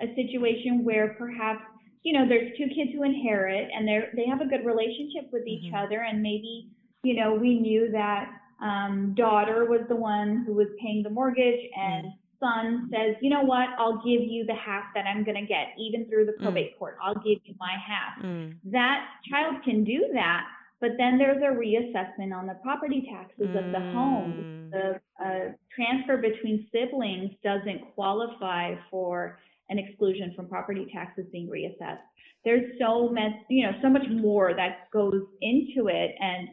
a 0.03 0.07
situation 0.15 0.83
where 0.83 1.09
perhaps, 1.19 1.63
you 2.03 2.13
know, 2.15 2.27
there's 2.29 2.57
two 2.57 2.67
kids 2.69 2.93
who 2.95 3.03
inherit 3.03 3.69
and 3.75 3.87
they 3.87 3.99
they 4.15 4.27
have 4.27 4.41
a 4.41 4.47
good 4.47 4.65
relationship 4.65 5.31
with 5.33 5.47
each 5.47 5.71
Mhm. 5.73 5.85
other 5.85 6.01
and 6.03 6.23
maybe, 6.23 6.69
you 7.03 7.15
know, 7.15 7.35
we 7.35 7.59
knew 7.59 7.91
that 7.93 8.33
um 8.61 9.15
daughter 9.15 9.65
was 9.67 9.81
the 9.89 9.97
one 9.97 10.45
who 10.45 10.55
was 10.55 10.69
paying 10.81 11.03
the 11.03 11.11
mortgage 11.11 11.61
and 11.77 12.13
son 12.39 12.89
says, 12.91 13.17
"You 13.21 13.31
know 13.31 13.43
what? 13.43 13.69
I'll 13.79 13.99
give 13.99 14.23
you 14.23 14.47
the 14.47 14.55
half 14.55 14.85
that 14.95 15.07
I'm 15.07 15.25
going 15.25 15.37
to 15.37 15.47
get 15.47 15.75
even 15.79 16.07
through 16.07 16.25
the 16.25 16.33
probate 16.43 16.79
court. 16.79 16.97
I'll 17.03 17.15
give 17.15 17.39
you 17.45 17.55
my 17.61 17.75
half." 17.77 18.23
Mm. 18.23 18.55
that 18.65 19.07
child 19.31 19.63
can 19.63 19.85
do 19.85 20.09
that, 20.15 20.47
but 20.81 20.93
then 20.97 21.19
there's 21.19 21.43
a 21.43 21.55
reassessment 21.55 22.35
on 22.35 22.47
the 22.47 22.55
property 22.63 23.07
taxes 23.11 23.55
of 23.55 23.73
the 23.73 23.81
home. 23.93 24.33
Mm. 24.33 24.71
The 24.71 25.01
uh, 25.25 25.53
transfer 25.75 26.17
between 26.17 26.67
siblings 26.73 27.31
doesn't 27.45 27.95
qualify 27.95 28.75
for 28.91 29.39
an 29.71 29.79
exclusion 29.79 30.33
from 30.37 30.49
property 30.49 30.87
taxes 30.93 31.25
being 31.33 31.49
reassessed. 31.49 32.01
There's 32.45 32.73
so 32.81 33.11
much, 33.11 33.33
you 33.49 33.65
know, 33.67 33.73
so 33.83 33.89
much 33.89 34.07
more 34.11 34.55
that 34.55 34.91
goes 34.93 35.23
into 35.41 35.89
it, 35.89 36.15
and 36.21 36.49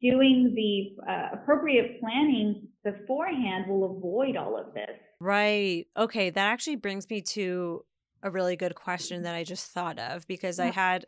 doing 0.00 0.52
the 0.54 1.10
uh, 1.10 1.28
appropriate 1.34 2.00
planning 2.00 2.68
beforehand 2.84 3.66
will 3.68 3.96
avoid 3.96 4.36
all 4.36 4.58
of 4.58 4.74
this. 4.74 4.90
Right. 5.20 5.86
Okay. 5.96 6.30
That 6.30 6.46
actually 6.48 6.76
brings 6.76 7.08
me 7.08 7.22
to 7.22 7.84
a 8.22 8.30
really 8.30 8.56
good 8.56 8.74
question 8.74 9.22
that 9.22 9.34
I 9.34 9.44
just 9.44 9.70
thought 9.70 9.98
of 9.98 10.26
because 10.26 10.58
I 10.58 10.70
had 10.70 11.06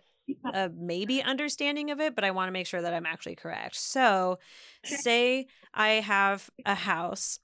a 0.52 0.70
maybe 0.74 1.22
understanding 1.22 1.90
of 1.90 2.00
it, 2.00 2.14
but 2.14 2.24
I 2.24 2.30
want 2.30 2.48
to 2.48 2.52
make 2.52 2.66
sure 2.66 2.82
that 2.82 2.94
I'm 2.94 3.06
actually 3.06 3.36
correct. 3.36 3.76
So, 3.76 4.38
say 4.84 5.46
I 5.72 5.88
have 5.94 6.50
a 6.64 6.74
house 6.74 7.38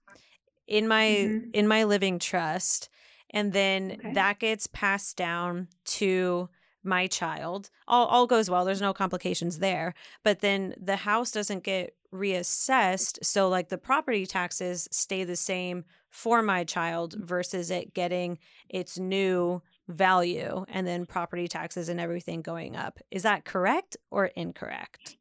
in 0.67 0.87
my 0.89 1.33
Mhm. 1.33 1.51
in 1.53 1.67
my 1.69 1.85
living 1.85 2.19
trust 2.19 2.89
and 3.31 3.53
then 3.53 3.93
Okay. 3.99 4.13
that 4.15 4.39
gets 4.39 4.67
passed 4.67 5.17
down 5.17 5.69
to 5.85 6.49
my 6.83 7.07
child. 7.07 7.71
All 7.87 8.07
all 8.07 8.27
goes 8.27 8.49
well. 8.51 8.65
There's 8.65 8.81
no 8.81 8.93
complications 8.95 9.59
there. 9.59 9.95
But 10.23 10.41
then 10.41 10.75
the 10.81 10.97
house 10.97 11.31
doesn't 11.31 11.63
get 11.63 11.95
reassessed, 12.13 13.19
so 13.25 13.49
like 13.49 13.69
the 13.69 13.79
property 13.79 14.27
taxes 14.27 14.89
stay 14.91 15.23
the 15.25 15.37
same 15.37 15.85
for 16.09 16.43
my 16.43 16.65
child 16.65 17.15
versus 17.19 17.71
it 17.71 17.95
getting 17.95 18.39
its 18.69 18.99
new 18.99 19.63
value 19.89 20.65
and 20.69 20.87
then 20.87 21.07
property 21.07 21.47
taxes 21.47 21.89
and 21.89 22.01
everything 22.01 22.43
going 22.43 22.75
up. 22.77 22.99
Is 23.11 23.23
that 23.23 23.45
correct 23.45 23.97
or 24.11 24.27
incorrect? 24.27 25.17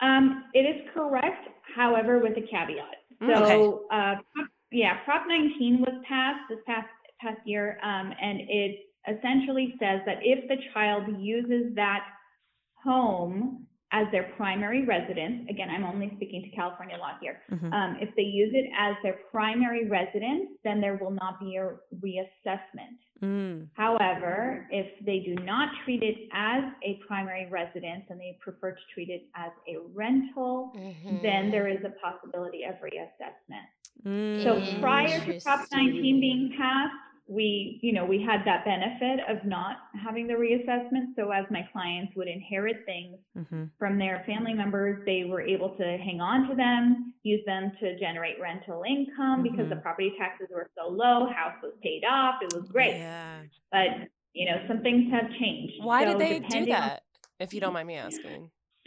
Um, 0.00 0.44
it 0.54 0.60
is 0.60 0.82
correct, 0.94 1.46
however, 1.76 2.18
with 2.18 2.32
a 2.36 2.40
caveat. 2.40 2.96
Mm, 3.22 3.36
So, 3.36 3.44
okay. 3.44 3.84
uh, 3.92 4.14
yeah, 4.72 5.04
Prop 5.04 5.24
19 5.28 5.80
was 5.80 5.94
passed 6.08 6.40
this 6.48 6.58
past 6.66 6.88
past 7.20 7.40
year, 7.44 7.78
um, 7.82 8.12
and 8.20 8.40
it 8.48 8.80
essentially 9.08 9.74
says 9.78 10.00
that 10.06 10.18
if 10.22 10.48
the 10.48 10.56
child 10.74 11.04
uses 11.18 11.74
that 11.74 12.04
home 12.82 13.66
as 13.92 14.06
their 14.12 14.32
primary 14.36 14.84
residence, 14.84 15.48
again, 15.50 15.68
I'm 15.68 15.84
only 15.84 16.12
speaking 16.14 16.42
to 16.42 16.50
California 16.50 16.96
law 16.96 17.18
here. 17.20 17.42
Mhm. 17.50 17.72
Um, 17.72 17.96
if 18.00 18.14
they 18.14 18.22
use 18.22 18.54
it 18.54 18.70
as 18.78 18.94
their 19.02 19.14
primary 19.32 19.88
residence, 19.88 20.48
then 20.62 20.80
there 20.80 20.94
will 20.96 21.10
not 21.10 21.40
be 21.40 21.56
a 21.56 21.76
reassessment. 21.96 22.96
Mm. 23.20 23.68
However, 23.74 24.68
if 24.70 24.86
they 25.04 25.18
do 25.18 25.34
not 25.44 25.74
treat 25.84 26.02
it 26.04 26.28
as 26.32 26.62
a 26.84 26.94
primary 27.06 27.46
residence 27.50 28.04
and 28.10 28.20
they 28.20 28.38
prefer 28.40 28.70
to 28.72 28.80
treat 28.94 29.10
it 29.10 29.24
as 29.34 29.50
a 29.68 29.78
rental, 29.92 30.72
then 31.22 31.50
there 31.50 31.66
is 31.66 31.84
a 31.84 31.90
possibility 32.00 32.62
of 32.64 32.76
reassessment. 32.76 33.66
So 34.44 34.54
Mm. 34.60 34.80
prior 34.80 35.18
to 35.26 35.40
Prop 35.42 35.66
19 35.72 36.20
being 36.20 36.54
passed, 36.56 36.94
we, 37.30 37.78
you 37.80 37.92
know, 37.92 38.04
we 38.04 38.20
had 38.20 38.40
that 38.44 38.64
benefit 38.64 39.20
of 39.28 39.44
not 39.46 39.76
having 40.04 40.26
the 40.26 40.34
reassessment. 40.34 41.14
So 41.14 41.30
as 41.30 41.44
my 41.48 41.62
clients 41.72 42.12
would 42.16 42.26
inherit 42.26 42.84
things 42.84 43.16
Mhm. 43.38 43.70
from 43.78 43.98
their 43.98 44.24
family 44.26 44.52
members, 44.52 45.04
they 45.06 45.24
were 45.24 45.40
able 45.40 45.70
to 45.76 45.96
hang 45.98 46.20
on 46.20 46.48
to 46.48 46.56
them, 46.56 47.14
use 47.22 47.44
them 47.46 47.70
to 47.78 47.96
generate 48.00 48.40
rental 48.40 48.82
income 48.82 49.44
because 49.44 49.68
the 49.68 49.76
Mhm. 49.76 49.82
property 49.82 50.12
taxes 50.18 50.48
were 50.50 50.68
so 50.76 50.88
low, 50.88 51.26
house 51.26 51.54
was 51.62 51.72
paid 51.82 52.04
off, 52.04 52.42
it 52.42 52.52
was 52.52 52.68
great. 52.68 52.96
Yeah. 52.96 53.42
But, 53.70 54.08
you 54.32 54.46
know, 54.50 54.60
some 54.66 54.82
things 54.82 55.08
have 55.12 55.30
changed. 55.34 55.84
Why 55.84 56.04
So 56.04 56.10
did 56.10 56.18
they 56.18 56.38
do 56.40 56.46
depending 56.46 56.74
on- 56.74 56.80
that? 56.80 57.02
If 57.38 57.54
you 57.54 57.60
don't 57.60 57.72
mind 57.72 57.86
me 57.86 57.94
asking. 57.94 58.50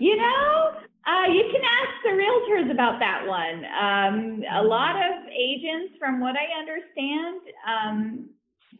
you 0.00 0.16
know, 0.16 0.74
uh, 1.06 1.32
you 1.32 1.44
can 1.50 1.62
ask 1.62 1.92
the 2.04 2.10
realtors 2.10 2.70
about 2.70 3.00
that 3.00 3.26
one. 3.26 3.64
Um, 3.64 4.42
a 4.54 4.62
lot 4.62 4.96
of 4.96 5.26
agents, 5.28 5.94
from 5.98 6.20
what 6.20 6.36
I 6.36 6.46
understand, 6.60 7.40
um, 7.66 8.30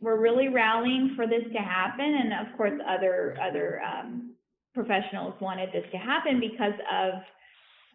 were 0.00 0.20
really 0.20 0.48
rallying 0.48 1.14
for 1.16 1.26
this 1.26 1.44
to 1.52 1.58
happen, 1.58 2.04
and 2.04 2.46
of 2.46 2.56
course, 2.56 2.80
other 2.88 3.36
other 3.42 3.82
um, 3.82 4.34
professionals 4.74 5.34
wanted 5.40 5.70
this 5.72 5.84
to 5.92 5.98
happen 5.98 6.40
because 6.40 6.74
of 6.90 7.14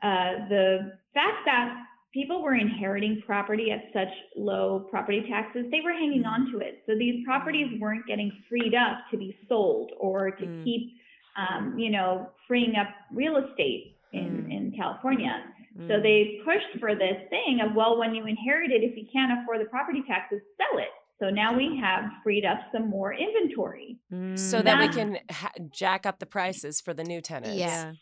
uh, 0.03 0.47
the 0.49 0.91
fact 1.13 1.45
that 1.45 1.75
people 2.13 2.41
were 2.41 2.55
inheriting 2.55 3.21
property 3.25 3.71
at 3.71 3.83
such 3.93 4.13
low 4.35 4.87
property 4.89 5.25
taxes, 5.29 5.65
they 5.71 5.81
were 5.83 5.93
hanging 5.93 6.25
on 6.25 6.51
to 6.51 6.59
it. 6.59 6.83
So 6.85 6.95
these 6.97 7.23
properties 7.25 7.79
weren't 7.79 8.05
getting 8.07 8.31
freed 8.49 8.73
up 8.73 8.99
to 9.11 9.17
be 9.17 9.35
sold 9.47 9.91
or 9.99 10.31
to 10.31 10.45
Mm. 10.45 10.63
keep, 10.63 10.93
um, 11.35 11.77
you 11.77 11.89
know, 11.89 12.29
freeing 12.47 12.75
up 12.75 12.87
real 13.11 13.37
estate 13.37 13.96
in, 14.13 14.45
Mm. 14.47 14.51
in 14.55 14.71
California. 14.77 15.43
So 15.87 15.99
Mm. 15.99 16.03
they 16.03 16.41
pushed 16.43 16.79
for 16.79 16.95
this 16.95 17.17
thing 17.29 17.59
of, 17.61 17.75
well, 17.75 17.97
when 17.99 18.15
you 18.15 18.25
inherit 18.25 18.71
it, 18.71 18.83
if 18.83 18.97
you 18.97 19.05
can't 19.13 19.31
afford 19.41 19.61
the 19.61 19.65
property 19.65 20.03
taxes, 20.07 20.41
sell 20.57 20.79
it. 20.79 20.89
So 21.19 21.29
now 21.29 21.55
we 21.55 21.77
have 21.77 22.03
freed 22.23 22.45
up 22.45 22.59
some 22.71 22.89
more 22.89 23.13
inventory. 23.13 23.97
So 24.35 24.61
that 24.61 24.79
we 24.79 24.87
can 24.87 25.17
ha- 25.31 25.51
jack 25.71 26.05
up 26.05 26.19
the 26.19 26.25
prices 26.27 26.79
for 26.81 26.93
the 26.93 27.03
new 27.03 27.21
tenants. 27.21 27.57
Yeah. 27.57 27.93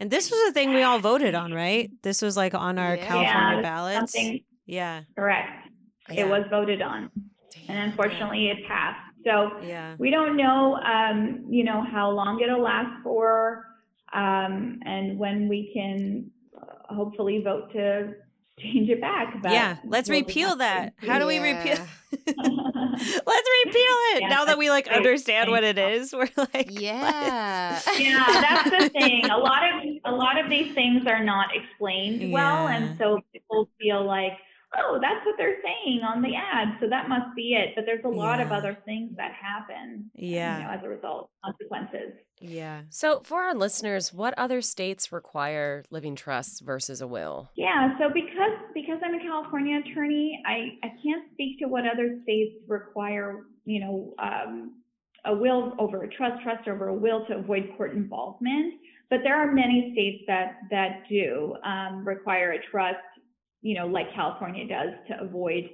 And 0.00 0.10
this 0.10 0.30
was 0.30 0.40
a 0.48 0.52
thing 0.52 0.72
we 0.72 0.82
all 0.82 0.98
voted 0.98 1.34
on, 1.34 1.52
right? 1.52 1.90
This 2.02 2.20
was 2.22 2.36
like 2.36 2.54
on 2.54 2.78
our 2.78 2.96
Yeah. 2.96 3.06
California 3.06 3.56
Yeah, 3.56 3.62
ballots. 3.62 4.16
Yeah. 4.66 5.00
correct. 5.16 5.68
Yeah. 6.10 6.22
It 6.26 6.28
was 6.28 6.44
voted 6.50 6.82
on, 6.82 7.10
and 7.68 7.78
unfortunately, 7.90 8.48
it 8.50 8.66
passed. 8.66 9.00
So 9.24 9.58
Yeah. 9.62 9.94
we 9.98 10.10
don't 10.10 10.36
know, 10.36 10.76
um, 10.76 11.46
you 11.48 11.64
know, 11.64 11.80
how 11.80 12.10
long 12.10 12.40
it'll 12.40 12.60
last 12.60 13.02
for, 13.02 13.64
um, 14.14 14.80
and 14.86 15.18
when 15.18 15.48
we 15.48 15.70
can 15.74 16.30
uh, 16.56 16.94
hopefully 16.94 17.42
vote 17.42 17.72
to 17.72 18.14
change 18.58 18.88
it 18.88 19.00
back. 19.00 19.42
But 19.42 19.52
Yeah. 19.52 19.76
Let's 19.84 20.08
we'll 20.08 20.20
repeal 20.20 20.48
have 20.50 20.58
to 20.58 20.58
that. 20.60 20.92
How 20.98 21.18
do 21.18 21.26
we 21.26 21.38
repeal? 21.38 21.76
Let's 22.26 23.48
repeal 23.66 23.96
it. 24.14 24.20
Yeah, 24.22 24.28
now 24.28 24.44
that 24.44 24.56
we 24.56 24.70
like 24.70 24.84
great. 24.86 24.96
understand 24.96 25.50
what 25.50 25.64
it 25.64 25.78
is, 25.78 26.12
we're 26.12 26.28
like, 26.36 26.68
Yeah. 26.70 27.80
yeah, 27.98 28.24
that's 28.40 28.70
the 28.70 28.88
thing. 28.90 29.24
A 29.30 29.36
lot 29.36 29.62
of 29.64 29.82
a 30.04 30.12
lot 30.12 30.38
of 30.38 30.48
these 30.48 30.72
things 30.74 31.06
are 31.08 31.22
not 31.24 31.48
explained 31.56 32.32
well, 32.32 32.68
and 32.68 32.96
so 32.98 33.20
people 33.32 33.68
feel 33.80 34.04
like, 34.04 34.34
oh, 34.78 34.98
that's 35.00 35.24
what 35.26 35.34
they're 35.38 35.56
saying 35.62 36.00
on 36.02 36.22
the 36.22 36.34
ad, 36.34 36.76
so 36.80 36.88
that 36.88 37.08
must 37.08 37.34
be 37.36 37.54
it. 37.54 37.74
But 37.74 37.84
there's 37.86 38.04
a 38.04 38.08
lot 38.08 38.40
of 38.40 38.52
other 38.52 38.76
things 38.84 39.16
that 39.16 39.32
happen, 39.32 40.10
Yeah. 40.14 40.58
you 40.58 40.64
know, 40.64 40.70
as 40.70 40.80
a 40.84 40.88
result, 40.88 41.30
consequences. 41.44 42.12
yeah. 42.40 42.82
So, 42.90 43.20
for 43.24 43.42
our 43.42 43.54
listeners, 43.54 44.12
what 44.12 44.34
other 44.38 44.60
states 44.60 45.12
require 45.12 45.84
living 45.90 46.16
trusts 46.16 46.60
versus 46.60 47.00
a 47.00 47.06
will? 47.06 47.50
Yeah, 47.56 47.96
so 47.98 48.08
because 48.12 48.58
because 48.74 48.98
I'm 49.04 49.14
a 49.14 49.20
California 49.20 49.80
attorney, 49.84 50.42
I, 50.46 50.78
I 50.86 50.88
can't 51.02 51.24
speak 51.32 51.58
to 51.60 51.66
what 51.68 51.84
other 51.86 52.18
states 52.22 52.54
require, 52.68 53.40
you 53.64 53.80
know, 53.80 54.14
um, 54.18 54.80
a 55.24 55.34
will 55.34 55.72
over 55.78 56.02
a 56.02 56.08
trust, 56.08 56.42
trust 56.42 56.68
over 56.68 56.88
a 56.88 56.94
will 56.94 57.24
to 57.26 57.36
avoid 57.36 57.70
court 57.76 57.92
involvement. 57.92 58.74
But 59.10 59.20
there 59.22 59.36
are 59.36 59.50
many 59.52 59.90
states 59.92 60.24
that 60.26 60.56
that 60.70 61.02
do 61.08 61.54
um, 61.64 62.06
require 62.06 62.52
a 62.52 62.58
trust, 62.70 62.98
you 63.64 63.74
know, 63.74 63.86
like 63.86 64.06
California 64.14 64.68
does 64.68 64.92
to 65.08 65.24
avoid 65.24 65.64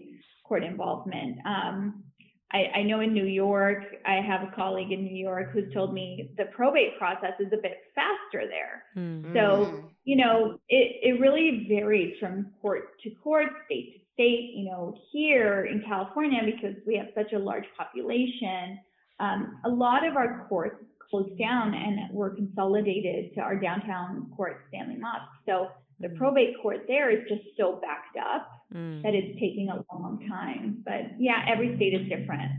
court 0.47 0.62
involvement. 0.62 1.38
Um, 1.45 2.05
I, 2.53 2.78
I 2.78 2.82
know 2.82 3.01
in 3.01 3.12
New 3.12 3.26
York, 3.26 3.82
I 4.07 4.20
have 4.30 4.43
a 4.49 4.53
colleague 4.55 4.93
in 4.93 5.05
New 5.05 5.16
York 5.16 5.51
who's 5.53 5.72
told 5.74 5.93
me 5.93 6.30
the 6.36 6.47
probate 6.57 6.99
process 6.99 7.34
is 7.41 7.53
a 7.53 7.61
bit 7.61 7.78
faster 7.95 8.47
there. 8.49 8.84
Hmm. 8.95 9.34
So, 9.34 9.41
Mm. 9.66 9.84
you 10.05 10.16
know, 10.16 10.59
it, 10.68 10.86
it 11.03 11.20
really 11.20 11.66
varies 11.68 12.16
from 12.20 12.47
court 12.62 13.01
to 13.03 13.11
court, 13.22 13.49
state 13.66 13.93
to 13.95 14.01
state. 14.14 14.53
You 14.57 14.66
know, 14.70 14.97
here 15.12 15.66
in 15.66 15.82
California, 15.82 16.41
because 16.45 16.76
we 16.86 16.97
have 16.97 17.09
such 17.14 17.32
a 17.32 17.38
large 17.38 17.66
population, 17.76 18.78
um, 19.18 19.61
a 19.64 19.68
lot 19.68 20.07
of 20.07 20.16
our 20.16 20.47
courts 20.49 20.82
closed 21.11 21.36
down 21.38 21.74
and 21.74 21.98
were 22.12 22.30
consolidated 22.30 23.34
to 23.34 23.40
our 23.40 23.56
downtown 23.56 24.30
court, 24.36 24.64
Stanley 24.68 24.96
Mosk. 24.96 25.26
So 25.46 25.68
the 25.98 26.08
Mm. 26.08 26.16
probate 26.16 26.54
court 26.62 26.84
there 26.88 27.11
is 27.11 27.28
just 27.28 27.42
so 27.58 27.80
backed 27.82 28.16
up 28.16 28.48
Mm. 28.74 29.02
that 29.02 29.14
it's 29.14 29.34
taking 29.38 29.68
a 29.68 29.84
long 29.92 30.24
time. 30.28 30.82
But 30.84 31.20
yeah, 31.20 31.44
every 31.48 31.76
state 31.76 31.94
is 31.94 32.08
different. 32.08 32.50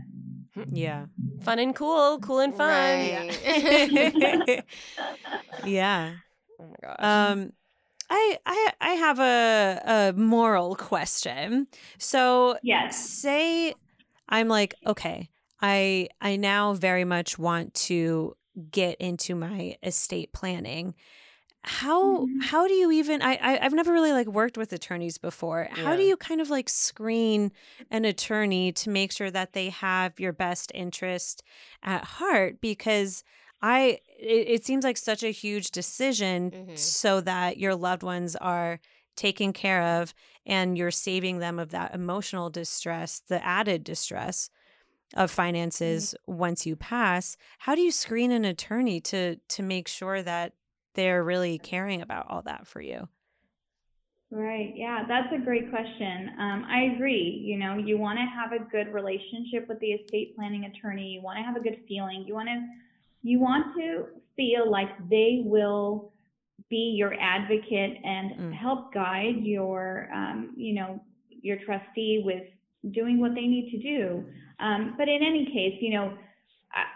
Yeah. 0.70 1.06
Fun 1.40 1.58
and 1.58 1.74
cool, 1.74 2.18
cool 2.20 2.40
and 2.40 2.54
fun. 2.54 2.68
Right. 2.68 4.60
yeah. 5.56 6.12
Oh 6.60 6.68
my 6.68 6.76
gosh. 6.80 6.96
Um, 7.00 7.52
I 8.10 8.38
I 8.46 8.72
I 8.80 8.90
have 8.90 9.18
a 9.18 9.80
a 9.84 10.12
moral 10.18 10.76
question. 10.76 11.66
So 11.98 12.56
Yes. 12.62 12.96
say 12.98 13.74
I'm 14.28 14.48
like, 14.48 14.74
okay, 14.86 15.30
I 15.60 16.08
I 16.20 16.36
now 16.36 16.74
very 16.74 17.04
much 17.04 17.38
want 17.38 17.74
to 17.74 18.36
get 18.70 18.96
into 19.00 19.34
my 19.34 19.76
estate 19.82 20.32
planning. 20.32 20.94
How 21.64 22.26
Mhm. 22.26 22.40
how 22.40 22.66
do 22.66 22.74
you 22.74 22.90
even 22.90 23.22
I, 23.22 23.34
I 23.36 23.64
I've 23.64 23.72
never 23.74 23.92
really 23.92 24.12
like 24.12 24.26
worked 24.26 24.58
with 24.58 24.72
attorneys 24.72 25.18
before. 25.18 25.68
How 25.70 25.94
do 25.96 26.02
you 26.02 26.16
kind 26.16 26.40
of 26.40 26.50
like 26.50 26.68
screen 26.68 27.52
an 27.90 28.04
attorney 28.04 28.72
to 28.72 28.90
make 28.90 29.12
sure 29.12 29.30
that 29.30 29.52
they 29.52 29.70
have 29.70 30.18
your 30.18 30.32
best 30.32 30.72
interest 30.74 31.42
at 31.82 32.04
heart? 32.04 32.60
Because 32.60 33.22
I 33.60 34.00
it, 34.18 34.48
it 34.48 34.64
seems 34.64 34.84
like 34.84 34.96
such 34.96 35.22
a 35.22 35.30
huge 35.30 35.70
decision 35.70 36.52
Mhm. 36.52 36.74
so 36.74 37.20
that 37.20 37.58
your 37.58 37.76
loved 37.76 38.02
ones 38.02 38.34
are 38.36 38.80
taken 39.16 39.52
care 39.52 39.82
of 39.82 40.14
and 40.46 40.76
you're 40.76 40.90
saving 40.90 41.38
them 41.38 41.58
of 41.58 41.70
that 41.70 41.94
emotional 41.94 42.50
distress, 42.50 43.20
the 43.28 43.44
added 43.44 43.84
distress 43.84 44.50
of 45.14 45.30
finances 45.30 46.14
once 46.26 46.66
you 46.66 46.76
pass. 46.76 47.36
How 47.58 47.74
do 47.74 47.80
you 47.80 47.92
screen 47.92 48.30
an 48.32 48.44
attorney 48.44 49.00
to 49.02 49.36
to 49.36 49.62
make 49.62 49.88
sure 49.88 50.22
that 50.22 50.54
they're 50.94 51.24
really 51.24 51.58
caring 51.58 52.02
about 52.02 52.26
all 52.28 52.42
that 52.42 52.66
for 52.66 52.80
you? 52.80 53.08
Right. 54.30 54.72
Yeah, 54.74 55.04
that's 55.06 55.28
a 55.34 55.44
great 55.44 55.68
question. 55.68 56.30
Um, 56.38 56.64
I 56.66 56.94
agree. 56.94 57.42
You 57.44 57.58
know, 57.58 57.76
you 57.76 57.98
want 57.98 58.18
to 58.18 58.24
have 58.24 58.52
a 58.52 58.64
good 58.70 58.92
relationship 58.94 59.68
with 59.68 59.78
the 59.80 59.88
estate 59.88 60.34
planning 60.36 60.64
attorney. 60.64 61.08
You 61.08 61.20
want 61.20 61.36
to 61.38 61.42
have 61.42 61.54
a 61.56 61.60
good 61.60 61.80
feeling. 61.86 62.24
You 62.26 62.32
want 62.34 62.48
to, 62.48 62.66
you 63.22 63.40
want 63.40 63.76
to 63.76 64.06
feel 64.34 64.70
like 64.70 64.88
they 65.10 65.42
will 65.44 66.12
be 66.70 66.94
your 66.96 67.12
advocate 67.20 67.98
and 68.04 68.32
Mm. 68.32 68.52
help 68.54 68.94
guide 68.94 69.36
your, 69.42 70.08
um, 70.14 70.54
you 70.56 70.72
know, 70.72 70.98
your 71.28 71.58
trustee 71.66 72.22
with 72.24 72.44
doing 72.92 73.20
what 73.20 73.34
they 73.34 73.46
need 73.46 73.70
to 73.72 73.78
do. 73.78 74.24
Um, 74.62 74.94
but 74.96 75.08
in 75.08 75.22
any 75.22 75.46
case, 75.46 75.78
you 75.80 75.90
know, 75.90 76.16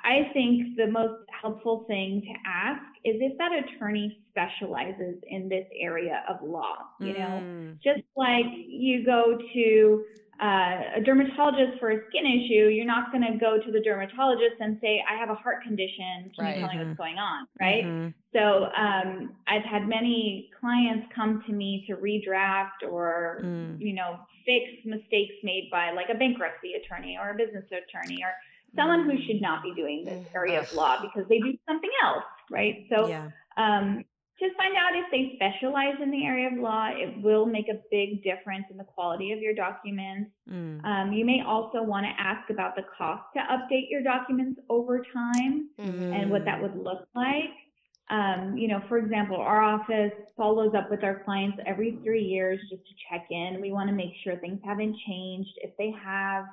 I, 0.04 0.30
think 0.32 0.76
the 0.76 0.86
most 0.86 1.24
helpful 1.42 1.84
thing 1.86 2.22
to 2.22 2.48
ask 2.48 2.80
is 3.04 3.16
if 3.20 3.36
that 3.36 3.50
attorney 3.52 4.18
specializes 4.30 5.16
in 5.28 5.50
this 5.50 5.66
area 5.78 6.24
of 6.28 6.36
law. 6.48 6.76
You 7.00 7.12
know, 7.18 7.42
Mm, 7.42 7.78
just 7.82 8.06
like 8.16 8.46
you 8.66 9.04
go 9.04 9.38
to 9.52 10.04
uh, 10.40 10.98
a 10.98 11.00
dermatologist 11.02 11.78
for 11.80 11.90
a 11.90 11.98
skin 12.08 12.26
issue, 12.26 12.68
you're 12.68 12.84
not 12.86 13.10
going 13.12 13.24
to 13.24 13.38
go 13.38 13.58
to 13.58 13.72
the 13.72 13.80
dermatologist 13.80 14.56
and 14.60 14.78
say, 14.80 15.02
I 15.08 15.18
have 15.18 15.30
a 15.30 15.34
heart 15.34 15.62
condition. 15.62 16.30
Can 16.34 16.44
Right. 16.44 16.56
you 16.56 16.60
tell 16.60 16.70
me 16.70 16.76
Mhm. 16.76 16.86
what's 16.88 16.98
going 16.98 17.18
on? 17.18 17.46
Right. 17.60 17.84
mhm, 17.84 18.14
So 18.32 18.70
um, 18.76 19.36
I've 19.46 19.64
had 19.64 19.88
many 19.88 20.50
clients 20.60 21.06
come 21.14 21.42
to 21.46 21.52
me 21.52 21.84
to 21.88 21.96
redraft 21.96 22.82
or, 22.88 23.40
Mm. 23.42 23.80
you 23.80 23.94
know, 23.94 24.20
fix 24.44 24.84
mistakes 24.84 25.34
made 25.42 25.70
by 25.70 25.90
like 25.90 26.08
a 26.10 26.14
bankruptcy 26.14 26.74
attorney 26.74 27.16
or 27.18 27.30
a 27.30 27.34
business 27.34 27.64
attorney 27.72 28.22
or 28.22 28.32
someone 28.76 29.04
who 29.08 29.16
should 29.26 29.40
not 29.40 29.62
be 29.62 29.72
doing 29.74 30.04
this 30.04 30.26
area 30.34 30.60
of 30.60 30.70
law 30.74 31.00
because 31.00 31.26
they 31.28 31.38
do 31.38 31.56
something 31.66 31.90
else, 32.04 32.24
right? 32.50 32.86
So 32.90 33.08
yeah. 33.08 33.30
um, 33.56 34.04
just 34.38 34.54
find 34.56 34.74
out 34.76 34.94
if 34.94 35.06
they 35.10 35.32
specialize 35.36 35.96
in 36.02 36.10
the 36.10 36.24
area 36.26 36.48
of 36.48 36.58
law. 36.58 36.88
It 36.92 37.22
will 37.22 37.46
make 37.46 37.68
a 37.68 37.80
big 37.90 38.22
difference 38.22 38.66
in 38.70 38.76
the 38.76 38.84
quality 38.84 39.32
of 39.32 39.40
your 39.40 39.54
documents. 39.54 40.30
Mm, 40.50 40.84
Um, 40.84 41.12
you 41.12 41.24
may 41.24 41.40
also 41.42 41.82
want 41.82 42.04
to 42.04 42.12
ask 42.20 42.50
about 42.50 42.76
the 42.76 42.82
cost 42.96 43.22
to 43.34 43.40
update 43.40 43.88
your 43.90 44.02
documents 44.02 44.60
over 44.68 45.02
time 45.12 45.70
Mhm. 45.78 46.12
and 46.14 46.30
what 46.30 46.44
that 46.44 46.60
would 46.60 46.76
look 46.76 47.08
like. 47.14 47.50
Um, 48.08 48.56
you 48.56 48.68
know, 48.68 48.80
for 48.88 48.98
example, 48.98 49.36
our 49.36 49.62
office 49.62 50.12
follows 50.36 50.74
up 50.74 50.90
with 50.90 51.02
our 51.02 51.20
clients 51.24 51.58
every 51.66 51.92
three 52.04 52.22
years 52.22 52.60
just 52.70 52.86
to 52.86 52.94
check 53.08 53.26
in. 53.30 53.60
We 53.60 53.72
want 53.72 53.88
to 53.88 53.94
make 53.96 54.14
sure 54.22 54.36
things 54.36 54.60
haven't 54.64 54.96
changed. 54.98 55.58
If 55.62 55.76
they 55.76 55.90
have, 55.90 56.46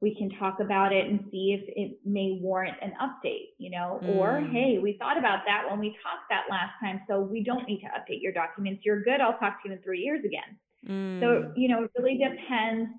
we 0.00 0.14
can 0.14 0.30
talk 0.38 0.60
about 0.60 0.92
it 0.92 1.08
and 1.08 1.26
see 1.30 1.58
if 1.58 1.62
it 1.76 1.98
may 2.04 2.38
warrant 2.40 2.76
an 2.80 2.92
update, 3.02 3.48
you 3.58 3.70
know, 3.70 4.00
or 4.06 4.40
Mm. 4.40 4.52
hey, 4.52 4.78
we 4.78 4.92
thought 4.98 5.18
about 5.18 5.40
that 5.46 5.68
when 5.68 5.80
we 5.80 5.90
talked 6.02 6.28
that 6.30 6.44
last 6.48 6.72
time, 6.80 7.02
so 7.08 7.20
we 7.20 7.42
don't 7.42 7.66
need 7.66 7.80
to 7.80 7.86
update 7.88 8.22
your 8.22 8.32
documents. 8.32 8.84
You're 8.84 9.02
good. 9.02 9.20
I'll 9.20 9.38
talk 9.38 9.62
to 9.62 9.68
you 9.68 9.74
in 9.74 9.82
three 9.82 10.00
years 10.00 10.24
again. 10.24 10.56
mm, 10.86 11.20
So, 11.20 11.52
you 11.56 11.68
know, 11.68 11.82
it 11.82 11.90
really 11.98 12.16
depends 12.18 12.90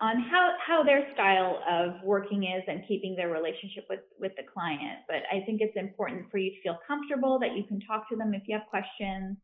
on 0.00 0.20
how, 0.20 0.52
how 0.66 0.82
their 0.82 1.12
style 1.12 1.62
of 1.68 2.02
working 2.02 2.44
is 2.44 2.62
and 2.68 2.82
keeping 2.88 3.16
their 3.16 3.28
relationship 3.30 3.86
with, 3.90 4.00
with 4.18 4.32
the 4.36 4.42
client. 4.42 5.00
But 5.08 5.24
I 5.30 5.40
think 5.44 5.60
it's 5.60 5.76
important 5.76 6.30
for 6.30 6.38
you 6.38 6.50
to 6.52 6.60
feel 6.62 6.78
comfortable 6.86 7.38
that 7.40 7.56
you 7.56 7.64
can 7.64 7.80
talk 7.80 8.08
to 8.10 8.16
them 8.16 8.32
if 8.34 8.42
you 8.46 8.56
have 8.56 8.66
questions. 8.68 9.36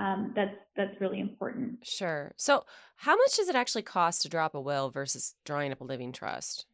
Um, 0.00 0.32
that's, 0.34 0.56
that's 0.76 1.00
really 1.00 1.20
important. 1.20 1.86
Sure. 1.86 2.32
So, 2.36 2.64
how 2.96 3.16
much 3.16 3.36
does 3.36 3.48
it 3.48 3.54
actually 3.54 3.82
cost 3.82 4.22
to 4.22 4.28
drop 4.28 4.54
a 4.54 4.60
will 4.60 4.90
versus 4.90 5.34
drawing 5.44 5.72
up 5.72 5.80
a 5.80 5.84
living 5.84 6.12
trust? 6.12 6.66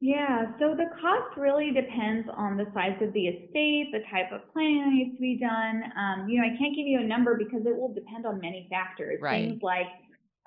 Yeah, 0.00 0.46
so 0.60 0.76
the 0.76 0.86
cost 1.00 1.36
really 1.36 1.72
depends 1.72 2.28
on 2.32 2.56
the 2.56 2.66
size 2.72 2.96
of 3.02 3.12
the 3.12 3.26
estate, 3.26 3.90
the 3.92 4.00
type 4.10 4.30
of 4.32 4.50
planning 4.52 4.84
that 4.84 4.92
needs 4.92 5.16
to 5.16 5.20
be 5.20 5.36
done. 5.38 5.82
Um, 5.98 6.28
you 6.28 6.40
know, 6.40 6.46
I 6.46 6.56
can't 6.56 6.74
give 6.76 6.86
you 6.86 7.00
a 7.00 7.04
number 7.04 7.36
because 7.36 7.66
it 7.66 7.76
will 7.76 7.92
depend 7.92 8.24
on 8.24 8.40
many 8.40 8.68
factors. 8.70 9.18
Right. 9.20 9.48
Things 9.48 9.62
like 9.62 9.88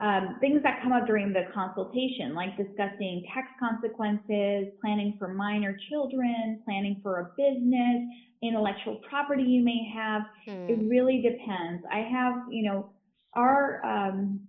um, 0.01 0.37
things 0.41 0.61
that 0.63 0.81
come 0.81 0.91
up 0.91 1.05
during 1.05 1.31
the 1.31 1.43
consultation, 1.53 2.33
like 2.33 2.57
discussing 2.57 3.23
tax 3.33 3.47
consequences, 3.59 4.73
planning 4.81 5.15
for 5.19 5.27
minor 5.27 5.77
children, 5.89 6.59
planning 6.65 6.99
for 7.03 7.19
a 7.19 7.25
business, 7.37 8.01
intellectual 8.41 8.95
property 9.07 9.43
you 9.43 9.63
may 9.63 9.87
have. 9.93 10.23
It 10.47 10.77
Hmm. 10.79 10.89
really 10.89 11.21
depends. 11.21 11.83
I 11.91 11.99
have, 11.99 12.33
you 12.49 12.63
know, 12.63 12.89
our 13.33 13.85
um, 13.85 14.47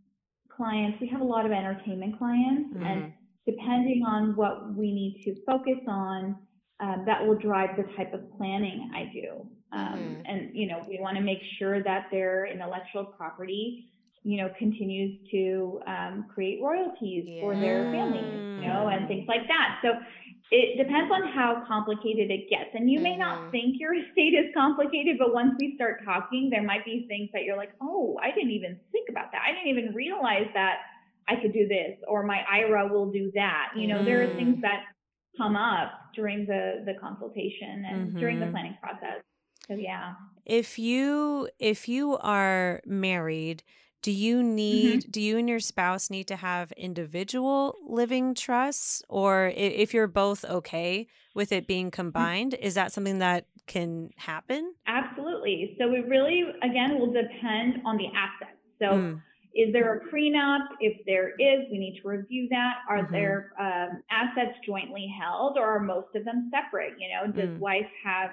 clients, 0.49 0.99
we 1.01 1.07
have 1.09 1.21
a 1.21 1.25
lot 1.25 1.45
of 1.45 1.53
entertainment 1.53 2.19
clients, 2.19 2.75
and 2.85 3.13
depending 3.47 4.05
on 4.05 4.35
what 4.35 4.75
we 4.75 4.93
need 4.93 5.23
to 5.25 5.35
focus 5.45 5.79
on, 5.87 6.37
um, 6.81 7.05
that 7.05 7.25
will 7.27 7.37
drive 7.39 7.77
the 7.77 7.85
type 7.95 8.13
of 8.15 8.23
planning 8.39 8.91
I 8.95 9.05
do. 9.13 9.47
Um, 9.73 9.99
Mhm. 9.99 10.23
And, 10.27 10.57
you 10.57 10.67
know, 10.67 10.85
we 10.89 10.99
want 10.99 11.17
to 11.17 11.23
make 11.23 11.43
sure 11.59 11.83
that 11.83 12.11
their 12.11 12.47
intellectual 12.47 13.05
property, 13.05 13.89
you 14.25 14.37
know, 14.39 14.51
continues 14.59 15.19
to 15.31 15.81
um, 15.87 16.27
create 16.33 16.61
royalties 16.63 17.27
for 17.41 17.57
their 17.57 17.89
families, 17.91 18.43
you 18.57 18.69
know, 18.69 18.89
and 18.89 19.09
things 19.09 19.27
like 19.29 19.47
that. 19.49 19.81
So 19.83 19.91
it 20.51 20.77
depends 20.77 21.11
on 21.13 21.29
how 21.33 21.65
complicated 21.67 22.31
it 22.31 22.49
gets. 22.51 22.71
And 22.75 22.91
you 22.91 23.01
may 23.01 23.17
Mhm. 23.17 23.19
not 23.19 23.51
think 23.51 23.81
your 23.81 23.95
estate 24.03 24.35
is 24.35 24.53
complicated, 24.55 25.19
but 25.19 25.33
once 25.35 25.55
we 25.59 25.75
start 25.75 26.05
talking, 26.05 26.51
there 26.51 26.63
might 26.63 26.85
be 26.85 27.07
things 27.09 27.31
that 27.33 27.45
you're 27.45 27.57
like, 27.57 27.73
oh, 27.81 28.19
I 28.23 28.31
didn't 28.33 28.51
even 28.53 28.79
think 28.93 29.09
about 29.09 29.33
that. 29.33 29.43
I 29.47 29.53
didn't 29.53 29.69
even 29.69 29.95
realize 29.95 30.49
that 30.55 30.79
I 31.29 31.37
could 31.37 31.53
do 31.53 31.67
this, 31.69 31.99
or 32.09 32.23
my 32.25 32.43
IRA 32.51 32.87
will 32.89 33.11
do 33.11 33.31
that. 33.35 33.73
You 33.77 33.87
know, 33.89 34.05
there 34.05 34.23
are 34.23 34.27
Mhm. 34.27 34.37
things 34.37 34.61
that 34.63 34.85
come 35.37 35.57
up 35.57 36.13
during 36.15 36.47
the 36.47 36.83
the 36.85 36.95
consultation 37.01 37.85
and 37.87 38.17
during 38.17 38.39
the 38.39 38.47
Mhm. 38.47 38.51
planning 38.53 38.77
process. 38.83 39.23
So 39.69 39.75
yeah. 39.75 40.15
If 40.45 40.79
you 40.79 41.49
if 41.59 41.89
you 41.89 42.19
are 42.19 42.83
married, 42.85 43.63
do 44.03 44.11
you 44.11 44.43
need 44.43 45.07
do 45.11 45.21
you 45.21 45.39
and 45.39 45.49
your 45.49 45.61
spouse 45.61 46.11
need 46.11 46.27
to 46.29 46.37
have 46.37 46.73
individual 46.73 47.77
living 47.87 48.35
trusts 48.35 49.03
or 49.09 49.53
if 49.57 49.95
you're 49.95 50.09
both 50.09 50.45
okay 50.45 51.07
with 51.35 51.53
it 51.53 51.67
being 51.67 51.91
combined, 51.91 52.55
is 52.55 52.75
that 52.75 52.93
something 52.93 53.21
that 53.21 53.47
can 53.67 54.11
happen? 54.17 54.75
Absolutely. 54.87 55.77
So 55.79 55.93
it 55.95 56.07
really, 56.09 56.43
again, 56.63 56.99
will 56.99 57.13
depend 57.13 57.81
on 57.87 57.97
the 57.97 58.07
assets. 58.09 58.59
So 58.81 58.89
Mm. 58.99 59.21
is 59.55 59.73
there 59.73 59.95
a 59.95 60.01
prenup? 60.11 60.67
If 60.81 61.05
there 61.07 61.31
is, 61.39 61.71
we 61.71 61.79
need 61.79 62.01
to 62.03 62.09
review 62.09 62.49
that. 62.51 62.79
Are 62.89 63.05
Mhm. 63.05 63.13
there 63.13 63.53
um, 63.59 64.03
assets 64.11 64.59
jointly 64.67 65.07
held 65.19 65.57
or 65.57 65.65
are 65.65 65.81
most 65.81 66.15
of 66.17 66.25
them 66.25 66.51
separate? 66.53 66.95
You 66.99 67.09
know, 67.15 67.33
does 67.33 67.51
Mm. 67.51 67.59
wife 67.59 67.91
have 68.05 68.31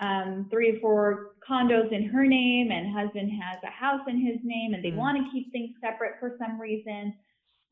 um, 0.00 0.46
three 0.50 0.76
or 0.76 0.80
four 0.80 1.30
condos 1.48 1.92
in 1.92 2.08
her 2.08 2.26
name 2.26 2.70
and 2.70 2.92
husband 2.92 3.30
has 3.30 3.58
a 3.62 3.70
house 3.70 4.00
in 4.08 4.18
his 4.18 4.38
name 4.42 4.74
and 4.74 4.84
they 4.84 4.90
Mm. 4.90 4.96
want 4.96 5.18
to 5.18 5.30
keep 5.32 5.52
things 5.52 5.70
separate 5.80 6.18
for 6.18 6.36
some 6.38 6.60
reason? 6.60 7.14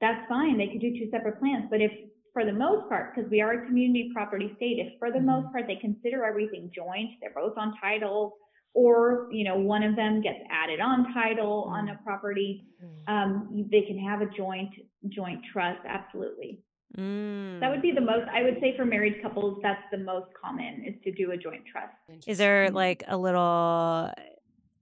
That's 0.00 0.26
fine. 0.28 0.56
They 0.58 0.68
could 0.68 0.80
do 0.80 0.92
two 0.98 1.10
separate 1.10 1.38
plans. 1.38 1.66
But 1.70 1.80
if 1.80 1.92
for 2.32 2.44
the 2.44 2.52
most 2.52 2.88
part, 2.88 3.14
because 3.14 3.28
we 3.30 3.40
are 3.40 3.52
a 3.52 3.66
community 3.66 4.10
property 4.12 4.52
state, 4.56 4.78
if 4.78 4.98
for 4.98 5.10
the 5.10 5.18
Mhm. 5.18 5.24
most 5.24 5.52
part 5.52 5.66
they 5.66 5.76
consider 5.76 6.24
everything 6.24 6.70
joint, 6.70 7.18
they're 7.20 7.30
both 7.34 7.58
on 7.58 7.76
title, 7.78 8.36
or 8.72 9.28
you 9.32 9.44
know 9.44 9.58
one 9.58 9.82
of 9.82 9.96
them 9.96 10.20
gets 10.20 10.40
added 10.48 10.80
on 10.80 11.12
title 11.12 11.64
on 11.64 11.88
a 11.88 11.96
property, 12.04 12.64
um, 13.08 13.66
they 13.70 13.82
can 13.82 13.98
have 13.98 14.22
a 14.22 14.26
joint 14.26 14.70
joint 15.08 15.42
trust. 15.44 15.80
Absolutely, 15.84 16.62
Mm. 16.98 17.60
that 17.60 17.70
would 17.70 17.82
be 17.82 17.92
the 17.92 18.00
most. 18.00 18.26
I 18.32 18.42
would 18.42 18.58
say 18.60 18.76
for 18.76 18.84
married 18.84 19.22
couples, 19.22 19.60
that's 19.62 19.82
the 19.92 19.98
most 19.98 20.26
common 20.40 20.84
is 20.84 20.94
to 21.04 21.12
do 21.12 21.30
a 21.30 21.36
joint 21.36 21.62
trust. 21.70 21.94
Is 22.26 22.38
there 22.38 22.70
like 22.70 23.04
a 23.06 23.16
little 23.16 24.10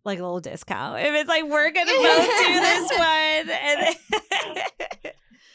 like 0.04 0.18
a 0.18 0.22
little 0.22 0.40
discount 0.40 1.00
if 1.00 1.14
it's 1.14 1.28
like 1.28 1.44
we're 1.44 1.70
gonna 1.70 1.86
both 1.96 2.26
do 2.38 2.60
this 2.60 2.90
one 2.90 3.50
and 3.50 3.96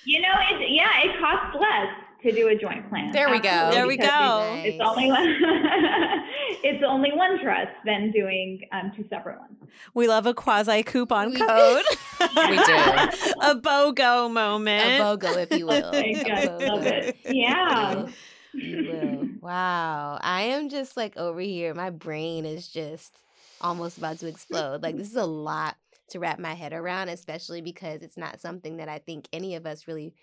You 0.05 0.21
know, 0.21 0.35
it 0.51 0.69
yeah, 0.71 1.01
it 1.03 1.19
costs 1.19 1.55
less 1.59 1.89
to 2.23 2.31
do 2.31 2.47
a 2.47 2.55
joint 2.55 2.89
plan. 2.89 3.11
There 3.11 3.29
we 3.29 3.39
go. 3.39 3.69
There 3.71 3.85
we 3.85 3.97
because 3.97 4.11
go. 4.11 4.53
It's, 4.55 4.75
it's 4.75 4.83
only 4.83 5.07
one. 5.07 5.27
it's 6.63 6.83
only 6.87 7.11
one 7.13 7.39
trust 7.41 7.71
than 7.85 8.11
doing 8.11 8.61
um, 8.71 8.91
two 8.95 9.05
separate 9.09 9.39
ones. 9.39 9.57
we 9.93 10.07
love 10.07 10.25
a 10.25 10.33
quasi 10.33 10.83
coupon 10.83 11.35
code. 11.35 11.83
We 12.19 12.57
do. 12.57 12.73
a 13.41 13.55
BOGO 13.55 14.31
moment. 14.31 15.01
A. 15.01 15.03
BOGO, 15.03 15.37
if 15.37 15.57
you 15.57 15.67
will. 15.67 15.91
There 15.91 16.05
you 16.05 16.21
A 16.21 16.23
go. 16.23 16.31
I 16.31 16.45
love 16.67 16.85
it. 16.85 17.17
Yeah. 17.25 18.07
You 18.53 18.89
will. 18.89 19.29
Wow. 19.41 20.19
I 20.21 20.43
am 20.43 20.69
just 20.69 20.95
like 20.95 21.17
over 21.17 21.41
here. 21.41 21.73
My 21.73 21.89
brain 21.89 22.45
is 22.45 22.67
just 22.67 23.17
almost 23.59 23.97
about 23.97 24.19
to 24.19 24.27
explode. 24.27 24.81
Like, 24.81 24.97
this 24.97 25.09
is 25.09 25.15
a 25.15 25.25
lot 25.25 25.75
to 26.09 26.19
wrap 26.19 26.39
my 26.39 26.53
head 26.53 26.73
around, 26.73 27.09
especially 27.09 27.61
because 27.61 28.01
it's 28.01 28.17
not 28.17 28.39
something 28.39 28.77
that 28.77 28.89
I 28.89 28.99
think 28.99 29.27
any 29.33 29.55
of 29.55 29.65
us 29.65 29.87
really, 29.87 30.13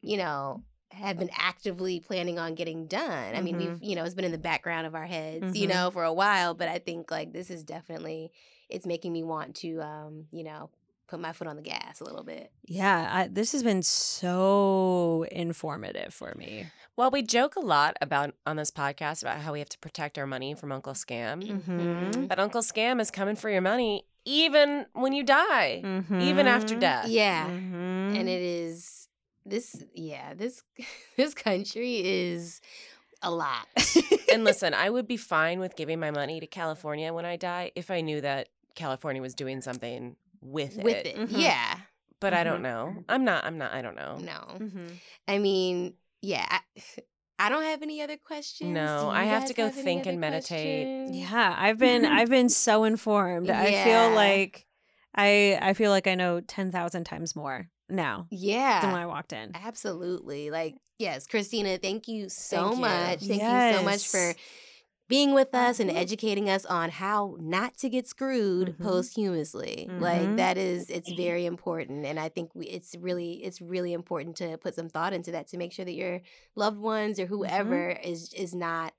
you 0.00 0.16
know, 0.16 0.62
have 0.94 1.18
been 1.18 1.30
actively 1.36 2.00
planning 2.00 2.38
on 2.38 2.54
getting 2.54 2.86
done. 2.86 3.34
I 3.34 3.40
mean, 3.40 3.56
we've, 3.56 3.78
you 3.82 3.96
know, 3.96 4.04
it's 4.04 4.14
been 4.14 4.24
in 4.24 4.32
the 4.32 4.38
background 4.38 4.86
of 4.86 4.94
our 4.94 5.06
heads, 5.06 5.56
you 5.58 5.66
Mhm. 5.66 5.74
know, 5.74 5.90
for 5.90 6.04
a 6.04 6.12
while, 6.12 6.54
but 6.54 6.68
I 6.68 6.78
think 6.78 7.10
like 7.10 7.32
this 7.32 7.50
is 7.50 7.62
definitely, 7.64 8.30
it's 8.68 8.86
making 8.86 9.12
me 9.12 9.22
want 9.22 9.56
to, 9.56 9.80
um, 9.80 10.26
you 10.32 10.44
know, 10.44 10.70
put 11.06 11.20
my 11.20 11.32
foot 11.32 11.46
on 11.46 11.56
the 11.56 11.62
gas 11.62 12.00
a 12.00 12.04
little 12.04 12.24
bit. 12.24 12.50
Yeah, 12.66 13.08
I, 13.12 13.28
this 13.28 13.52
has 13.52 13.62
been 13.62 13.82
so 13.82 15.26
informative 15.30 16.14
for 16.14 16.34
me. 16.36 16.66
Well, 16.96 17.10
we 17.10 17.22
joke 17.22 17.56
a 17.56 17.60
lot 17.60 17.96
about 18.00 18.34
on 18.46 18.56
this 18.56 18.70
podcast 18.70 19.22
about 19.22 19.38
how 19.40 19.52
we 19.52 19.58
have 19.58 19.68
to 19.70 19.78
protect 19.78 20.16
our 20.18 20.26
money 20.26 20.54
from 20.54 20.72
Uncle 20.72 20.92
Scam. 20.94 21.42
Mm-hmm. 21.42 22.26
But 22.26 22.38
Uncle 22.38 22.62
Scam 22.62 23.00
is 23.00 23.10
coming 23.10 23.36
for 23.36 23.50
your 23.50 23.60
money 23.60 24.04
even 24.24 24.86
when 24.94 25.12
you 25.12 25.22
die, 25.22 25.82
even 26.10 26.46
after 26.46 26.74
death. 26.78 27.08
Yeah. 27.08 27.46
Mm-hmm. 27.46 28.16
and 28.16 28.28
it 28.28 28.40
is 28.40 29.03
this 29.46 29.84
yeah 29.94 30.34
this 30.34 30.62
this 31.16 31.34
country 31.34 31.96
is 32.04 32.60
a 33.22 33.30
lot 33.30 33.66
and 34.32 34.44
listen, 34.50 34.74
I 34.74 34.90
would 34.90 35.06
be 35.08 35.16
fine 35.16 35.58
with 35.60 35.76
giving 35.76 35.98
my 36.00 36.10
money 36.10 36.40
to 36.40 36.46
California 36.46 37.12
when 37.12 37.24
I 37.24 37.36
die 37.36 37.72
if 37.74 37.90
I 37.90 38.00
knew 38.02 38.20
that 38.20 38.48
California 38.74 39.22
was 39.22 39.34
doing 39.34 39.60
something 39.62 40.16
with, 40.42 40.76
with 40.76 40.96
it. 40.96 41.06
it 41.06 41.16
Mhm. 41.16 41.40
yeah 41.40 41.76
But 42.20 42.34
I 42.34 42.44
don't 42.44 42.60
know. 42.62 42.96
I'm 43.08 43.24
not. 43.24 43.44
I'm 43.44 43.56
not. 43.58 43.72
I 43.72 43.80
don't 43.82 43.96
know. 43.96 44.16
no 44.18 44.40
Mm-hmm. 44.58 44.86
i 45.28 45.38
mean 45.38 45.94
yeah 46.22 46.46
I, 46.50 46.60
I 47.38 47.48
don't 47.48 47.64
have 47.64 47.82
any 47.82 48.00
other 48.02 48.16
questions 48.16 48.72
No, 48.72 49.10
I 49.10 49.24
have 49.24 49.46
to 49.46 49.54
go 49.54 49.64
any 49.64 49.72
think 49.72 50.06
and 50.06 50.20
meditate. 50.20 50.86
questions? 50.86 51.16
Yeah, 51.32 51.54
I've 51.58 51.78
been 51.78 52.04
I've 52.18 52.30
been 52.30 52.48
so 52.48 52.84
informed. 52.84 53.50
I 53.50 53.72
feel 53.84 54.10
like 54.14 54.66
I 55.14 55.58
I 55.60 55.72
feel 55.74 55.90
like 55.90 56.06
I 56.06 56.14
know 56.14 56.40
ten 56.40 56.70
thousand 56.70 57.04
times 57.04 57.34
more 57.34 57.68
now 57.88 58.26
than 58.30 58.92
when 58.92 59.00
I 59.02 59.06
walked 59.06 59.32
in. 59.32 59.52
absolutely 59.54 60.50
like 60.50 60.74
yes 60.98 61.26
christina 61.26 61.76
thank 61.78 62.08
you 62.08 62.28
so 62.28 62.56
Thank 62.64 62.74
you. 62.76 62.80
much 62.80 63.18
thank 63.20 63.42
you 63.42 63.76
so 63.78 63.82
much 63.84 64.08
for 64.08 64.34
being 65.06 65.34
with 65.34 65.54
us 65.54 65.80
and 65.80 65.90
educating 65.90 66.48
us 66.48 66.64
on 66.64 66.88
how 66.90 67.36
not 67.38 67.76
to 67.78 67.90
get 67.90 68.08
screwed 68.08 68.76
Mhm. 68.78 68.82
posthumously 68.82 69.86
Mhm. 69.90 70.00
like 70.00 70.36
that 70.36 70.56
is 70.56 70.88
it's 70.88 71.10
very 71.12 71.44
important 71.44 72.06
and 72.06 72.18
i 72.18 72.28
think 72.30 72.54
we, 72.54 72.66
it's 72.66 72.94
really 72.96 73.44
it's 73.44 73.60
really 73.60 73.92
important 73.92 74.36
to 74.36 74.56
put 74.58 74.74
some 74.74 74.88
thought 74.88 75.12
into 75.12 75.30
that 75.32 75.46
to 75.48 75.58
make 75.58 75.72
sure 75.72 75.84
that 75.84 75.92
your 75.92 76.22
loved 76.56 76.78
ones 76.78 77.20
or 77.20 77.26
whoever 77.26 77.90
is 77.90 78.32
is 78.32 78.54
not 78.54 78.94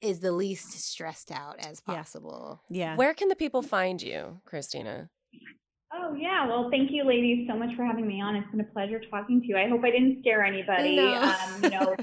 is 0.00 0.20
the 0.20 0.32
least 0.32 0.72
stressed 0.72 1.30
out 1.30 1.56
as 1.58 1.82
Yeah. 1.86 1.94
possible 1.96 2.62
Yeah. 2.70 2.96
Where 2.96 3.12
can 3.12 3.28
the 3.28 3.36
people 3.36 3.60
find 3.60 4.00
you, 4.00 4.40
Christina? 4.46 5.10
Oh 5.92 6.14
yeah. 6.14 6.46
Well, 6.46 6.68
thank 6.70 6.90
you, 6.92 7.04
ladies, 7.04 7.48
so 7.48 7.56
much 7.56 7.74
for 7.76 7.84
having 7.84 8.06
me 8.06 8.20
on. 8.20 8.36
It's 8.36 8.50
been 8.50 8.60
a 8.60 8.72
pleasure 8.72 9.00
talking 9.10 9.40
to 9.40 9.46
you. 9.46 9.56
I 9.56 9.68
hope 9.68 9.82
I 9.84 9.90
didn't 9.90 10.20
scare 10.20 10.44
anybody. 10.44 10.96
No. 10.96 11.14
Um, 11.14 11.64
you 11.64 11.70
know, 11.70 11.96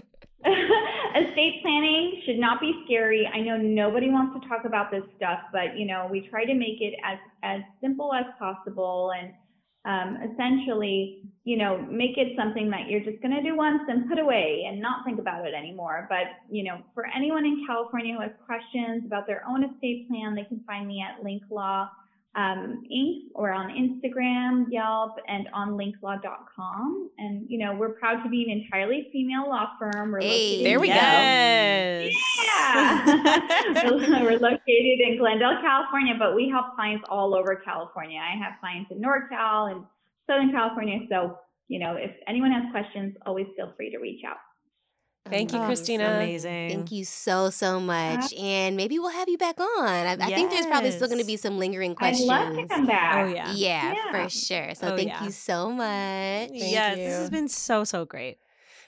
estate 1.16 1.62
planning 1.62 2.22
should 2.26 2.38
not 2.38 2.60
be 2.60 2.74
scary. 2.86 3.30
I 3.34 3.40
know 3.40 3.58
nobody 3.58 4.10
wants 4.10 4.40
to 4.40 4.50
talk 4.50 4.66
about 4.66 4.92
this 4.92 5.04
stuff, 5.16 5.40
but 5.52 5.78
you 5.78 5.86
know, 5.86 6.08
we 6.12 6.28
try 6.30 6.46
to 6.46 6.54
make 6.54 6.82
it 6.82 6.96
as 7.04 7.18
as 7.44 7.62
simple 7.82 8.14
as 8.14 8.26
possible 8.38 9.12
and 9.18 9.34
um, 9.88 10.18
essentially, 10.18 11.24
you 11.46 11.58
know, 11.58 11.78
make 11.90 12.18
it 12.18 12.36
something 12.38 12.70
that 12.72 12.90
you're 12.90 13.00
just 13.00 13.22
going 13.22 13.34
to 13.34 13.42
do 13.42 13.56
once 13.56 13.82
and 13.88 14.10
put 14.10 14.20
away 14.20 14.66
and 14.68 14.82
not 14.82 15.06
think 15.06 15.18
about 15.18 15.48
it 15.48 15.54
anymore. 15.54 16.08
But, 16.10 16.28
you 16.52 16.66
know, 16.66 16.82
for 16.94 17.06
anyone 17.16 17.46
in 17.46 17.64
California 17.66 18.14
who 18.14 18.20
has 18.20 18.32
questions 18.46 19.04
about 19.06 19.28
their 19.28 19.48
own 19.48 19.64
estate 19.64 20.10
plan, 20.10 20.36
they 20.36 20.44
can 20.44 20.62
find 20.68 20.86
me 20.88 21.02
at 21.02 21.24
Link 21.24 21.44
Law 21.50 21.90
um, 22.38 22.84
Inc. 22.94 23.24
or 23.34 23.52
on 23.52 23.70
Instagram, 23.72 24.66
Yelp, 24.70 25.16
and 25.28 25.48
on 25.54 25.76
linklaw.com. 25.76 27.10
And, 27.18 27.50
you 27.50 27.58
know, 27.58 27.74
we're 27.74 27.94
proud 27.94 28.24
to 28.24 28.30
be 28.30 28.44
an 28.44 28.62
entirely 28.62 29.10
female 29.12 29.50
law 29.50 29.72
firm. 29.80 30.12
We're 30.12 30.22
Hey, 30.22 30.64
there 30.64 30.80
we 30.80 30.88
go. 30.88 30.94
Yeah. 30.94 32.10
We're 34.24 34.38
located 34.38 35.00
in 35.00 35.18
Glendale, 35.18 35.58
California, 35.62 36.14
but 36.18 36.36
we 36.36 36.48
help 36.50 36.76
clients 36.76 37.06
all 37.10 37.34
over 37.34 37.56
California. 37.56 38.20
I 38.20 38.38
have 38.38 38.60
clients 38.60 38.92
in 38.92 39.02
NorCal 39.02 39.72
and 39.72 39.84
Southern 40.28 40.52
California. 40.52 41.00
So, 41.10 41.40
you 41.70 41.80
know, 41.80 41.96
if 41.96 42.12
anyone 42.28 42.52
has 42.52 42.70
questions, 42.72 43.16
always 43.26 43.48
feel 43.56 43.74
free 43.76 43.90
to 43.92 43.98
reach 43.98 44.24
out. 44.28 44.38
Oh 45.28 45.30
thank 45.30 45.52
you, 45.54 45.60
Oh, 45.60 45.66
Christina. 45.66 46.06
Amazing. 46.16 46.70
Thank 46.70 46.92
you 46.92 47.06
so 47.06 47.50
so 47.50 47.80
much, 47.80 48.34
and 48.34 48.76
maybe 48.78 48.98
we'll 49.00 49.10
have 49.12 49.30
you 49.30 49.38
back 49.38 49.60
on. 49.60 49.86
I, 49.88 50.14
I 50.14 50.28
think 50.28 50.52
there's 50.52 50.66
probably 50.66 50.92
still 50.92 51.08
going 51.08 51.20
to 51.20 51.26
be 51.26 51.38
some 51.38 51.58
lingering 51.60 51.96
questions. 51.96 52.30
I'd 52.30 52.54
questions. 52.54 52.58
love 52.58 52.68
to 52.70 52.76
come 52.76 52.84
oh, 52.86 52.88
back. 52.88 53.16
Oh 53.26 53.34
yeah. 53.34 53.52
Yeah, 53.54 53.94
Yeah. 53.94 54.12
for 54.24 54.30
sure. 54.30 54.76
So 54.76 54.94
Oh, 54.94 54.96
thank 54.96 55.10
yeah. 55.10 55.24
you 55.24 55.32
so 55.32 55.72
much. 55.72 56.50
yes, 56.54 56.96
this 56.98 57.14
has 57.18 57.30
been 57.30 57.48
so 57.48 57.84
so 57.84 58.06
great. 58.06 58.38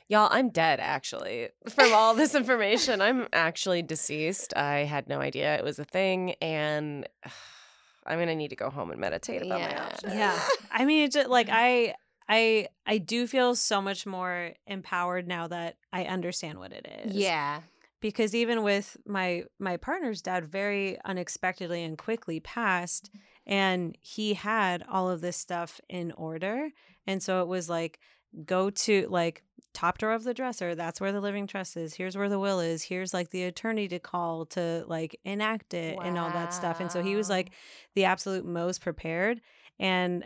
Y'all, 0.07 0.29
I'm 0.31 0.49
dead 0.49 0.79
actually. 0.79 1.49
From 1.67 1.93
all 1.93 2.15
this 2.15 2.33
information, 2.33 2.99
I'm 3.01 3.27
actually 3.31 3.83
deceased. 3.83 4.55
I 4.55 4.79
had 4.79 5.07
no 5.07 5.19
idea 5.21 5.55
it 5.55 5.63
was 5.63 5.77
a 5.77 5.85
thing, 5.85 6.31
and 6.41 7.07
I'm 8.05 8.17
gonna 8.17 8.35
need 8.35 8.49
to 8.49 8.55
go 8.55 8.69
home 8.69 8.89
and 8.91 8.99
meditate 8.99 9.43
about 9.43 9.61
my 9.61 9.77
options. 9.85 10.13
Yeah. 10.15 10.39
I 10.71 10.85
mean, 10.85 11.05
it's 11.05 11.15
just 11.15 11.29
like 11.29 11.49
I 11.51 11.93
I 12.29 12.67
I 12.85 12.99
do 12.99 13.27
feel 13.27 13.55
so 13.55 13.81
much 13.81 14.05
more 14.05 14.53
empowered 14.67 15.27
now 15.27 15.47
that 15.47 15.77
I 15.91 16.05
understand 16.05 16.59
what 16.59 16.71
it 16.71 16.87
is. 17.05 17.15
Yeah. 17.15 17.61
because 17.99 18.33
even 18.33 18.63
with 18.63 18.95
my 19.05 19.43
my 19.57 19.75
partner's 19.75 20.21
dad 20.21 20.45
very 20.45 20.97
unexpectedly 21.03 21.83
and 21.83 21.97
quickly 21.97 22.39
passed 22.39 23.09
mm-hmm. 23.11 23.53
and 23.53 23.97
he 23.99 24.35
had 24.35 24.83
all 24.89 25.09
of 25.09 25.21
this 25.21 25.35
stuff 25.35 25.81
in 25.89 26.11
order 26.13 26.69
and 27.07 27.21
so 27.21 27.41
it 27.41 27.47
was 27.47 27.69
like 27.69 27.99
go 28.45 28.69
to 28.69 29.07
like 29.09 29.43
top 29.73 29.97
drawer 29.97 30.13
of 30.13 30.23
the 30.23 30.33
dresser 30.33 30.75
that's 30.75 31.01
where 31.01 31.11
the 31.11 31.21
living 31.21 31.47
trust 31.47 31.75
is 31.75 31.93
here's 31.93 32.15
where 32.15 32.29
the 32.29 32.39
will 32.39 32.59
is 32.59 32.83
here's 32.83 33.13
like 33.13 33.29
the 33.31 33.43
attorney 33.43 33.87
to 33.87 33.99
call 33.99 34.45
to 34.45 34.83
like 34.87 35.19
enact 35.25 35.73
it 35.73 35.97
and 36.01 36.17
all 36.17 36.29
that 36.29 36.53
stuff 36.53 36.79
and 36.79 36.91
so 36.91 37.03
he 37.03 37.15
was 37.15 37.29
like 37.29 37.51
the 37.95 38.05
absolute 38.05 38.45
most 38.45 38.81
prepared 38.81 39.41
and 39.79 40.25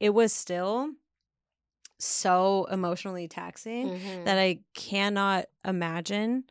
it 0.00 0.10
was 0.10 0.32
still 0.32 0.90
so 1.98 2.66
emotionally 2.70 3.28
taxing 3.28 3.88
Mhm. 3.90 4.24
that 4.24 4.38
I 4.38 4.60
cannot 4.74 5.46
imagine 5.64 6.44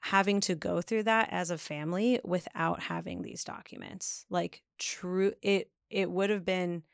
having 0.00 0.40
to 0.40 0.54
go 0.54 0.80
through 0.80 1.02
that 1.04 1.28
as 1.30 1.50
a 1.50 1.58
family 1.58 2.20
without 2.24 2.80
having 2.82 3.22
these 3.22 3.44
documents. 3.44 4.24
Like 4.30 4.62
true 4.78 5.32
it 5.42 5.70
it 5.90 6.10
would 6.10 6.30
have 6.30 6.44
been 6.44 6.84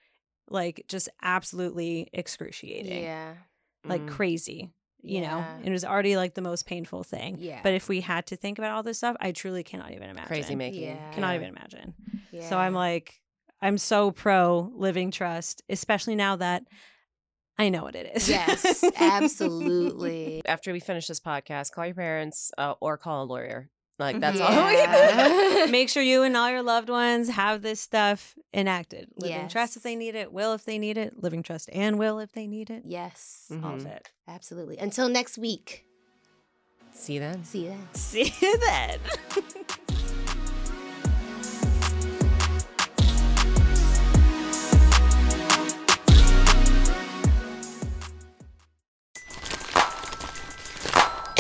like 0.49 0.85
just 0.89 1.09
absolutely 1.23 2.09
excruciating. 2.13 3.03
Yeah. 3.05 3.35
Like 3.85 4.03
Mm. 4.03 4.09
crazy. 4.09 4.73
You 5.03 5.21
know, 5.21 5.45
it 5.63 5.71
was 5.71 5.85
already 5.85 6.17
like 6.17 6.35
the 6.35 6.41
most 6.41 6.67
painful 6.67 7.05
thing. 7.05 7.37
Yeah. 7.39 7.61
But 7.63 7.75
if 7.75 7.89
we 7.89 8.01
had 8.01 8.27
to 8.27 8.37
think 8.37 8.59
about 8.59 8.73
all 8.73 8.83
this 8.83 8.99
stuff, 8.99 9.17
I 9.21 9.31
truly 9.31 9.63
cannot 9.63 9.93
even 9.93 10.11
imagine. 10.11 10.27
Crazy 10.27 10.57
making. 10.57 10.83
Yeah. 10.83 11.11
Cannot 11.13 11.37
even 11.37 11.49
imagine. 11.49 11.95
yeah. 12.33 12.49
So 12.49 12.59
I'm 12.59 12.75
like, 12.75 13.21
I'm 13.61 13.79
so 13.79 14.11
pro 14.11 14.73
living 14.75 15.13
trust, 15.13 15.63
especially 15.69 16.17
now 16.17 16.35
that 16.37 16.65
I 17.59 17.69
know 17.71 17.83
what 17.85 17.95
it 17.97 18.13
is. 18.17 18.29
Yes, 18.29 18.85
absolutely. 18.97 20.43
After 20.45 20.73
we 20.73 20.81
finish 20.81 21.07
this 21.07 21.21
podcast, 21.21 21.73
call 21.73 21.87
your 21.87 21.95
parents 21.95 22.53
uh, 22.59 22.75
or 22.81 22.97
call 22.99 23.25
a 23.25 23.27
lawyer. 23.27 23.71
Like 23.99 24.21
that's 24.21 24.39
all 24.41 24.51
we 24.67 24.75
Yeah. 24.77 25.67
Make 25.71 25.89
sure 25.89 26.03
you 26.03 26.23
and 26.23 26.37
all 26.37 26.51
your 26.51 26.63
loved 26.63 26.91
ones 26.91 27.31
have 27.31 27.63
this 27.63 27.81
stuff 27.81 28.35
enacted. 28.53 29.09
Living 29.17 29.49
trust 29.49 29.77
if 29.79 29.83
they 29.83 29.97
need 29.97 30.15
it, 30.15 30.35
will 30.35 30.53
if 30.53 30.67
they 30.67 30.77
need 30.79 30.99
it, 30.99 31.23
living 31.23 31.43
trust 31.43 31.71
and 31.73 31.99
will 31.99 32.19
if 32.19 32.33
they 32.33 32.47
need 32.47 32.69
it. 32.69 32.83
yes, 32.85 33.51
All 33.65 33.75
of 33.77 33.87
it. 33.87 34.11
absolutely. 34.29 34.77
Until 34.77 35.09
next 35.09 35.39
week. 35.39 35.85
See 36.93 37.15
you 37.15 37.21
then. 37.21 37.43
See 37.45 37.65
you 37.65 37.69
then. 37.71 37.89
See 37.95 38.35
you 38.41 38.59
then. 38.59 38.99